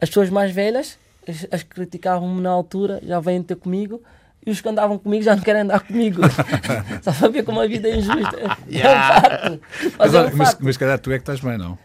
as 0.00 0.08
pessoas 0.08 0.28
mais 0.30 0.52
velhas, 0.52 0.98
as, 1.26 1.46
as 1.50 1.62
que 1.62 1.70
criticavam-me 1.70 2.40
na 2.40 2.50
altura, 2.50 3.00
já 3.02 3.20
vêm 3.20 3.42
ter 3.42 3.56
comigo 3.56 4.02
e 4.44 4.50
os 4.50 4.60
que 4.60 4.68
andavam 4.68 4.98
comigo 4.98 5.22
já 5.22 5.34
não 5.34 5.42
querem 5.42 5.62
andar 5.62 5.80
comigo. 5.80 6.20
Só 7.02 7.12
para 7.12 7.28
ver 7.28 7.44
como 7.44 7.60
a 7.60 7.66
vida 7.66 7.88
é 7.88 7.96
injusta. 7.96 8.36
É 8.70 8.88
um 8.88 9.20
facto. 9.20 9.60
Mas, 9.98 10.12
Mas, 10.12 10.14
é 10.14 10.56
um 10.56 10.64
mas 10.64 10.76
calhar 10.76 10.98
tu 10.98 11.10
é 11.10 11.14
que 11.14 11.22
estás 11.22 11.40
bem, 11.40 11.56
não? 11.56 11.78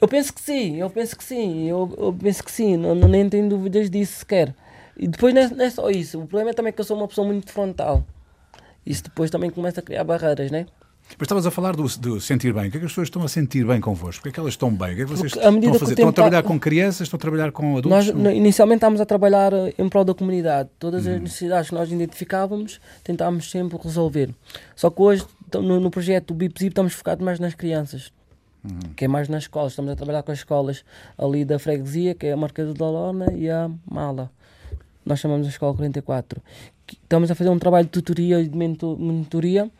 Eu 0.00 0.06
penso 0.08 0.32
que 0.32 0.40
sim, 0.40 0.76
eu 0.76 0.90
penso 0.90 1.16
que 1.16 1.24
sim, 1.24 1.68
eu, 1.68 1.92
eu 1.96 2.12
penso 2.12 2.44
que 2.44 2.52
sim, 2.52 2.76
não, 2.76 2.94
não- 2.94 3.08
nem 3.08 3.28
tenho 3.28 3.48
dúvidas 3.48 3.88
disso 3.88 4.18
sequer. 4.20 4.54
E 4.96 5.06
depois 5.08 5.34
não 5.34 5.42
é, 5.42 5.48
não 5.48 5.64
é 5.64 5.70
só 5.70 5.88
isso, 5.90 6.18
o 6.20 6.26
problema 6.26 6.50
é 6.50 6.54
também 6.54 6.72
que 6.72 6.80
eu 6.80 6.84
sou 6.84 6.96
uma 6.96 7.08
pessoa 7.08 7.26
muito 7.26 7.50
frontal. 7.52 8.04
Isso 8.84 9.04
depois 9.04 9.30
também 9.30 9.50
começa 9.50 9.80
a 9.80 9.82
criar 9.82 10.04
barreiras, 10.04 10.50
né? 10.50 10.66
Mas 11.18 11.26
estavas 11.26 11.46
a 11.46 11.50
falar 11.52 11.76
do, 11.76 11.84
do 11.98 12.20
sentir 12.20 12.52
bem. 12.52 12.66
O 12.66 12.70
que 12.70 12.78
é 12.78 12.80
que 12.80 12.86
as 12.86 12.90
pessoas 12.92 13.06
estão 13.06 13.22
a 13.22 13.28
sentir 13.28 13.64
bem 13.64 13.80
convosco? 13.80 14.20
Porque 14.22 14.30
é 14.30 14.32
que 14.32 14.40
elas 14.40 14.54
estão 14.54 14.70
bem? 14.74 14.92
O 14.92 14.96
que 14.96 15.02
é 15.02 15.04
que 15.04 15.10
vocês 15.10 15.32
Porque 15.32 15.38
estão 15.38 15.56
a 15.56 15.60
que 15.60 15.68
o 15.68 15.78
fazer? 15.78 15.92
Estão 15.92 16.08
a 16.08 16.12
trabalhar 16.12 16.42
tá- 16.42 16.48
com 16.48 16.58
crianças? 16.58 17.02
Estão 17.02 17.16
a 17.16 17.20
trabalhar 17.20 17.52
com 17.52 17.78
adultos? 17.78 18.12
Nós 18.12 18.34
inicialmente 18.34 18.78
estávamos 18.78 19.00
a 19.00 19.06
trabalhar 19.06 19.52
eh, 19.52 19.72
em 19.78 19.88
prol 19.88 20.04
da 20.04 20.14
comunidade. 20.14 20.68
Todas 20.80 21.06
Uhum. 21.06 21.14
as 21.14 21.20
necessidades 21.20 21.68
que 21.68 21.74
nós 21.76 21.90
identificávamos, 21.92 22.80
tentámos 23.04 23.48
sempre 23.50 23.78
resolver. 23.80 24.30
Só 24.74 24.90
que 24.90 25.00
hoje, 25.00 25.24
no, 25.54 25.78
no 25.78 25.90
projeto 25.92 26.28
do 26.28 26.34
BIPZIP, 26.34 26.70
estamos 26.72 26.92
focados 26.92 27.24
mais 27.24 27.38
nas 27.38 27.54
crianças. 27.54 28.10
Uhum. 28.68 28.92
Que 28.96 29.04
é 29.04 29.08
mais 29.08 29.28
nas 29.28 29.44
escolas. 29.44 29.72
Estamos 29.72 29.90
a 29.92 29.96
trabalhar 29.96 30.22
com 30.22 30.32
as 30.32 30.38
escolas 30.38 30.84
ali 31.16 31.44
da 31.44 31.58
freguesia, 31.58 32.14
que 32.14 32.26
é 32.26 32.32
a 32.32 32.36
Marquesa 32.36 32.74
da 32.74 32.84
Lorna 32.88 33.32
e 33.34 33.48
a 33.48 33.70
Mala. 33.90 34.30
Nós 35.04 35.20
chamamos 35.20 35.46
a 35.46 35.50
Escola 35.50 35.74
44. 35.74 36.42
Que- 36.86 36.96
Estamos 37.02 37.30
a 37.30 37.34
fazer 37.34 37.50
um 37.50 37.58
trabalho 37.58 37.84
de 37.84 37.92
tutoria 37.92 38.40
e 38.40 38.48
de 38.48 38.56
mento- 38.56 38.96
mentoria. 38.98 39.70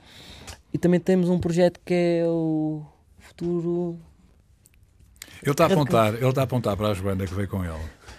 E 0.72 0.78
também 0.78 1.00
temos 1.00 1.28
um 1.28 1.38
projeto 1.38 1.80
que 1.84 1.94
é 1.94 2.24
o 2.28 2.82
futuro 3.18 3.98
Ele 5.42 5.50
está 5.52 5.64
a 5.64 5.66
apontar, 5.66 6.14
ele 6.14 6.26
está 6.28 6.40
a 6.42 6.44
apontar 6.44 6.76
para 6.76 6.88
a 6.88 6.94
Joana 6.94 7.26
que 7.26 7.34
veio 7.34 7.48
com 7.48 7.64
ele, 7.64 7.74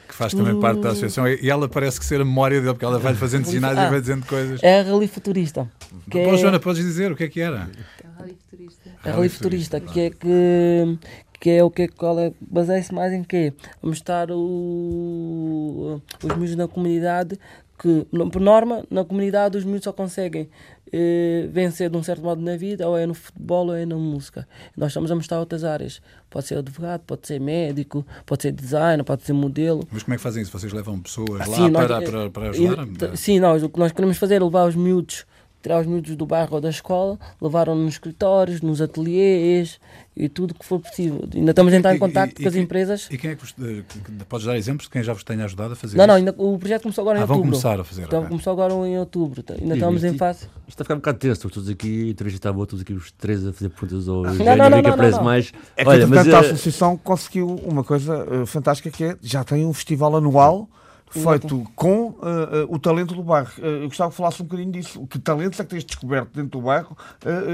que 0.08 0.14
faz 0.14 0.34
também 0.34 0.60
parte 0.60 0.82
da 0.82 0.90
associação, 0.90 1.28
e 1.28 1.40
e 1.46 1.50
ela 1.50 1.68
parece 1.68 2.00
que 2.00 2.06
ser 2.06 2.22
a 2.22 2.26
memória 2.26 2.60
dele, 2.62 2.74
porque 2.74 2.86
ela 2.86 3.00
vai 3.00 3.14
fazendo 3.16 3.46
sinais 3.46 3.78
e 3.78 3.82
Ah. 3.82 3.90
vai 3.90 4.00
dizendo 4.02 4.26
coisas. 4.26 4.62
É 4.64 4.80
a 4.82 4.84
Rally 4.84 5.08
Futurista. 5.08 5.70
Que 6.10 6.24
Pô, 6.24 6.34
é, 6.34 6.38
Joana, 6.38 6.60
podes 6.60 6.84
dizer 6.84 7.12
o 7.12 7.16
que 7.16 7.24
é 7.24 7.28
que 7.30 7.42
era? 7.42 7.70
a 8.04 8.20
Rally 8.22 8.38
Futurista, 8.50 8.77
que 9.04 10.00
é 10.00 10.10
que, 10.10 10.98
que 11.40 11.50
é 11.52 11.64
o 11.64 11.70
que 11.70 11.88
qual 11.88 12.20
é, 12.20 12.34
baseia-se 12.42 12.94
mais 12.94 13.14
em 13.14 13.24
quê? 13.24 13.54
A 13.82 13.88
mostrar 13.88 14.30
o, 14.32 16.02
os 16.24 16.36
miúdos 16.36 16.56
na 16.56 16.68
comunidade 16.68 17.40
que, 17.80 18.06
por 18.32 18.42
norma, 18.42 18.84
na 18.90 19.06
comunidade 19.06 19.56
os 19.58 19.64
miúdos 19.64 19.84
só 19.84 19.94
conseguem 19.94 20.50
eh, 20.92 21.48
vencer 21.52 21.92
de 21.92 21.98
um 21.98 22.02
certo 22.02 22.24
modo 22.24 22.42
na 22.42 22.58
vida, 22.58 22.88
ou 22.90 22.98
é 22.98 23.06
no 23.06 23.14
futebol 23.14 23.68
ou 23.68 23.76
é 23.76 23.86
na 23.86 23.96
música. 23.96 24.48
Nós 24.76 24.88
estamos 24.90 25.12
a 25.12 25.16
mostrar 25.16 25.40
outras 25.40 25.64
áreas. 25.64 26.02
Pode 26.28 26.48
ser 26.48 26.58
advogado, 26.58 27.02
pode 27.06 27.28
ser 27.28 27.40
médico, 27.40 28.04
pode 28.26 28.42
ser 28.42 28.52
designer, 28.52 29.04
pode 29.04 29.22
ser 29.24 29.34
modelo. 29.34 29.88
Mas 29.92 30.02
como 30.02 30.16
é 30.16 30.18
que 30.18 30.24
fazem 30.24 30.42
isso? 30.42 30.52
Vocês 30.52 30.74
levam 30.74 31.00
pessoas 31.00 31.48
lá 31.48 31.56
Sim, 31.56 31.70
nós- 31.70 31.86
para, 31.88 32.02
para, 32.02 32.30
para 32.32 32.46
E- 32.48 32.68
ajudar? 32.68 32.88
t- 32.88 33.16
Sim, 33.18 33.40
nós, 33.40 33.62
o 33.62 33.70
que 33.70 33.78
nós 33.80 33.92
queremos 33.92 34.18
fazer 34.18 34.36
é 34.36 34.44
levar 34.44 34.68
os 34.68 34.76
miúdos, 34.76 35.24
tirar 35.62 35.82
os 35.82 35.88
miúdos 35.88 36.16
do 36.16 36.26
bairro 36.26 36.56
ou 36.56 36.62
da 36.62 36.70
escola, 36.70 37.20
levar-nos 37.42 37.78
nos 37.78 37.94
escritórios, 37.96 38.62
nos 38.62 38.82
ateliês 38.82 39.80
e 40.16 40.30
tudo 40.30 40.54
que 40.54 40.66
for 40.66 40.80
possível. 40.80 41.28
Ainda 41.34 41.52
estamos 41.52 41.74
a 41.74 41.76
entrar 41.78 41.94
em 41.94 41.98
E- 41.98 42.00
contato 42.00 42.40
e- 42.40 42.44
com 42.44 42.48
as 42.50 42.56
e- 42.56 42.60
empresas. 42.60 43.08
E 43.12 43.18
quem 43.18 43.32
é 43.32 43.36
que 43.36 43.42
vos, 43.42 43.54
eh, 43.62 43.84
podes 44.30 44.46
dar 44.46 44.58
exemplos 44.58 44.86
de 44.86 44.92
quem 44.92 45.04
já 45.04 45.14
vos 45.14 45.24
tenha 45.24 45.44
ajudado 45.46 45.74
a 45.74 45.76
fazer 45.76 45.98
Não, 45.98 46.08
não, 46.08 46.14
isso? 46.18 46.30
ainda, 46.30 46.36
o 46.42 46.58
projeto 46.58 46.84
começou 46.84 47.02
agora 47.02 47.20
em 47.20 47.22
Ah, 47.22 47.26
vão 47.26 47.38
outubro. 47.38 47.60
começar 47.60 47.80
a 47.80 47.84
fazer. 47.84 48.04
Então, 48.04 48.20
ok. 48.20 48.30
começou 48.30 48.54
agora 48.54 48.74
em 48.74 48.98
outubro. 49.00 49.44
Ainda 49.50 49.66
Sim, 49.66 49.74
estamos 49.74 50.04
em 50.04 50.08
isto- 50.08 50.18
fase. 50.20 50.40
Isto 50.44 50.70
está 50.70 50.84
a 50.84 50.86
ficar 50.86 50.94
um 50.96 50.98
bocado 50.98 51.18
tenso, 51.20 51.50
todos 51.50 51.70
aqui, 51.70 52.10
entrevistar 52.10 52.52
vou 52.52 52.66
todos 52.66 52.82
aqui 52.84 52.94
os 52.94 53.12
três 53.12 53.46
a 53.46 53.52
fazer 53.54 53.70
perguntas 53.70 54.08
ao 54.08 54.22
não, 54.24 54.30
Eugénio, 54.32 54.58
não, 54.58 54.72
quem 54.72 54.82
não, 54.84 54.90
aparece 54.94 55.18
não. 55.18 55.24
mais. 55.24 55.52
É 55.76 55.84
que, 55.84 55.90
Olha, 55.90 56.08
mas 56.08 56.28
a 56.28 56.32
eh, 56.32 56.40
associação 56.40 56.98
conseguiu 56.98 57.48
uma 57.64 57.84
coisa 57.84 58.26
eh, 58.32 58.46
fantástica 58.46 58.90
que 58.90 59.04
é 59.04 59.18
já 59.22 59.44
tem 59.44 59.66
um 59.66 59.74
festival 59.74 60.16
anual 60.16 60.70
feito 61.10 61.64
com 61.76 62.16
eh, 62.22 62.60
eh, 62.60 62.66
o 62.70 62.78
talento 62.78 63.16
do 63.16 63.24
bairro. 63.24 63.52
Eh, 63.60 63.84
eu 63.84 63.88
gostava 63.88 64.12
que 64.12 64.18
falasse 64.18 64.42
um 64.42 64.46
bocadinho 64.46 64.72
disso. 64.72 65.06
Que 65.08 65.20
talentos 65.20 65.60
é 65.60 65.64
que 65.64 65.70
tens 65.70 65.84
descoberto 65.84 66.30
dentro 66.34 66.60
do 66.60 66.62
bairro 66.62 66.98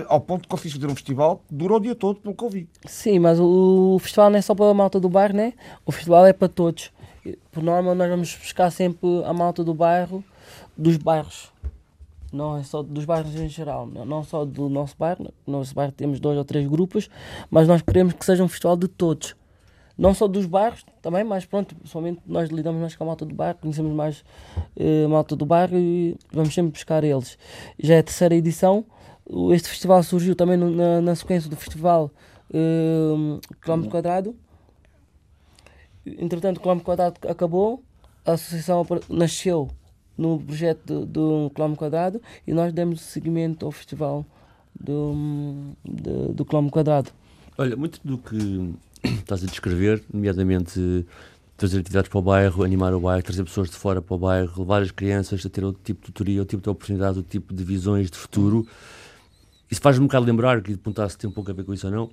ao 0.07 0.19
ponto 0.19 0.43
de 0.43 0.47
conseguires 0.47 0.75
fazer 0.75 0.91
um 0.91 0.95
festival 0.95 1.41
que 1.47 1.53
dura 1.53 1.75
o 1.75 1.79
dia 1.79 1.95
todo, 1.95 2.19
pelo 2.19 2.35
que 2.35 2.43
eu 2.43 2.49
vi. 2.49 2.69
Sim, 2.85 3.19
mas 3.19 3.39
o, 3.39 3.95
o 3.95 3.99
festival 3.99 4.29
não 4.29 4.37
é 4.37 4.41
só 4.41 4.55
para 4.55 4.69
a 4.69 4.73
malta 4.73 4.99
do 4.99 5.09
bairro, 5.09 5.35
né? 5.35 5.53
O 5.85 5.91
festival 5.91 6.25
é 6.25 6.33
para 6.33 6.47
todos. 6.47 6.91
Por 7.51 7.63
norma, 7.63 7.95
nós 7.95 8.09
vamos 8.09 8.35
buscar 8.35 8.69
sempre 8.71 9.07
a 9.25 9.33
malta 9.33 9.63
do 9.63 9.73
bairro, 9.73 10.23
dos 10.77 10.97
bairros. 10.97 11.51
Não 12.31 12.57
é 12.57 12.63
só 12.63 12.81
dos 12.81 13.05
bairros 13.05 13.35
em 13.35 13.47
geral, 13.47 13.85
não 13.85 14.23
só 14.23 14.43
do 14.43 14.67
nosso 14.67 14.95
bairro. 14.97 15.31
No 15.45 15.59
nosso 15.59 15.75
bairro 15.75 15.91
temos 15.91 16.19
dois 16.19 16.37
ou 16.37 16.43
três 16.43 16.67
grupos, 16.67 17.09
mas 17.49 17.67
nós 17.67 17.81
queremos 17.81 18.13
que 18.13 18.25
seja 18.25 18.43
um 18.43 18.47
festival 18.47 18.75
de 18.75 18.87
todos. 18.87 19.35
Não 19.97 20.13
só 20.13 20.27
dos 20.27 20.45
bairros 20.45 20.83
também, 21.01 21.23
mas 21.23 21.45
pronto, 21.45 21.75
somente 21.85 22.21
nós 22.25 22.49
lidamos 22.49 22.81
mais 22.81 22.95
com 22.95 23.03
a 23.03 23.07
malta 23.07 23.25
do 23.25 23.35
bairro, 23.35 23.59
conhecemos 23.59 23.93
mais 23.93 24.23
eh, 24.75 25.05
a 25.05 25.07
malta 25.07 25.35
do 25.35 25.45
bairro 25.45 25.77
e 25.77 26.17
vamos 26.31 26.53
sempre 26.53 26.71
buscar 26.71 27.03
eles. 27.03 27.37
Já 27.77 27.95
é 27.95 27.99
a 27.99 28.03
terceira 28.03 28.33
edição. 28.33 28.85
Este 29.51 29.69
festival 29.69 30.01
surgiu 30.01 30.35
também 30.35 30.57
na, 30.57 30.99
na 30.99 31.15
sequência 31.15 31.49
do 31.49 31.55
festival 31.55 32.11
eh, 32.51 33.39
Quilómetro 33.61 33.91
Quadrado. 33.91 34.35
Entretanto, 36.05 36.57
o 36.57 36.59
Quilómetro 36.59 36.85
Quadrado 36.85 37.19
acabou, 37.29 37.83
a 38.25 38.33
associação 38.33 38.85
nasceu 39.07 39.69
no 40.17 40.39
projeto 40.39 40.85
do, 40.85 41.05
do 41.05 41.51
Quilómetro 41.51 41.79
Quadrado 41.79 42.21
e 42.47 42.53
nós 42.53 42.73
demos 42.73 43.01
seguimento 43.01 43.65
ao 43.65 43.71
festival 43.71 44.25
do, 44.79 45.13
do, 45.83 46.33
do 46.33 46.45
Quilómetro 46.45 46.73
Quadrado. 46.73 47.11
Olha, 47.57 47.75
muito 47.75 47.99
do 48.03 48.17
que 48.17 48.73
estás 49.19 49.43
a 49.43 49.47
descrever, 49.47 50.01
nomeadamente 50.11 51.05
fazer 51.57 51.79
atividades 51.79 52.09
para 52.09 52.19
o 52.19 52.21
bairro, 52.21 52.63
animar 52.63 52.93
o 52.93 52.99
bairro, 52.99 53.23
trazer 53.23 53.43
pessoas 53.43 53.69
de 53.69 53.75
fora 53.75 54.01
para 54.01 54.15
o 54.15 54.17
bairro, 54.17 54.51
levar 54.61 54.81
as 54.81 54.91
crianças 54.91 55.45
a 55.45 55.49
ter 55.49 55.63
outro 55.63 55.81
tipo 55.83 56.01
de 56.01 56.05
tutoria, 56.07 56.39
outro 56.41 56.57
tipo 56.57 56.63
de 56.63 56.69
oportunidade, 56.69 57.17
outro 57.17 57.31
tipo 57.31 57.53
de 57.53 57.63
visões 57.63 58.09
de 58.09 58.17
futuro. 58.17 58.67
Isso 59.69 59.81
faz-me 59.81 60.03
um 60.03 60.07
bocado 60.07 60.25
lembrar, 60.25 60.61
que 60.61 60.75
perguntar 60.75 61.09
se 61.09 61.17
tem 61.17 61.29
um 61.29 61.33
pouco 61.33 61.49
a 61.51 61.53
ver 61.53 61.63
com 61.63 61.73
isso 61.73 61.87
ou 61.87 61.93
não, 61.93 62.09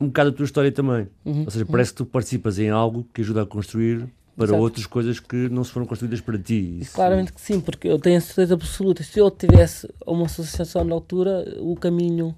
um 0.00 0.06
bocado 0.06 0.30
a 0.30 0.32
tua 0.32 0.44
história 0.44 0.72
também. 0.72 1.06
Uhum. 1.24 1.44
Ou 1.44 1.50
seja, 1.50 1.64
parece 1.66 1.90
que 1.92 1.96
tu 1.98 2.06
participas 2.06 2.58
em 2.58 2.70
algo 2.70 3.06
que 3.14 3.20
ajuda 3.20 3.42
a 3.42 3.46
construir 3.46 4.06
para 4.36 4.46
Exato. 4.46 4.60
outras 4.60 4.84
coisas 4.86 5.18
que 5.20 5.48
não 5.48 5.64
se 5.64 5.70
foram 5.70 5.86
construídas 5.86 6.20
para 6.20 6.38
ti. 6.38 6.78
Isso- 6.80 6.94
Claramente 6.94 7.32
que 7.32 7.40
sim, 7.40 7.60
porque 7.60 7.88
eu 7.88 7.98
tenho 7.98 8.18
a 8.18 8.20
certeza 8.20 8.54
absoluta. 8.54 9.02
Se 9.02 9.18
eu 9.18 9.30
tivesse 9.30 9.88
uma 10.06 10.26
associação 10.26 10.84
na 10.84 10.94
altura, 10.94 11.56
o 11.60 11.74
caminho 11.76 12.34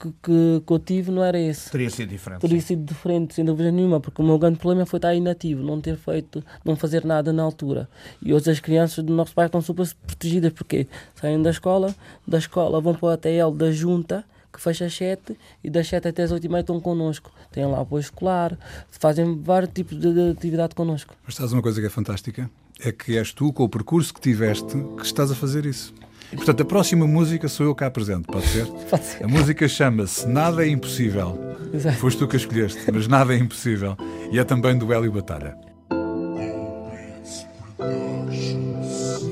que, 0.00 0.08
que, 0.22 0.62
que 0.66 0.72
eu 0.72 0.78
tive 0.78 1.10
não 1.10 1.22
era 1.22 1.38
esse. 1.38 1.70
Teria 1.70 1.90
sido 1.90 2.08
diferente. 2.08 2.40
Teria 2.40 2.60
sido 2.60 2.84
diferente, 2.84 3.34
sem 3.34 3.44
dúvida 3.44 3.70
nenhuma, 3.70 4.00
porque 4.00 4.22
o 4.22 4.24
meu 4.24 4.38
grande 4.38 4.58
problema 4.58 4.86
foi 4.86 4.96
estar 4.96 5.14
inativo, 5.14 5.62
não 5.62 5.78
ter 5.78 5.96
feito, 5.96 6.42
não 6.64 6.74
fazer 6.74 7.04
nada 7.04 7.32
na 7.32 7.42
altura. 7.42 7.86
E 8.22 8.32
hoje 8.32 8.50
as 8.50 8.60
crianças 8.60 9.04
do 9.04 9.12
nosso 9.14 9.34
bairro 9.34 9.48
estão 9.48 9.60
super 9.60 9.86
protegidas, 10.06 10.52
porque 10.54 10.86
saem 11.14 11.42
da 11.42 11.50
escola, 11.50 11.94
da 12.26 12.38
escola 12.38 12.80
vão 12.80 12.94
para 12.94 13.06
o 13.06 13.08
ATL 13.10 13.50
da 13.54 13.70
junta, 13.70 14.24
que 14.50 14.60
fecha 14.60 14.86
às 14.86 14.94
7, 14.94 15.36
e 15.62 15.70
das 15.70 15.86
7 15.86 16.08
até 16.08 16.22
as 16.22 16.32
8 16.32 16.44
e 16.44 16.48
meia 16.48 16.60
estão 16.60 16.80
connosco. 16.80 17.30
Têm 17.52 17.66
lá 17.66 17.80
apoio 17.80 18.00
escolar, 18.00 18.58
fazem 18.90 19.40
vários 19.40 19.70
tipos 19.72 19.98
de, 19.98 20.12
de 20.12 20.30
atividade 20.30 20.74
connosco. 20.74 21.14
Mas 21.24 21.34
estás 21.34 21.52
uma 21.52 21.62
coisa 21.62 21.80
que 21.80 21.86
é 21.86 21.90
fantástica, 21.90 22.50
é 22.84 22.92
que 22.92 23.16
és 23.16 23.32
tu, 23.32 23.52
com 23.52 23.64
o 23.64 23.68
percurso 23.68 24.12
que 24.12 24.20
tiveste, 24.20 24.76
que 24.96 25.04
estás 25.04 25.30
a 25.30 25.34
fazer 25.34 25.66
isso. 25.66 25.94
E, 26.32 26.36
portanto, 26.36 26.62
a 26.62 26.64
próxima 26.64 27.06
música 27.06 27.48
sou 27.48 27.66
eu 27.66 27.74
cá 27.74 27.90
presente, 27.90 28.26
pode 28.26 28.46
ser? 28.46 28.66
Pode 28.88 29.04
ser. 29.04 29.24
A 29.24 29.28
música 29.28 29.66
chama-se 29.66 30.28
Nada 30.28 30.64
é 30.64 30.68
Impossível. 30.68 31.38
Exato. 31.72 31.98
Foste 31.98 32.18
tu 32.18 32.28
que 32.28 32.36
a 32.36 32.38
escolheste, 32.38 32.80
mas 32.92 33.06
nada 33.06 33.34
é 33.34 33.36
impossível. 33.36 33.96
E 34.32 34.38
é 34.38 34.44
também 34.44 34.76
do 34.76 34.92
Hélio 34.92 35.12
Batalha. 35.12 35.56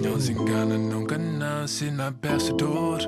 Não 0.02 0.20
se 0.20 0.32
engana, 0.32 0.78
nunca 0.78 1.18
nasce 1.18 1.90
na 1.90 2.10
bastidor. 2.10 2.98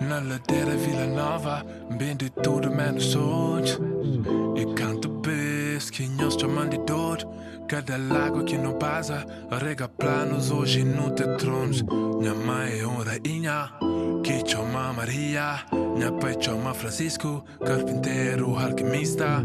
Na 0.00 0.20
ladeira 0.20 0.76
Vila 0.76 1.06
Nova, 1.06 1.64
bem 1.96 2.16
de 2.16 2.28
tudo 2.28 2.70
menos 2.70 3.14
hoje. 3.14 3.78
E 4.56 4.66
canto 4.74 5.08
bes 5.08 5.55
que 5.96 6.06
nós 6.08 6.34
chamam 6.34 6.68
de 6.68 6.76
dor. 6.76 7.16
Cada 7.66 7.96
lago 7.96 8.44
que 8.44 8.58
não 8.58 8.74
passa, 8.74 9.24
rega 9.50 9.88
planos 9.88 10.50
hoje 10.50 10.84
não 10.84 11.10
te 11.14 11.24
tronos. 11.38 11.80
Minha 11.80 12.34
mãe 12.34 12.80
é 12.80 12.86
uma 12.86 13.02
rainha, 13.02 13.72
que 14.22 14.46
chama 14.46 14.92
Maria. 14.92 15.64
Minha 15.72 16.12
pai 16.12 16.36
chama 16.38 16.74
Francisco, 16.74 17.42
carpinteiro, 17.64 18.58
alquimista. 18.58 19.42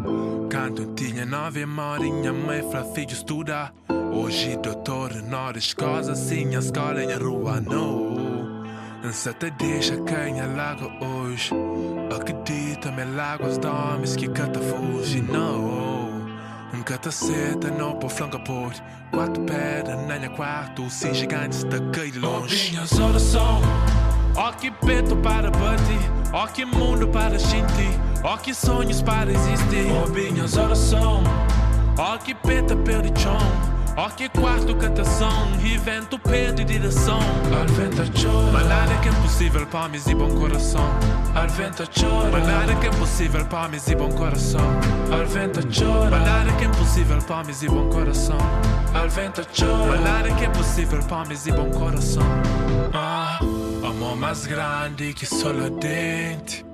Canto 0.49 0.93
tinha 0.93 1.25
nove 1.25 1.65
mãe, 1.65 2.11
minha 2.11 2.33
mãe 2.33 2.61
fala 2.69 2.93
filho 2.93 3.13
estuda. 3.13 3.71
Hoje 4.13 4.57
doutor, 4.57 5.13
na 5.23 5.51
escola, 5.51 6.13
sim, 6.13 6.53
a 6.53 6.59
escola 6.59 7.01
em 7.01 7.13
rua, 7.13 7.61
não. 7.61 8.11
Se 9.13 9.33
te 9.33 9.49
deixa 9.51 9.95
quem 10.03 10.39
é 10.39 10.45
lago 10.45 10.89
hoje 11.03 11.51
Acredita, 12.13 12.91
me 12.91 13.03
láguas 13.03 13.57
dormes 13.57 14.15
que 14.15 14.27
cata 14.29 14.59
não 14.59 15.90
Cata 16.91 17.09
seta, 17.09 17.71
não 17.71 17.95
por 17.95 18.09
flanca 18.09 18.37
por 18.37 18.73
Quatro 19.11 19.41
pedras 19.43 20.05
na 20.07 20.19
minha 20.19 20.29
quarto, 20.29 20.89
se 20.89 21.13
gigantes 21.13 21.63
daquele 21.63 22.19
longe. 22.19 22.71
Minhas 22.71 22.99
horas 22.99 23.21
são 23.21 23.61
Ó 24.35 24.51
que 24.51 24.69
peito 24.69 25.15
para 25.15 25.49
bater, 25.51 26.33
ó 26.33 26.47
que 26.47 26.65
mundo 26.65 27.07
para 27.07 27.39
sentir, 27.39 27.97
ó 28.25 28.35
que 28.35 28.53
sonhos 28.53 29.01
para 29.01 29.31
existir. 29.31 29.87
Ó 30.03 30.05
minhas 30.09 30.57
orações, 30.57 31.25
ó 31.97 32.17
que 32.17 32.35
peta 32.35 32.75
perde 32.75 33.17
chão. 33.21 33.80
Ó 33.97 34.09
que 34.09 34.29
quarto 34.29 34.75
cantação, 34.75 35.29
vento 35.83 36.17
pede 36.19 36.63
direção. 36.63 37.19
Al 37.53 37.67
vento 37.67 38.03
chora, 38.13 38.65
mas 38.65 39.01
que 39.01 39.09
é 39.09 39.11
impossível 39.11 39.67
para 39.67 39.97
e 39.97 40.15
bom 40.15 40.29
coração. 40.39 40.89
Al 41.35 41.47
vento 41.49 41.83
chora, 41.99 42.31
mas 42.31 42.79
que 42.79 42.85
é 42.85 42.89
impossível 42.89 43.45
para 43.45 43.75
e 43.75 43.95
bom 43.95 44.09
coração. 44.11 44.61
Al 45.11 45.25
vento 45.25 45.59
chora, 45.67 46.09
mas 46.09 46.55
que 46.55 46.63
é 46.63 46.67
impossível 46.67 47.21
para 47.21 47.51
e 47.51 47.67
bom 47.67 47.89
coração. 47.89 48.37
Al 48.93 49.09
vento 49.09 49.47
chora, 49.57 49.99
mas 50.01 50.35
que 50.37 50.45
é 50.45 50.47
impossível 50.47 51.03
para 51.03 51.33
e 51.33 51.51
bom 51.51 51.71
coração. 51.71 52.23
Ah, 52.93 53.39
amor 53.83 54.15
mais 54.15 54.45
grande 54.45 55.13
que 55.13 55.25
solo 55.25 55.69
dente. 55.69 56.65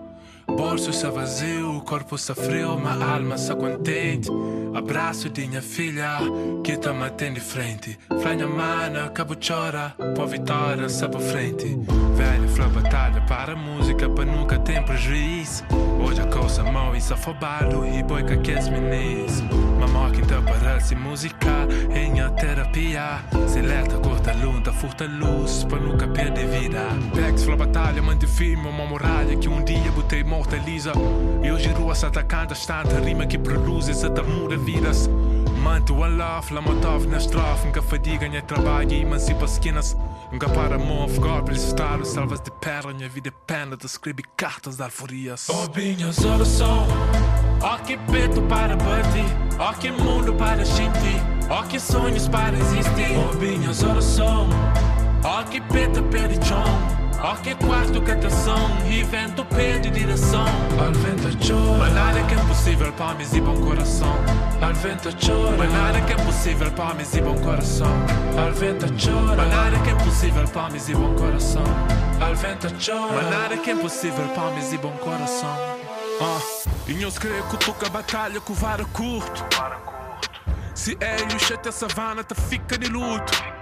Bolso 0.47 0.91
está 0.91 1.09
vazio, 1.09 1.81
corpo 1.81 2.15
está 2.15 2.33
frio, 2.33 2.79
mas 2.79 3.01
alma 3.01 3.35
está 3.35 3.55
contente. 3.55 4.29
Abraço 4.77 5.27
de 5.27 5.47
minha 5.47 5.59
filha, 5.59 6.19
que 6.63 6.77
tá 6.77 6.93
matando 6.93 7.33
de 7.33 7.39
frente. 7.39 7.97
Franha 8.21 8.45
mana, 8.45 9.09
cabo 9.09 9.35
chora, 9.35 9.95
pô 10.15 10.27
vitória, 10.27 10.87
sabe 10.87 11.19
frente. 11.19 11.75
Velha 12.15 12.47
flor 12.47 12.69
batalha 12.69 13.19
para 13.21 13.53
a 13.53 13.55
música, 13.55 14.07
para 14.07 14.25
nunca 14.25 14.59
ter 14.59 14.83
prejuízo. 14.85 15.63
Hoje 15.99 16.21
a 16.21 16.27
coisa 16.27 16.63
mal 16.63 16.95
e 16.95 16.99
afobado, 16.99 17.87
e 17.87 18.03
boi 18.03 18.23
que 18.23 18.33
aqueles 18.33 18.69
meninos. 18.69 19.41
Mamó 19.79 20.11
que 20.11 20.21
então 20.21 20.43
parece 20.43 20.93
música, 20.93 21.67
em 21.95 22.21
a 22.21 22.29
terapia. 22.29 23.19
Seleta, 23.47 23.97
corta 23.97 24.31
luta, 24.33 24.71
furta 24.71 25.05
luz, 25.05 25.63
para 25.63 25.79
nunca 25.79 26.07
perder 26.07 26.45
vida. 26.47 26.81
Pex, 27.15 27.43
flor 27.43 27.57
batalha, 27.57 27.99
mante 27.99 28.27
firme, 28.27 28.67
uma 28.67 28.85
muralha 28.85 29.35
que 29.37 29.49
um 29.49 29.63
dia 29.63 29.91
botei 29.91 30.23
mortaliza. 30.23 30.91
E 31.43 31.51
hoje 31.51 31.69
rua 31.69 31.95
se 31.95 32.05
atacando, 32.05 32.53
tanta 32.53 32.99
rima 32.99 33.25
que 33.25 33.39
produz 33.39 33.89
essa 33.89 34.09
muda 34.21 34.55
vidas. 34.67 35.09
Mante 35.63 35.93
one 35.93 36.17
love, 36.17 36.53
la 36.53 36.61
motov 36.61 37.07
na 37.07 37.17
estrofe, 37.17 37.65
nunca 37.65 37.81
fadiga, 37.81 38.27
minha 38.27 38.41
trabalho 38.41 38.91
e 38.91 39.01
emancipa 39.01 39.45
esquinas. 39.45 39.95
Nunca 40.29 40.49
para 40.49 40.77
move, 40.77 41.19
goblins, 41.19 41.63
estalos, 41.63 42.09
salvas 42.09 42.41
de 42.41 42.51
perla, 42.51 42.93
minha 42.93 43.07
vida 43.07 43.29
é 43.29 43.31
pena 43.31 43.77
de 43.77 43.85
escrever 43.85 44.25
cartas 44.35 44.75
de 44.75 44.83
alforias. 44.83 45.47
Oh, 45.49 45.69
minhas 45.73 46.17
orações, 46.25 46.91
oh 47.63 47.83
que 47.85 47.97
peito 48.11 48.41
para 48.43 48.75
bater, 48.75 49.25
oh 49.57 49.73
que 49.79 49.89
mundo 49.89 50.33
para 50.33 50.65
sentir, 50.65 51.21
oh 51.49 51.63
que 51.63 51.79
sonhos 51.79 52.27
para 52.27 52.57
existir. 52.57 53.15
Oh, 53.17 53.33
minhas 53.37 53.81
orações, 53.83 54.53
oh 55.23 55.49
que 55.49 55.61
peito 55.61 56.03
perde 56.03 56.45
chão. 56.45 57.06
Que 57.47 57.55
quarto 57.55 58.01
cantação 58.01 58.57
e 58.91 59.03
vento 59.03 59.45
pede 59.45 59.89
direção. 59.89 60.45
Al 60.77 60.91
vento 60.91 61.29
chora. 61.47 61.77
Mas 61.77 61.93
nada 61.93 62.23
que 62.23 62.33
é 62.33 62.37
impossível 62.37 62.91
para 62.91 63.13
mim 63.13 63.25
e 63.31 63.39
bom 63.39 63.61
coração. 63.61 64.15
Al 64.61 64.73
vento 64.73 65.09
chora. 65.25 65.57
Mas 65.57 65.71
nada 65.71 66.01
que 66.01 66.11
é 66.11 66.15
impossível 66.15 66.71
para 66.71 66.93
mim 66.93 67.05
e 67.13 67.21
bom 67.21 67.35
coração. 67.39 67.87
Al 68.37 68.51
vento 68.51 68.85
chora. 69.01 69.35
Mas 69.37 69.49
nada 69.49 69.79
que 69.79 69.89
é 69.89 69.93
impossível 69.93 70.47
para 70.49 70.69
mim 70.69 70.79
e 70.85 70.93
bom 70.93 71.15
coração. 71.15 71.63
Al 72.19 72.35
vento 72.35 72.67
chora. 72.85 73.13
Mas 73.13 73.29
nada 73.29 73.57
que 73.57 73.69
é 73.69 73.73
impossível 73.73 74.27
para 74.27 74.51
mim 74.51 74.73
e 74.73 74.77
bom 74.77 74.91
coração. 74.91 75.57
Ah, 76.19 76.41
e 76.87 77.01
eu 77.01 77.11
creio 77.13 77.43
que 77.45 77.57
toca 77.57 77.89
batalha 77.89 78.41
com 78.41 78.53
vara 78.53 78.83
curto. 78.85 79.45
Se 80.75 80.97
é 80.99 81.17
e 81.21 81.69
o 81.69 81.71
savana 81.71 82.23
te 82.23 82.35
fica 82.35 82.77
de 82.77 82.89
luto 82.89 83.56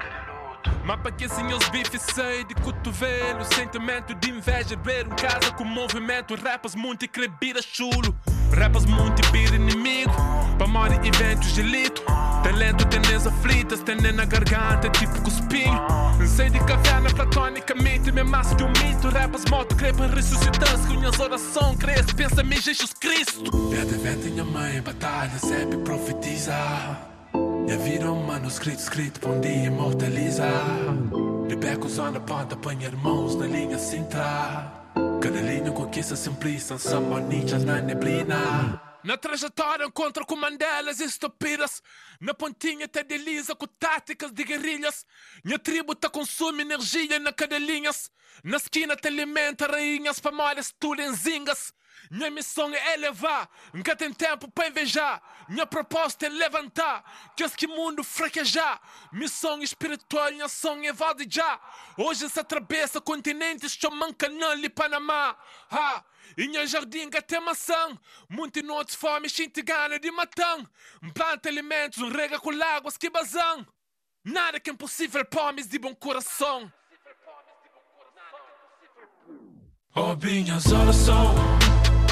mas 0.85 0.99
para 1.01 1.11
que 1.11 1.25
assim 1.25 1.45
os 1.53 1.67
bifes 1.69 2.01
sei 2.13 2.43
de 2.43 2.55
cotovelo? 2.55 3.43
Sentimento 3.43 4.13
de 4.15 4.29
inveja 4.29 4.75
ver 4.83 5.07
um 5.07 5.15
casa 5.15 5.51
com 5.51 5.63
movimento. 5.63 6.35
Rapas 6.35 6.75
muito 6.75 7.05
e 7.05 7.07
crebira 7.07 7.61
chulo. 7.61 8.15
Rapas 8.55 8.85
muito 8.85 9.21
e 9.35 9.55
inimigo. 9.55 10.13
Para 10.57 10.67
morrer 10.67 10.99
eventos 11.05 11.51
de 11.53 11.61
lito 11.61 12.03
Talento 12.45 12.85
tendência 12.85 13.31
aflitas, 13.31 13.81
tendendo 13.81 14.17
na 14.17 14.25
garganta 14.25 14.87
tipo 14.91 15.19
cuspinho. 15.23 15.81
Sei 16.27 16.47
de 16.47 16.59
caverna 16.59 17.09
platonicamente, 17.09 18.11
me 18.11 18.23
mais 18.23 18.53
que 18.53 18.63
um 18.63 18.67
mito. 18.67 19.09
Rapas 19.09 19.45
moto, 19.49 19.75
crepa 19.75 20.05
ressuscitança 20.05 20.87
Com 20.87 20.93
minhas 20.93 21.19
orações, 21.19 21.75
cresce, 21.79 22.13
pensa 22.13 22.43
em 22.43 22.61
Jesus 22.61 22.93
Cristo. 22.93 23.69
Verde 23.69 23.97
vento 23.97 24.27
minha 24.27 24.45
mãe, 24.45 24.79
batalha, 24.79 25.39
sempre 25.39 25.79
profetiza 25.79 27.14
é 27.67 28.09
um 28.09 28.23
manuscrito 28.23 28.79
escrito 28.79 29.19
pra 29.19 29.29
um 29.29 29.41
dia 29.41 29.65
imortalizar. 29.65 30.63
De 31.47 31.55
becos 31.55 31.97
na 31.97 32.19
ponta, 32.19 32.53
apanha 32.53 32.87
irmãos 32.87 33.35
na 33.35 33.47
linha 33.47 33.77
Sintra. 33.79 34.71
Cada 35.21 35.41
linha 35.41 35.71
conquista 35.71 36.15
simplista, 36.15 36.77
samba 36.77 37.19
ninjas 37.21 37.63
na 37.63 37.81
neblina. 37.81 38.81
Na 39.03 39.17
trajetória 39.17 39.85
encontro 39.85 40.25
com 40.25 40.35
Mandelas 40.35 40.99
e 40.99 41.03
estupidas 41.03 41.79
Na 42.19 42.33
pontinha 42.33 42.87
te 42.87 43.03
delisa 43.03 43.53
com 43.55 43.67
táticas 43.67 44.31
de 44.31 44.43
guerrilhas 44.43 45.05
Minha 45.43 45.59
tribo 45.59 45.93
te 45.93 46.09
consome 46.09 46.63
energia 46.63 47.19
na 47.19 47.31
cadelinhas 47.31 48.09
Na 48.43 48.57
esquina 48.57 48.95
te 48.95 49.07
alimenta 49.07 49.67
rainhas 49.67 50.19
famosas 50.19 50.73
tudo 50.79 51.03
em 51.03 51.13
zingas 51.13 51.71
minha 52.11 52.29
missão 52.29 52.73
é 52.73 52.93
elevar, 52.93 53.49
nunca 53.73 53.95
tem 53.95 54.13
tempo 54.13 54.49
para 54.51 54.67
invejar. 54.67 55.21
Minha 55.47 55.65
proposta 55.65 56.25
é 56.25 56.29
levantar, 56.29 57.03
que 57.35 57.43
esse 57.43 57.67
mundo 57.67 58.03
fraquejar. 58.03 58.81
Missão 59.11 59.61
espiritual, 59.61 60.31
minha 60.31 60.45
ação 60.45 60.81
é 60.83 60.93
já. 61.29 61.59
Hoje 61.97 62.27
se 62.29 62.39
atravessa 62.39 62.99
continentes, 62.99 63.73
chamam 63.73 64.13
canal 64.13 64.57
e 64.57 64.69
Panamá. 64.69 65.35
Ha! 65.71 66.03
E 66.37 66.47
minha 66.47 66.65
jardim 66.65 67.09
tem 67.09 67.39
maçã, 67.39 67.97
muito 68.27 68.61
noite 68.63 68.97
fome, 68.97 69.29
xinte 69.29 69.61
gana 69.61 69.99
de 69.99 70.09
matão. 70.11 70.67
Planta 71.13 71.49
alimentos, 71.49 72.01
rega 72.11 72.39
com 72.39 72.51
águas 72.63 72.97
que 72.97 73.09
bazão. 73.09 73.65
Nada 74.23 74.59
que 74.59 74.71
é 74.71 74.73
impossível 74.73 75.23
para 75.23 75.43
homens 75.43 75.67
de 75.67 75.77
bom 75.77 75.93
coração. 75.93 76.71
Oh, 79.95 80.15
minhas 80.15 80.65
orações. 80.71 81.39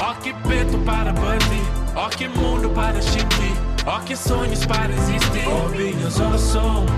Ó 0.00 0.14
que 0.14 0.32
peito 0.48 0.78
para 0.86 1.12
bater, 1.12 1.73
ó 1.94 2.08
que 2.08 2.28
mundo 2.28 2.70
para 2.70 3.00
sentir, 3.00 3.54
ó 3.86 3.98
que 4.00 4.16
sonhos 4.16 4.66
para 4.66 4.92
existir. 4.92 5.46
Ó 5.46 5.68
minhas 5.68 6.18
orações, 6.18 6.90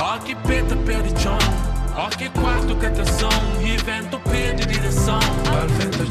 ó 0.00 0.18
que 0.18 0.34
peito 0.34 0.76
perde 0.78 1.12
chão, 1.20 1.38
ó 1.96 2.08
que 2.08 2.28
quarto 2.30 2.74
cantação 2.76 3.30
e 3.60 3.76
vento 3.78 4.18
pede 4.30 4.66
direção. 4.66 5.20
Al 5.50 5.68
vento 5.68 6.02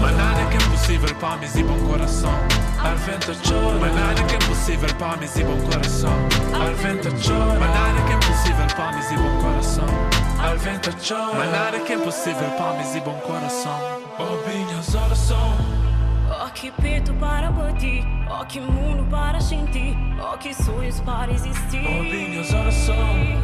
mas 0.00 0.16
nada 0.16 0.44
que 0.50 0.56
é 0.56 0.66
impossível 0.66 1.14
para 1.16 1.36
mim 1.36 1.48
e 1.54 1.62
bom 1.62 1.78
coração. 1.88 2.34
Al 2.82 2.96
vento 2.96 3.32
mas 3.80 3.94
nada 3.94 4.22
que 4.24 4.34
é 4.34 4.36
impossível 4.36 4.94
para 4.98 5.16
mim 5.16 5.28
e 5.34 5.44
bom 5.44 5.70
coração. 5.70 6.12
Al 6.54 6.74
vento 6.74 7.08
mas 7.58 7.70
nada 7.74 8.02
que 8.06 8.12
é 8.12 8.16
impossível 8.16 8.66
para 8.76 8.92
mim 8.92 9.02
e 9.10 9.16
bom 9.16 9.42
coração. 9.42 9.86
Al 10.42 10.58
vento 10.58 10.90
mas 11.36 11.52
nada 11.52 11.80
que 11.80 11.92
é 11.92 11.96
impossível 11.96 12.50
para 12.56 12.72
mim 12.74 12.96
e 12.96 13.00
bom 13.00 13.14
coração. 13.20 14.00
Minhas 14.46 14.94
orações. 14.94 15.79
Oh, 16.50 16.52
que 16.52 16.70
peito 16.72 17.14
para 17.14 17.48
bater, 17.52 18.04
oh, 18.28 18.44
que 18.44 18.60
mundo 18.60 19.06
para 19.08 19.40
sentir, 19.40 19.96
oh, 20.20 20.36
que 20.36 20.52
sonhos 20.52 21.00
para 21.00 21.30
existir. 21.30 21.86
Oh, 21.86 22.02
minhas 22.02 22.52
orações. 22.52 23.38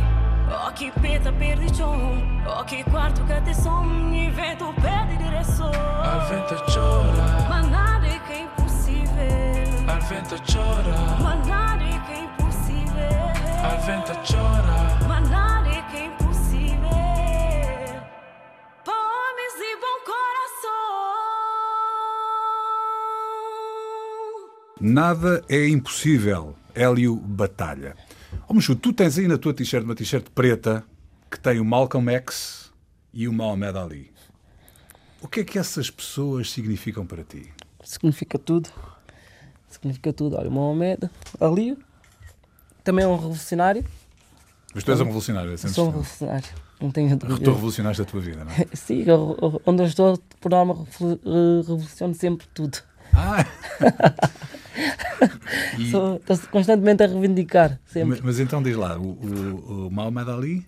Oh, 0.50 0.72
que 0.72 0.90
peta 0.90 1.32
perde 1.32 1.72
chão, 1.76 2.20
oh, 2.46 2.64
que 2.64 2.82
quarto 2.84 3.22
que 3.24 3.40
te 3.42 3.54
som, 3.54 3.86
e 4.12 4.28
vento 4.30 4.74
perde 4.82 5.16
direção. 5.18 5.70
Al 6.02 6.20
vento 6.28 6.56
chora, 6.72 7.46
mas 7.48 7.68
nada 7.68 8.06
é 8.08 8.18
que 8.18 8.32
é 8.32 8.42
impossível. 8.42 9.88
Al 9.88 10.00
vento 10.00 10.36
chora, 10.52 10.96
mas 11.22 11.46
nada 11.46 11.84
é 11.84 11.98
que 12.06 12.12
é 12.12 12.24
impossível. 12.24 13.70
Al 13.70 13.78
vento 13.82 14.12
chora, 14.24 14.98
mas 15.06 15.30
nada 15.30 15.45
Nada 24.80 25.42
é 25.48 25.66
impossível. 25.68 26.54
Hélio 26.74 27.16
Batalha. 27.16 27.96
Ó, 28.46 28.54
oh, 28.54 28.74
tu 28.74 28.92
tens 28.92 29.16
aí 29.16 29.26
na 29.26 29.38
tua 29.38 29.54
t-shirt 29.54 29.82
uma 29.82 29.94
t-shirt 29.94 30.26
preta 30.34 30.84
que 31.30 31.40
tem 31.40 31.58
o 31.58 31.64
Malcolm 31.64 32.12
X 32.12 32.70
e 33.12 33.26
o 33.26 33.32
Muhammad 33.32 33.74
Ali. 33.74 34.12
O 35.22 35.28
que 35.28 35.40
é 35.40 35.44
que 35.44 35.58
essas 35.58 35.90
pessoas 35.90 36.50
significam 36.50 37.06
para 37.06 37.24
ti? 37.24 37.50
Significa 37.82 38.38
tudo. 38.38 38.68
Significa 39.70 40.12
tudo. 40.12 40.36
Olha, 40.36 40.50
o 40.50 40.52
Muhammad 40.52 41.04
Ali 41.40 41.78
também 42.84 43.06
é 43.06 43.08
um 43.08 43.16
revolucionário. 43.16 43.82
Mas 44.74 44.84
tu 44.84 44.90
és 44.90 45.00
um 45.00 45.04
revolucionário, 45.04 45.54
é 45.54 45.56
Sou 45.56 45.86
um 45.86 45.88
revolucionário. 45.88 46.48
Não 46.78 46.90
tenho 46.90 47.16
dúvida. 47.16 47.40
Tu 47.42 47.50
revolucionaste 47.50 48.02
a 48.02 48.04
tua 48.04 48.20
vida, 48.20 48.44
não 48.44 48.52
é? 48.52 48.66
Sim, 48.76 49.04
eu, 49.06 49.62
onde 49.64 49.82
eu 49.82 49.86
estou, 49.86 50.18
por 50.38 50.50
norma, 50.50 50.86
revoluciono 51.00 52.14
sempre 52.14 52.46
tudo. 52.52 52.76
Ah! 53.14 53.46
Estou 55.78 56.20
constantemente 56.50 57.02
a 57.02 57.06
reivindicar. 57.06 57.80
Sempre. 57.86 58.10
Mas, 58.10 58.20
mas, 58.20 58.40
então 58.40 58.62
diz 58.62 58.76
lá: 58.76 58.98
o, 58.98 59.12
o, 59.12 59.86
o 59.86 59.90
Muhammad 59.90 60.28
Ali 60.28 60.66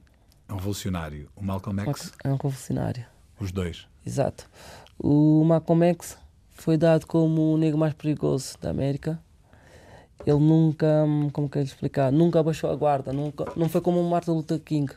é 0.49 0.53
um 0.53 0.57
revolucionário, 0.57 1.29
o 1.37 1.45
Malcolm 1.45 1.83
X 1.83 2.13
é 2.25 2.29
um 2.29 2.37
revolucionário. 2.37 3.05
Os 3.39 3.53
dois. 3.53 3.87
Exato. 4.07 4.49
O 4.99 5.45
Malcolm 5.45 5.85
X 5.87 6.19
foi 6.51 6.77
dado 6.77 7.07
como 7.07 7.55
o 7.55 7.59
negro 7.59 7.79
mais 7.79 7.95
perigoso 7.95 8.57
da 8.61 8.71
América. 8.71 9.19
Ele 10.27 10.39
nunca, 10.39 11.05
hum, 11.05 11.31
como 11.31 11.49
que 11.49 11.59
eu 11.59 11.63
lhe 11.63 11.69
explicar, 11.69 12.11
nunca 12.11 12.41
abaixou 12.41 12.71
a 12.71 12.75
guarda, 12.75 13.13
nunca, 13.13 13.45
não 13.57 13.69
foi 13.69 13.81
como 13.81 14.01
o 14.01 14.11
Martin 14.11 14.33
Luther 14.33 14.59
King. 14.59 14.93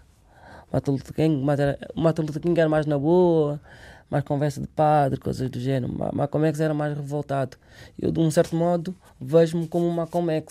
Martin 0.72 0.92
Luther 0.92 1.14
King, 1.14 1.44
Martin 1.44 1.64
Martin 1.96 2.22
Luther 2.22 2.42
King 2.42 2.60
era 2.60 2.70
mais 2.70 2.86
na 2.86 2.98
boa, 2.98 3.60
mais 4.12 4.26
conversa 4.26 4.60
de 4.60 4.68
padre, 4.68 5.18
coisas 5.20 5.50
do 5.50 5.58
género. 5.60 5.92
Ma- 5.98 6.12
Malcolm 6.14 6.46
era 6.46 6.74
mais 6.74 6.94
revoltado. 6.96 7.56
Eu, 7.98 8.12
de 8.12 8.20
um 8.20 8.30
certo 8.30 8.56
modo, 8.56 8.94
vejo-me 9.20 9.66
como 9.68 9.88
um 9.88 9.92
Malcolm 9.92 10.44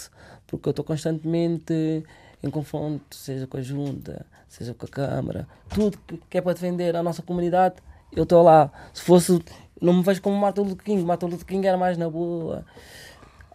porque 0.47 0.69
eu 0.69 0.71
estou 0.71 0.85
constantemente 0.85 2.03
em 2.43 2.51
confronto, 2.51 3.15
seja 3.15 3.47
com 3.47 3.59
a 3.59 3.61
junta, 3.61 4.25
seja 4.49 4.73
com 4.73 4.87
a 4.87 4.89
Câmara, 4.89 5.47
tudo 5.69 5.99
que 6.31 6.39
é 6.39 6.41
para 6.41 6.55
defender 6.55 6.97
a 6.97 7.03
nossa 7.03 7.21
comunidade, 7.23 7.75
eu 8.17 8.23
estou 8.23 8.43
lá. 8.43 8.73
Se 8.95 9.03
fosse, 9.03 9.39
não 9.81 9.93
me 9.93 10.03
vejo 10.03 10.23
como 10.23 10.37
Martin 10.37 10.63
Luther 10.63 10.83
King. 10.83 11.05
Martin 11.05 11.27
Luther 11.27 11.47
King 11.47 11.67
era 11.67 11.77
mais 11.77 11.99
na 11.99 12.09
boa, 12.09 12.65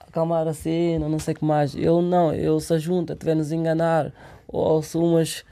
acalmar 0.07 0.47
a 0.47 0.53
cena, 0.53 1.09
não 1.09 1.17
sei 1.19 1.33
o 1.33 1.37
que 1.37 1.43
mais. 1.43 1.75
Eu 1.75 2.01
não, 2.01 2.31
eu 2.31 2.59
se 2.59 2.73
a 2.73 2.77
junta 2.77 3.13
estiver 3.13 3.35
nos 3.35 3.51
enganar, 3.51 4.13
ou 4.47 4.81
se 4.83 4.97
umas 4.97 5.43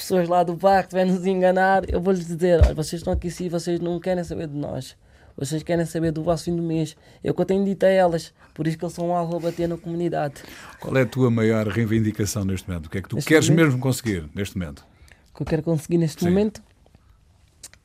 pessoas 0.00 0.28
lá 0.28 0.42
do 0.42 0.54
bairro 0.56 0.82
estiverem 0.82 1.12
nos 1.12 1.24
enganar, 1.26 1.82
eu 1.88 2.00
vou-lhes 2.00 2.26
dizer, 2.26 2.60
olha, 2.64 2.74
vocês 2.74 3.00
estão 3.00 3.12
aqui 3.12 3.30
sim, 3.30 3.48
vocês 3.48 3.78
não 3.80 3.98
querem 4.00 4.22
saber 4.24 4.48
de 4.48 4.54
nós. 4.56 4.96
Vocês 5.36 5.62
querem 5.62 5.86
saber 5.86 6.12
do 6.12 6.22
vosso 6.22 6.44
fim 6.44 6.56
do 6.56 6.62
mês. 6.62 6.96
É 7.24 7.30
o 7.30 7.34
que 7.34 7.40
eu 7.40 7.46
tenho 7.46 7.64
dito 7.64 7.84
a 7.84 7.88
elas. 7.88 8.34
Por 8.52 8.66
isso 8.66 8.76
que 8.76 8.84
eles 8.84 8.94
são 8.94 9.08
um 9.08 9.14
alvo 9.14 9.36
a 9.36 9.40
bater 9.40 9.66
na 9.68 9.76
comunidade. 9.78 10.42
Qual 10.80 10.94
é 10.96 11.02
a 11.02 11.06
tua 11.06 11.30
maior 11.30 11.66
reivindicação 11.68 12.44
neste 12.44 12.68
momento? 12.68 12.86
O 12.86 12.90
que 12.90 12.98
é 12.98 13.02
que 13.02 13.08
tu 13.08 13.16
Neste 13.16 13.28
queres 13.28 13.48
momento? 13.48 13.64
mesmo 13.66 13.80
conseguir 13.80 14.28
neste 14.34 14.58
momento? 14.58 14.84
O 15.32 15.36
que 15.36 15.42
eu 15.42 15.46
quero 15.46 15.62
conseguir 15.62 15.96
neste 15.96 16.20
Sim. 16.24 16.28
momento 16.28 16.60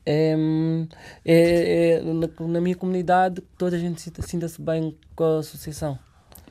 é, 0.04 0.34
é- 1.24 1.92
é 1.98 2.02
na, 2.02 2.28
na 2.48 2.60
minha 2.60 2.76
comunidade 2.76 3.40
toda 3.56 3.76
a 3.76 3.78
gente 3.78 4.00
sinta- 4.02 4.22
sinta-se 4.22 4.60
bem 4.60 4.96
com 5.14 5.24
a 5.24 5.38
associação. 5.38 5.98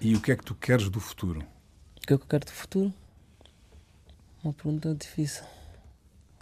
E 0.02 0.16
o 0.16 0.22
que 0.22 0.32
é 0.32 0.36
que 0.36 0.44
tu 0.44 0.56
queres 0.56 0.90
do 0.90 1.00
futuro? 1.00 1.40
O 1.40 2.08
que 2.08 2.14
é 2.14 2.18
que 2.18 2.24
eu 2.24 2.28
quero 2.28 2.46
do 2.46 2.52
futuro? 2.52 2.94
Uma 4.46 4.54
pergunta 4.54 4.94
difícil. 4.94 5.44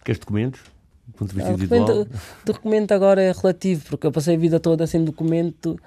Queres 0.04 0.20
documentos? 0.20 0.60
Do 1.08 1.14
ponto 1.14 1.30
de 1.30 1.36
vista 1.36 1.50
Ah, 1.50 1.54
individual? 1.54 1.86
documento, 1.86 2.20
documento 2.46 2.92
agora 2.94 3.22
é 3.22 3.32
relativo, 3.32 3.86
porque 3.88 4.06
eu 4.08 4.12
passei 4.12 4.36
a 4.36 4.38
vida 4.38 4.60
toda 4.60 4.86
sem 4.86 5.04
documento, 5.06 5.80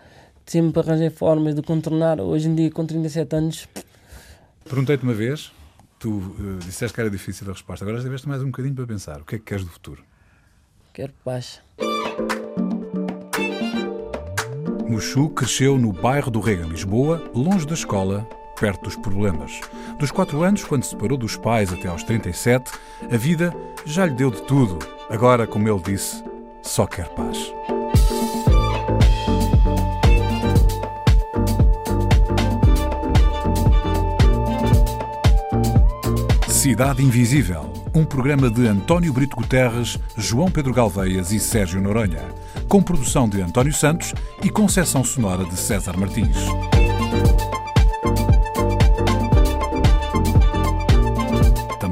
sempre 0.47 0.81
arranjei 0.81 1.11
formas 1.11 1.55
de 1.55 1.63
contornar. 1.63 2.19
Hoje 2.21 2.49
em 2.49 2.55
dia, 2.55 2.71
com 2.71 2.85
37 2.87 3.37
anos, 3.37 3.69
Perguntei-te 4.65 5.05
uma 5.05 5.15
vez, 5.15 5.53
tu 5.99 6.35
eh, 6.41 6.65
disseste 6.65 6.93
que 6.95 7.01
era 7.01 7.09
difícil 7.09 7.49
a 7.49 7.53
resposta, 7.53 7.85
agora 7.85 7.99
já 7.99 8.05
tiveste 8.05 8.29
mais 8.29 8.43
um 8.43 8.47
bocadinho 8.47 8.75
para 8.75 8.85
pensar. 8.87 9.21
O 9.21 9.25
que 9.25 9.37
é 9.37 9.39
que 9.39 9.45
queres 9.45 9.65
do 9.65 9.71
futuro? 9.71 10.03
quero 10.93 11.13
paz. 11.25 11.61
Mushu 14.89 15.29
cresceu 15.31 15.77
no 15.79 15.93
bairro 15.93 16.31
do 16.31 16.41
Rega, 16.41 16.65
Lisboa, 16.65 17.31
longe 17.35 17.67
da 17.67 17.75
escola, 17.75 18.27
perto 18.59 18.85
dos 18.85 18.97
problemas. 18.97 19.61
Dos 19.99 20.11
4 20.11 20.43
anos, 20.43 20.65
quando 20.65 20.83
se 20.83 20.91
separou 20.91 21.17
dos 21.17 21.37
pais 21.37 21.73
até 21.73 21.89
aos 21.89 22.03
37, 22.03 22.73
a 23.11 23.17
vida 23.17 23.55
já 23.85 24.07
lhe 24.07 24.15
deu 24.15 24.31
de 24.31 24.43
tudo. 24.43 24.79
Agora, 25.09 25.47
como 25.47 25.69
ele 25.69 25.81
disse, 25.81 26.25
só 26.63 26.87
quer 26.87 27.09
paz. 27.11 27.53
Cidade 36.49 37.01
Invisível, 37.01 37.73
um 37.95 38.05
programa 38.05 38.51
de 38.51 38.67
António 38.67 39.13
Brito 39.13 39.37
Guterres, 39.37 39.97
João 40.17 40.51
Pedro 40.51 40.75
Galveias 40.75 41.31
e 41.31 41.39
Sérgio 41.39 41.81
Noronha, 41.81 42.25
com 42.69 42.83
produção 42.83 43.29
de 43.29 43.41
António 43.41 43.73
Santos 43.73 44.13
e 44.43 44.51
concessão 44.51 45.05
sonora 45.05 45.45
de 45.45 45.57
César 45.57 45.97
Martins. 45.97 46.37